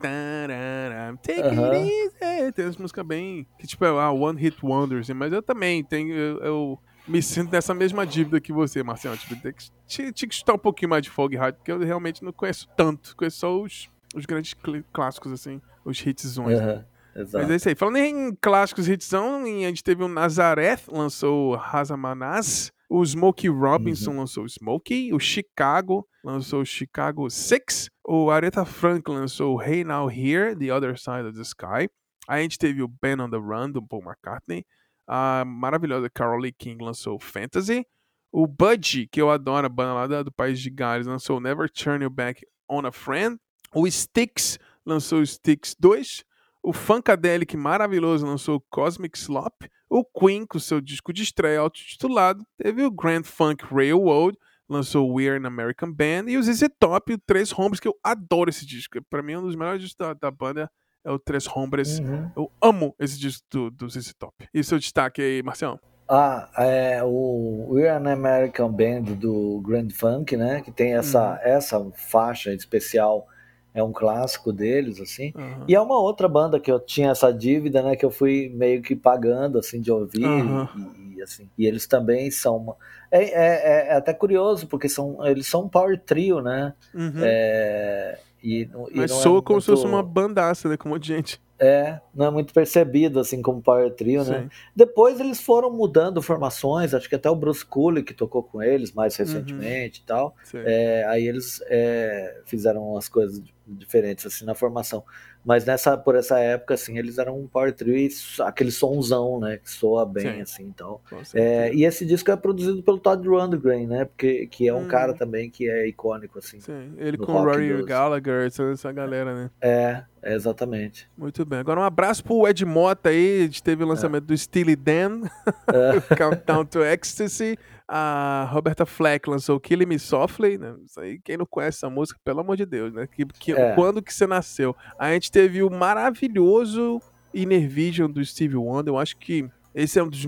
[1.21, 1.73] Take uh -huh.
[1.73, 2.51] It Easy.
[2.51, 5.83] Tem umas músicas bem, que tipo, é ah, one hit wonders, assim, mas eu também
[5.83, 9.17] tenho, eu, eu me sinto nessa mesma dívida que você, Marcelo.
[9.17, 11.79] Tipo, tem que, tinha, tinha que estudar um pouquinho mais de folk hard, porque eu
[11.79, 14.55] realmente não conheço tanto, conheço só os, os grandes
[14.91, 16.59] clássicos, assim, os hitzões.
[16.59, 16.65] Uhum.
[16.65, 16.85] Né?
[17.15, 17.43] Exato.
[17.43, 17.75] Mas é isso aí.
[17.75, 22.71] Falando em clássicos hitzão, a gente teve o Nazareth, lançou Razamanaz.
[22.89, 24.19] O Smokey Robinson uhum.
[24.19, 25.13] lançou Smokey.
[25.13, 27.89] O Chicago lançou Chicago Six.
[28.03, 31.89] O Aretha Franklin lançou Hey Now Here, The Other Side of the Sky.
[32.27, 34.65] A gente teve o Ben on the Run, do Paul McCartney.
[35.07, 37.85] A maravilhosa Carol Lee King lançou Fantasy.
[38.31, 42.03] O Budgie, que eu adoro, a banda lá do País de Gales, lançou Never Turn
[42.03, 43.37] You Back on a Friend.
[43.73, 46.23] O Styx lançou Styx 2.
[46.65, 49.69] O Funkadelic maravilhoso lançou Cosmic Slop.
[49.87, 54.35] O Queen, com seu disco de estreia autotitulado, teve o Grand Funk Railroad,
[54.67, 56.27] lançou We're an American Band.
[56.27, 58.97] E o ZZ Top, o Três Hombres, que eu adoro esse disco.
[59.11, 60.67] Para mim, um dos melhores discos da, da banda
[61.05, 61.99] é o Três Hombres.
[61.99, 62.31] Uhum.
[62.35, 64.33] Eu amo esse disco do, do ZZ Top.
[64.51, 65.79] E seu destaque aí, Marcião?
[66.09, 70.61] Ah, é o We're an American Band do Grand Funk, né?
[70.61, 71.37] Que tem essa, uhum.
[71.43, 73.27] essa faixa especial
[73.75, 75.33] é um clássico deles, assim.
[75.35, 75.65] Uhum.
[75.67, 78.81] E é uma outra banda que eu tinha essa dívida, né, que eu fui meio
[78.81, 80.65] que pagando, assim, de ouvir, uhum.
[80.97, 82.55] e, e, assim, e eles também são...
[82.55, 82.75] Uma...
[83.11, 87.21] É, é, é, até curioso, porque são, eles são um power trio, né, uhum.
[87.21, 89.65] é, e, e Mas soa é como muito...
[89.65, 91.45] se fosse uma bandaça, né, com um monte de gente.
[91.57, 94.41] É, não é muito percebido assim como Power Trio, né?
[94.41, 94.49] Sim.
[94.75, 98.91] Depois eles foram mudando formações, acho que até o Bruce Cooley que tocou com eles
[98.91, 99.25] mais uhum.
[99.25, 100.03] recentemente uhum.
[100.03, 100.35] e tal.
[100.53, 105.03] É, aí eles é, fizeram umas coisas diferentes assim na formação.
[105.45, 108.09] Mas nessa, por essa época, assim, eles eram um power trio
[108.39, 109.57] aquele somzão, né?
[109.57, 110.41] Que soa bem, Sim.
[110.41, 110.99] assim, então.
[111.35, 114.05] É, e esse disco é produzido pelo Todd Rundgren, né?
[114.05, 114.87] Porque, que é um hum.
[114.87, 116.59] cara também que é icônico, assim.
[116.59, 119.51] Sim, ele com o Rory Gallagher, essa galera, né?
[119.61, 120.03] É,
[120.33, 121.07] exatamente.
[121.17, 121.59] Muito bem.
[121.59, 124.27] Agora um abraço pro Ed Mota aí, a gente teve o lançamento é.
[124.27, 125.21] do Steely Dan,
[125.67, 125.99] é.
[126.15, 127.57] Countdown to Ecstasy.
[127.87, 130.75] A Roberta Fleck lançou Kill Me Softly, né?
[130.83, 133.05] Isso aí, quem não conhece essa música, pelo amor de Deus, né?
[133.05, 133.75] Que, que é.
[133.75, 134.75] Quando que você nasceu?
[134.97, 136.99] A gente teve o maravilhoso
[137.31, 138.91] Inner Vision do Steve Wonder.
[138.91, 140.25] Eu acho que esse é um dos,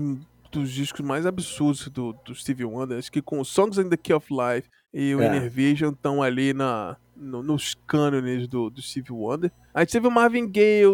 [0.52, 2.98] dos discos mais absurdos do, do Steve Wonder.
[2.98, 5.26] Acho que com Songs in the Key of Life e o é.
[5.26, 9.52] Inner Vision estão ali na, no, nos cânones do, do Steve Wonder.
[9.74, 10.84] A gente teve o Marvin Gaye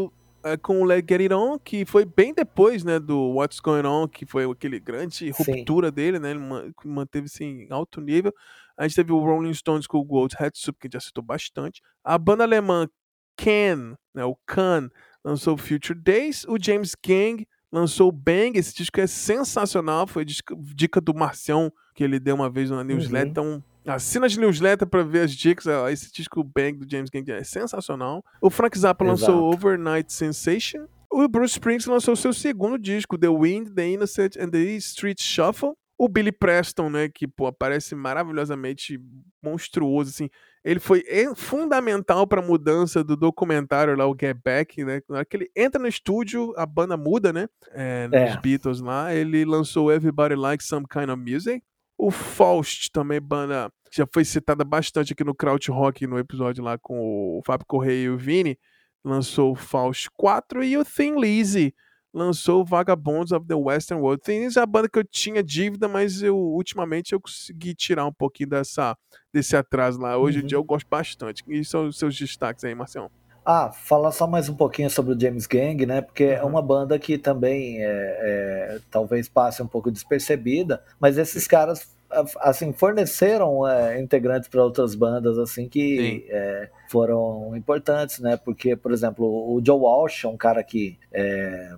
[0.43, 3.87] é, com o Let Get It On, que foi bem depois, né, do What's Going
[3.87, 5.95] On, que foi aquele grande ruptura Sim.
[5.95, 6.41] dele, né, ele
[6.85, 8.33] manteve-se em alto nível.
[8.77, 11.01] A gente teve o Rolling Stones com o Gold Head Soup, que a gente já
[11.01, 11.81] citou bastante.
[12.03, 12.89] A banda alemã
[13.37, 14.91] Can, né, o Can,
[15.25, 16.45] lançou Future Days.
[16.45, 22.19] O James Gang lançou Bang, esse disco é sensacional, foi dica do Marcião, que ele
[22.19, 23.55] deu uma vez na newsletter, uhum.
[23.55, 25.67] então Assina de newsletter para ver as dicas.
[25.93, 28.25] Esse disco Bang do James Gang é sensacional.
[28.41, 29.31] O Frank Zappa Exato.
[29.31, 30.87] lançou Overnight Sensation.
[31.13, 35.75] O Bruce Springsteen lançou seu segundo disco, The Wind, The Innocent and the Street Shuffle.
[35.97, 38.99] O Billy Preston, né, que pô, aparece maravilhosamente
[39.41, 40.29] monstruoso, assim.
[40.65, 41.05] Ele foi
[41.37, 45.03] fundamental para a mudança do documentário lá, o Get Back, né?
[45.09, 47.49] Na hora que ele entra no estúdio, a banda muda, né?
[47.71, 48.41] É, nos é.
[48.41, 49.15] Beatles lá.
[49.15, 51.63] Ele lançou Everybody Likes Some Kind of Music.
[51.97, 56.77] O Faust também, banda, já foi citada bastante aqui no Kraut Rock, no episódio lá
[56.79, 58.59] com o Fábio Correia e o Vini,
[59.05, 61.75] lançou o Faust 4 e o Thin Lizzy
[62.15, 64.23] lançou Vagabonds of the Western World.
[64.23, 68.07] Thin Lizzy é a banda que eu tinha dívida, mas eu ultimamente eu consegui tirar
[68.07, 68.97] um pouquinho dessa,
[69.33, 70.17] desse atraso lá.
[70.17, 70.45] Hoje uhum.
[70.45, 71.43] em dia eu gosto bastante.
[71.49, 73.11] E são os seus destaques aí, Marcelo?
[73.45, 76.01] Ah, falar só mais um pouquinho sobre o James Gang, né?
[76.01, 76.33] Porque uhum.
[76.33, 81.95] é uma banda que também é, é, talvez passe um pouco despercebida, mas esses caras
[82.41, 88.37] assim forneceram é, integrantes para outras bandas assim que é, foram importantes, né?
[88.37, 91.77] Porque, por exemplo, o Joe Walsh é um cara que é, é,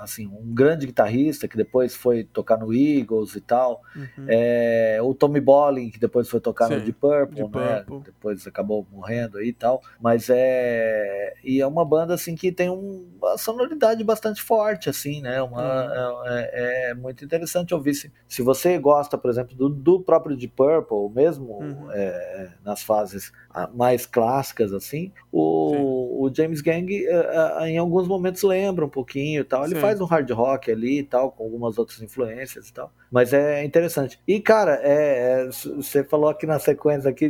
[0.00, 3.82] assim, um grande guitarrista que depois foi tocar no Eagles e tal.
[3.94, 4.26] Uhum.
[4.28, 7.76] É, o Tommy Bolin, que depois foi tocar Sim, no Deep Purple, Deep né?
[7.80, 8.00] Purple.
[8.04, 9.82] Depois acabou morrendo aí e tal.
[10.00, 11.34] Mas é.
[11.44, 15.42] E é uma banda assim que tem uma sonoridade bastante forte, assim, né?
[15.42, 16.26] Uma, uhum.
[16.26, 17.94] é, é, é, muito interessante ouvir.
[17.94, 21.90] Se, se você gosta, por exemplo, do, do próprio Deep Purple, mesmo uhum.
[21.92, 23.32] É, nas fases
[23.74, 29.44] mais clássicas, assim, o, o James Gang é, em alguns momentos lembra um pouquinho e
[29.44, 29.64] tal.
[29.64, 29.80] Ele Sim.
[29.80, 32.92] faz um hard rock ali e tal, com algumas outras influências e tal.
[33.10, 34.20] Mas é interessante.
[34.26, 37.28] E, cara, é, é você falou aqui na sequência aqui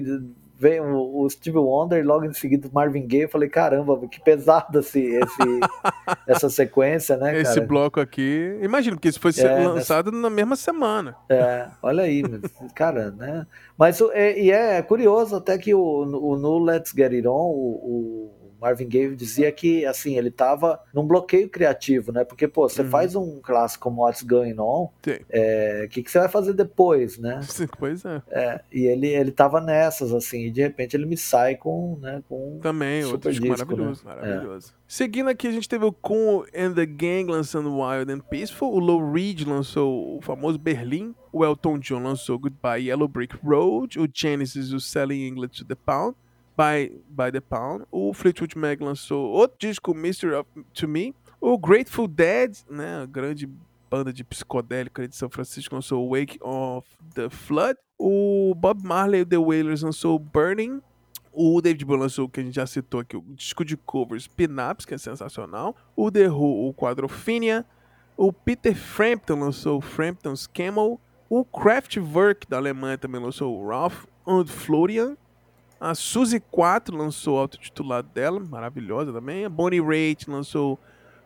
[0.59, 3.25] vem o, o, Steve Wonder e logo em seguida o Marvin Gaye.
[3.25, 5.61] Eu falei, caramba, que pesado esse, esse
[6.27, 7.39] essa sequência, né?
[7.39, 7.67] Esse cara?
[7.67, 8.59] bloco aqui.
[8.63, 10.23] Imagino que isso foi é, lançado nessa...
[10.23, 11.15] na mesma semana.
[11.29, 12.23] É, olha aí,
[12.75, 13.47] cara, né?
[13.77, 18.31] Mas é, e é curioso até que o, o no Let's Get It On, o,
[18.45, 22.25] o Marvin Gaye dizia que, assim, ele tava num bloqueio criativo, né?
[22.25, 22.89] Porque, pô, você uhum.
[22.89, 24.91] faz um clássico como What's Going On, o
[25.31, 27.41] é, que, que você vai fazer depois, né?
[27.49, 28.23] Sim, pois é.
[28.29, 28.61] é.
[28.73, 32.59] E ele, ele tava nessas, assim, e de repente ele me sai com, né, com
[32.61, 34.15] Também, um outro disco, maravilhoso, né?
[34.17, 34.73] maravilhoso.
[34.73, 34.77] É.
[34.89, 38.79] Seguindo aqui, a gente teve o Kuhn and the Gang lançando Wild and Peaceful, o
[38.79, 44.09] Low Reed lançou o famoso Berlim, o Elton John lançou Goodbye Yellow Brick Road, o
[44.13, 46.17] Genesis o Selling England to the Pound,
[46.57, 47.85] by, by the Pound.
[47.91, 51.15] O Fleetwood Mac lançou outro disco, Mystery of, to Me.
[51.41, 53.49] O Grateful Dead, né, a grande
[53.91, 57.79] banda de psicodélica de São Francisco, lançou Wake of the Flood.
[57.99, 60.81] O Bob Marley The Wailers lançou Burning.
[61.33, 64.87] O David Bowie lançou, que a gente já citou aqui, o disco de covers Pin-Ups,
[64.87, 65.77] que é sensacional.
[65.95, 67.65] O The Who, o Quadrophenia.
[68.17, 70.99] O Peter Frampton lançou Frampton's Camel.
[71.29, 75.17] O Kraftwerk, da Alemanha, também lançou o Ralph und Florian.
[75.81, 79.45] A Suzy 4 lançou o autotitulado dela, maravilhosa também.
[79.45, 80.79] A Bonnie Raitt lançou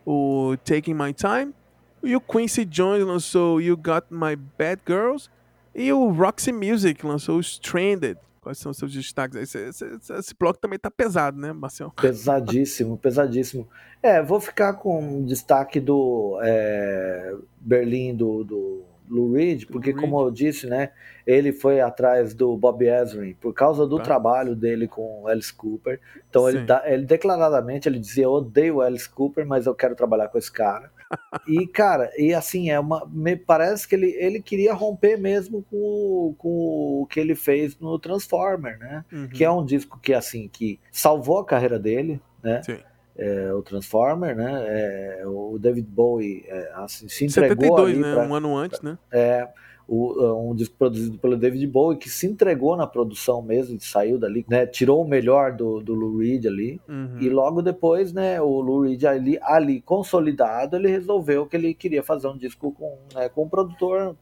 [0.05, 1.55] o Taking My Time.
[2.03, 5.29] E o Quincy Jones lançou You Got My Bad Girls.
[5.75, 8.19] E o Roxy Music lançou o Stranded.
[8.41, 9.37] Quais são os seus destaques?
[9.37, 11.93] Esse, esse, esse bloco também tá pesado, né, Marcelo?
[11.93, 13.69] Pesadíssimo, pesadíssimo.
[14.03, 20.01] É, vou ficar com destaque do é, Berlim, do, do Lou Reed, porque Reed.
[20.01, 20.91] como eu disse, né,
[21.27, 24.05] ele foi atrás do Bob Ezrin por causa do tá.
[24.05, 26.01] trabalho dele com o Alice Cooper.
[26.29, 30.29] Então ele, ele, declaradamente ele dizia: eu odeio o Alice Cooper, mas eu quero trabalhar
[30.29, 30.91] com esse cara.
[31.49, 36.35] e cara, e assim é uma, me parece que ele, ele queria romper mesmo com,
[36.39, 39.05] com o que ele fez no Transformer, né?
[39.13, 39.29] Uhum.
[39.29, 42.63] Que é um disco que assim que salvou a carreira dele, né?
[42.63, 42.79] Sim
[43.17, 44.65] é, o Transformer, né?
[44.67, 48.15] É, o David Bowie é, assim, se entregou 72, né?
[48.15, 48.99] Pra, um ano antes, né?
[49.11, 49.49] É,
[49.87, 54.19] o, é, um disco produzido pelo David Bowie que se entregou na produção mesmo, saiu
[54.19, 54.65] dali, né?
[54.65, 57.19] Tirou o melhor do, do Lou Reed ali uhum.
[57.21, 58.41] e logo depois, né?
[58.41, 62.99] O Lou Reed ali, ali consolidado, ele resolveu que ele queria fazer um disco com,
[63.15, 64.17] né, com um produtor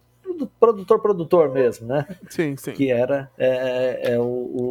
[0.60, 2.06] produtor, produtor mesmo, né?
[2.28, 2.72] Sim, sim.
[2.72, 4.22] Que era é, é o,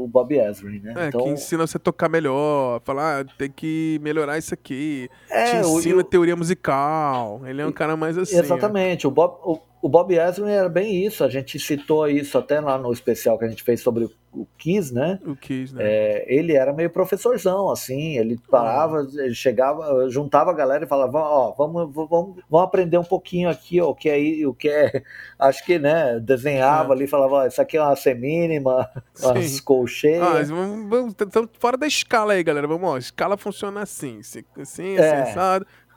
[0.04, 0.94] o, Bob Ezrin, né?
[0.96, 5.10] É, então, que ensina você a tocar melhor, falar, ah, tem que melhorar isso aqui.
[5.30, 7.42] É, te ensina o, teoria musical.
[7.46, 8.38] Ele é um cara mais assim.
[8.38, 9.08] Exatamente.
[9.08, 12.78] O Bob, o, o Bob Ezrin era bem isso, a gente citou isso até lá
[12.78, 15.20] no especial que a gente fez sobre o, Kiss, né?
[15.26, 15.84] O Kiss, né?
[15.84, 21.20] É, ele era meio professorzão, assim, ele parava, ele chegava, juntava a galera e falava,
[21.20, 25.04] ó, vamos, vamos, vamos aprender um pouquinho aqui, ó, o que é, o que é,
[25.40, 26.96] acho que, né, desenhava é.
[26.96, 28.90] ali, falava, ó, isso aqui é uma semínima,
[29.24, 30.24] umas colcheias.
[30.24, 35.34] Ah, estamos fora da escala aí, galera, vamos, ó, escala funciona assim, assim, assim, é.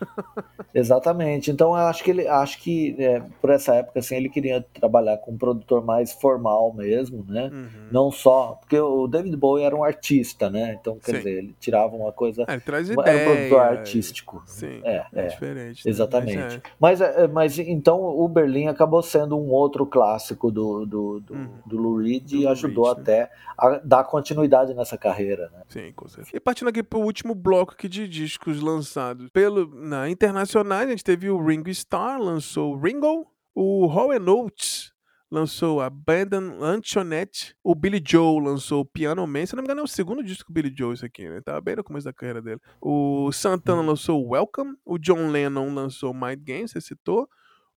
[0.74, 1.50] Exatamente.
[1.50, 5.18] Então eu acho que ele acho que é, por essa época assim ele queria trabalhar
[5.18, 7.50] com um produtor mais formal mesmo, né?
[7.52, 7.88] Uhum.
[7.90, 10.76] Não só porque o David Bowie era um artista, né?
[10.80, 11.18] Então quer Sim.
[11.18, 14.42] dizer ele tirava uma coisa, é, ele traz era um produtor artístico.
[14.46, 14.80] Sim.
[14.84, 15.84] É, é, é diferente.
[15.84, 15.90] Né?
[15.90, 16.62] Exatamente.
[16.78, 17.26] Mas, é.
[17.28, 21.48] mas, mas então o Berlim acabou sendo um outro clássico do do, do, uhum.
[21.66, 23.28] do Lou Reed e ajudou Reed, até né?
[23.58, 25.62] a dar continuidade nessa carreira, né?
[25.68, 26.36] Sim, com certeza.
[26.36, 30.86] E partindo aqui para o último bloco aqui de discos lançados pelo na internacional, a
[30.86, 34.92] gente teve o Ringo Starr, lançou Ringo, o Hall Oates
[35.28, 39.88] lançou Abandon Antoinette, o Billy Joe lançou Piano Man, se não me engano é o
[39.88, 41.40] segundo disco do Billy Joe isso aqui, né?
[41.40, 42.60] Tava bem no começo da carreira dele.
[42.80, 47.28] O Santana lançou Welcome, o John Lennon lançou Mind Games, você citou,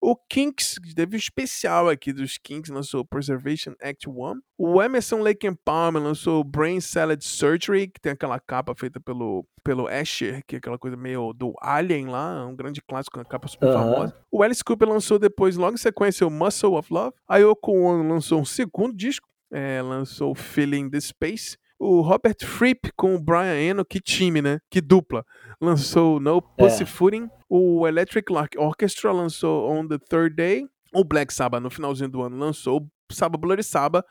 [0.03, 4.41] o Kinks, teve um especial aqui dos Kinks, lançou Preservation Act 1.
[4.57, 9.45] O Emerson Lake and Palmer lançou Brain Salad Surgery, que tem aquela capa feita pelo,
[9.63, 13.47] pelo Asher, que é aquela coisa meio do Alien lá, um grande clássico, uma capa
[13.47, 14.13] super famosa.
[14.29, 17.15] O Alice Cooper lançou depois, logo em sequência, o Muscle of Love.
[17.25, 21.57] A Yoko Ono lançou um segundo disco, é, lançou Feeling the Space.
[21.79, 24.59] O Robert Fripp com o Brian Eno, que time, né?
[24.69, 25.25] Que dupla.
[25.59, 27.23] Lançou No Pussyfooting.
[27.25, 27.42] É.
[27.55, 30.67] O Electric Light Orchestra lançou On the Third Day.
[30.91, 34.03] O Black Sabbath, no finalzinho do ano, lançou o Sabbath Bloody Sabbath.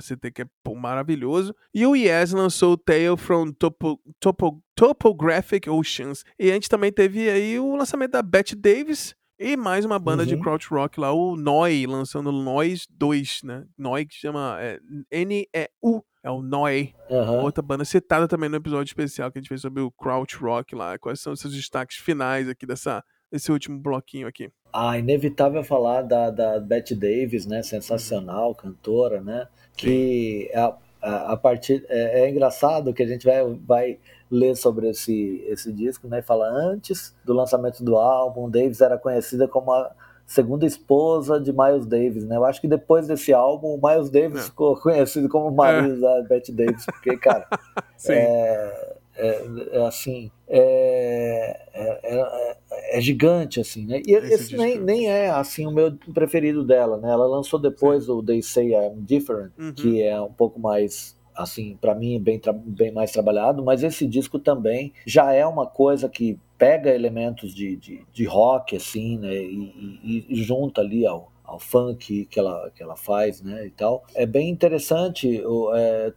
[0.00, 1.54] ST que é pô, maravilhoso.
[1.72, 6.24] E o Yes lançou Tale from Topo, Topo, Topographic Oceans.
[6.36, 10.22] E a gente também teve aí o lançamento da Bette Davis, e mais uma banda
[10.24, 10.28] uhum.
[10.28, 13.64] de crowd rock lá, o Noi, lançando Noise 2, né?
[13.78, 14.80] Noi que chama é,
[15.12, 16.92] N-E-U, é o Noi.
[17.08, 17.42] Uhum.
[17.42, 20.74] Outra banda citada também no episódio especial que a gente fez sobre o crowd rock
[20.74, 20.98] lá.
[20.98, 24.50] Quais são os seus destaques finais aqui dessa, desse último bloquinho aqui?
[24.72, 27.62] Ah, inevitável falar da, da Bette Davis, né?
[27.62, 29.46] Sensacional, cantora, né?
[29.76, 31.84] Que a, a, a partir.
[31.88, 33.98] É, é, engraçado que a gente vai, vai
[34.30, 36.22] ler sobre esse, esse disco, né?
[36.22, 39.90] Fala antes do lançamento do álbum, Davis era conhecida como a
[40.28, 42.36] segunda esposa de Miles Davis, né?
[42.36, 44.44] Eu acho que depois desse álbum, o Miles Davis é.
[44.44, 46.00] ficou conhecido como marido é.
[46.00, 47.46] da Bette Davis, porque, cara,
[48.08, 49.42] é, é,
[49.72, 52.56] é, assim, é, é,
[52.96, 54.02] é, gigante, assim, né?
[54.06, 57.10] E esse, esse nem, nem é, assim, o meu preferido dela, né?
[57.10, 58.12] Ela lançou depois Sim.
[58.12, 59.72] o They Say I'm Different, uhum.
[59.72, 64.38] que é um pouco mais assim, para mim, bem, bem mais trabalhado, mas esse disco
[64.38, 70.00] também já é uma coisa que pega elementos de, de, de rock, assim, né, e,
[70.02, 74.04] e, e junta ali ao, ao funk que ela, que ela faz, né, e tal.
[74.14, 75.40] É bem interessante,
[75.74, 76.12] é,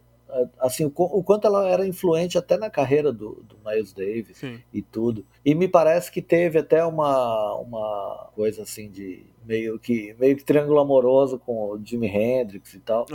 [0.59, 4.59] assim, o, o, quanto ela era influente até na carreira do, do Miles Davis Sim.
[4.73, 5.23] e tudo.
[5.45, 10.43] E me parece que teve até uma, uma coisa assim de meio que meio que
[10.43, 13.05] triângulo amoroso com o Jimi Hendrix e tal.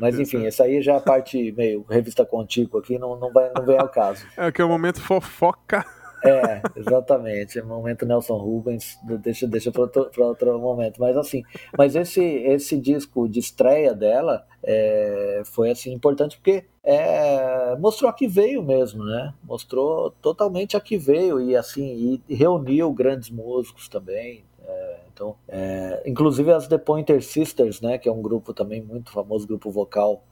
[0.00, 3.50] Mas enfim, essa aí já é a parte meio revista contigo aqui, não, não, vai,
[3.54, 4.26] não vem ao caso.
[4.36, 5.84] É que é o momento fofoca.
[6.24, 7.58] É, exatamente.
[7.58, 11.00] É o momento Nelson Rubens, deixa, deixa para outro, outro momento.
[11.00, 11.42] Mas assim,
[11.76, 18.12] mas esse, esse disco de estreia dela é, foi assim importante porque é, mostrou a
[18.12, 19.32] que veio mesmo, né?
[19.42, 24.44] Mostrou totalmente a que veio e assim e reuniu grandes músicos também.
[24.68, 27.98] É, então, é, inclusive as The Pointer Sisters, né?
[27.98, 30.22] Que é um grupo também muito famoso, grupo vocal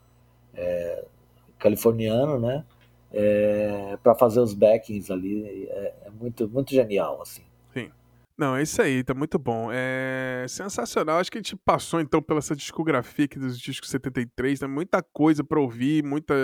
[0.54, 1.04] é,
[1.58, 2.64] californiano, né?
[3.12, 5.66] é, para fazer os backings ali.
[5.70, 7.42] É, é, muito, muito genial, assim.
[8.38, 9.70] Não, é isso aí, tá muito bom.
[9.72, 11.18] É sensacional.
[11.18, 14.74] Acho que a gente passou então pela essa discografia aqui dos discos 73, tem né?
[14.74, 16.34] muita coisa para ouvir, muita.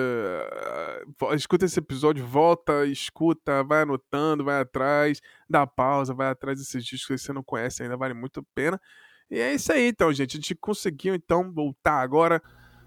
[1.35, 7.21] Escuta esse episódio, volta, escuta, vai anotando, vai atrás, dá pausa, vai atrás desses discos
[7.21, 8.81] que você não conhece ainda, vale muito a pena.
[9.31, 10.37] E é isso aí, então, gente.
[10.37, 12.43] A gente conseguiu então voltar agora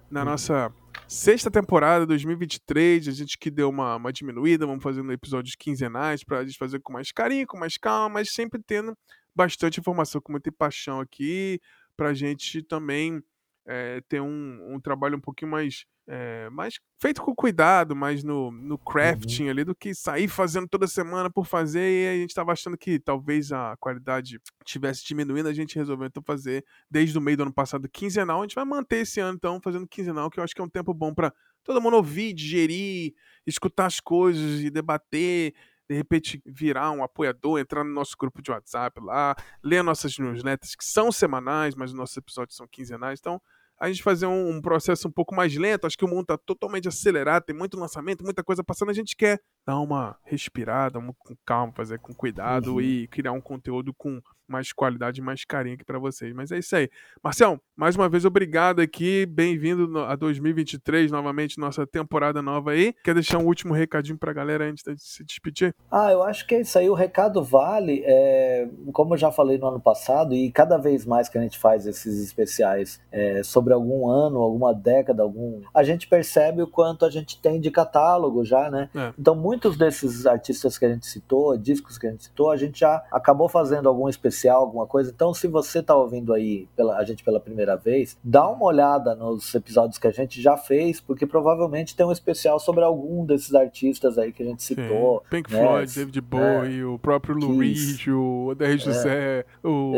[0.10, 0.26] na uhum.
[0.26, 0.74] nossa
[1.08, 6.40] Sexta temporada 2023, a gente que deu uma, uma diminuída, vamos fazendo episódios quinzenais para
[6.40, 8.98] a gente fazer com mais carinho, com mais calma, mas sempre tendo
[9.36, 11.60] bastante informação, com muita paixão aqui,
[11.96, 13.22] para a gente também
[13.68, 18.52] é, ter um, um trabalho um pouquinho mais é, mais feito com cuidado, mais no,
[18.52, 19.50] no crafting uhum.
[19.50, 21.82] ali, do que sair fazendo toda semana por fazer.
[21.82, 26.22] E a gente estava achando que talvez a qualidade tivesse diminuindo, a gente resolveu então
[26.24, 28.40] fazer desde o meio do ano passado quinzenal.
[28.40, 30.70] A gente vai manter esse ano então fazendo quinzenal, que eu acho que é um
[30.70, 31.34] tempo bom para
[31.64, 33.14] todo mundo ouvir, digerir,
[33.46, 35.56] escutar as coisas e debater.
[35.90, 40.76] De repente virar um apoiador, entrar no nosso grupo de WhatsApp lá, ler nossas newsletters
[40.76, 43.20] que são semanais, mas os nossos episódios são quinzenais.
[43.20, 43.40] Então,
[43.80, 45.86] a gente fazer um, um, processo um pouco mais lento.
[45.86, 48.90] Acho que o mundo está totalmente acelerado, tem muito lançamento, muita coisa passando.
[48.90, 52.82] A gente quer dar uma respirada, uma, com calma, fazer com cuidado uhum.
[52.82, 56.34] e criar um conteúdo com mais qualidade, mais carinho aqui para vocês.
[56.34, 56.90] Mas é isso aí.
[57.24, 62.94] Marcel, mais uma vez obrigado aqui, bem-vindo a 2023, novamente nossa temporada nova aí.
[63.04, 65.74] Quer deixar um último recadinho para a galera antes de se despedir?
[65.92, 66.90] Ah, eu acho que é isso aí.
[66.90, 71.28] O recado vale, é, como eu já falei no ano passado e cada vez mais
[71.28, 76.08] que a gente faz esses especiais é, sobre algum ano, alguma década, algum, a gente
[76.08, 78.90] percebe o quanto a gente tem de catálogo já, né?
[78.96, 79.14] É.
[79.18, 82.58] Então muito muitos desses artistas que a gente citou, discos que a gente citou, a
[82.58, 85.12] gente já acabou fazendo algum especial, alguma coisa.
[85.14, 89.16] Então, se você está ouvindo aí pela, a gente pela primeira vez, dá uma olhada
[89.16, 93.54] nos episódios que a gente já fez, porque provavelmente tem um especial sobre algum desses
[93.54, 95.22] artistas aí que a gente citou.
[95.24, 95.30] Sim.
[95.30, 95.60] Pink né?
[95.60, 98.78] Floyd, David Bowie, é, o próprio Lou Reed, o Odair é.
[98.78, 99.94] José, o,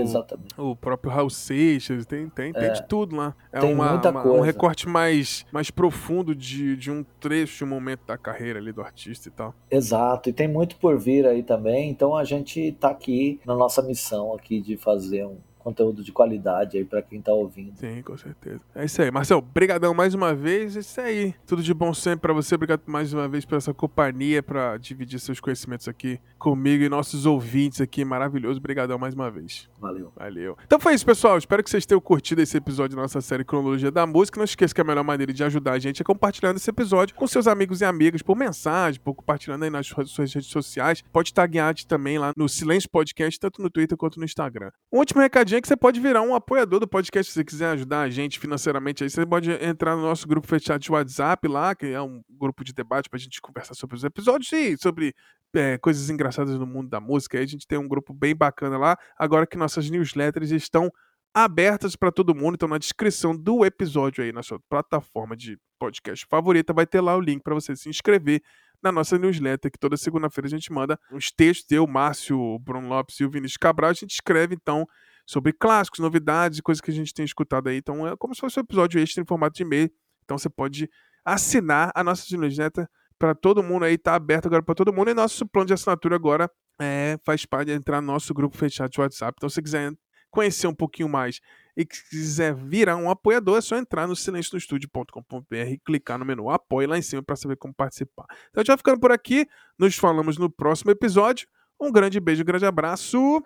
[0.57, 2.69] o próprio Raul Seixas, tem, tem, tem é.
[2.69, 3.35] de tudo lá.
[3.51, 4.37] É tem uma, muita uma, coisa.
[4.37, 8.71] um recorte mais, mais profundo de, de um trecho, de um momento da carreira ali
[8.71, 9.53] do artista e tal.
[9.69, 13.81] Exato, e tem muito por vir aí também, então a gente está aqui na nossa
[13.81, 15.37] missão aqui de fazer um
[15.67, 17.75] conteúdo de qualidade aí para quem tá ouvindo.
[17.75, 18.61] Sim, com certeza.
[18.73, 19.11] É isso aí.
[19.11, 20.77] Marcel, brigadão mais uma vez.
[20.77, 21.35] É isso aí.
[21.45, 22.55] Tudo de bom sempre para você.
[22.55, 27.25] Obrigado mais uma vez por essa companhia, para dividir seus conhecimentos aqui comigo e nossos
[27.25, 28.05] ouvintes aqui.
[28.05, 28.59] Maravilhoso.
[28.59, 29.69] Obrigadão mais uma vez.
[29.77, 30.13] Valeu.
[30.15, 30.57] Valeu.
[30.65, 31.37] Então foi isso, pessoal.
[31.37, 34.39] Espero que vocês tenham curtido esse episódio da nossa série Cronologia da Música.
[34.39, 37.27] Não esqueça que a melhor maneira de ajudar a gente é compartilhando esse episódio com
[37.27, 41.03] seus amigos e amigas por mensagem, por compartilhando aí nas suas redes sociais.
[41.11, 44.71] Pode taguear também lá no Silêncio Podcast, tanto no Twitter quanto no Instagram.
[44.93, 47.69] Um último recadinho é que você pode virar um apoiador do podcast se você quiser
[47.71, 49.09] ajudar a gente financeiramente aí.
[49.09, 52.73] Você pode entrar no nosso grupo fechado de WhatsApp lá, que é um grupo de
[52.73, 55.13] debate pra gente conversar sobre os episódios e sobre
[55.55, 57.37] é, coisas engraçadas no mundo da música.
[57.37, 58.97] Aí a gente tem um grupo bem bacana lá.
[59.17, 60.91] Agora que nossas newsletters estão
[61.33, 62.55] abertas para todo mundo.
[62.55, 67.15] Então, na descrição do episódio aí, na sua plataforma de podcast favorita, vai ter lá
[67.15, 68.41] o link para você se inscrever
[68.81, 71.71] na nossa newsletter, que toda segunda-feira a gente manda uns textos.
[71.71, 74.87] Eu, Márcio, Bruno Lopes e o Vinícius Cabral, a gente escreve, então,
[75.27, 77.77] sobre clássicos, novidades, coisas que a gente tem escutado aí.
[77.77, 79.91] Então, é como se fosse um episódio extra em formato de e-mail.
[80.23, 80.89] Então, você pode
[81.25, 82.87] assinar a nossa newsletter
[83.19, 85.09] para todo mundo aí, tá aberto agora para todo mundo.
[85.09, 86.49] E nosso plano de assinatura agora
[86.79, 89.33] é, faz parte de entrar no nosso grupo fechado de WhatsApp.
[89.37, 89.91] Então, se quiser
[90.31, 91.41] conhecer um pouquinho mais
[91.75, 96.87] e quiser virar um apoiador, é só entrar no silencionostudio.com.br e clicar no menu Apoie
[96.87, 98.25] lá em cima para saber como participar.
[98.49, 99.45] Então, vai ficando por aqui.
[99.77, 101.49] Nos falamos no próximo episódio.
[101.79, 103.43] Um grande beijo, um grande abraço.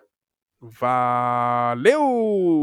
[0.62, 2.62] Valeu!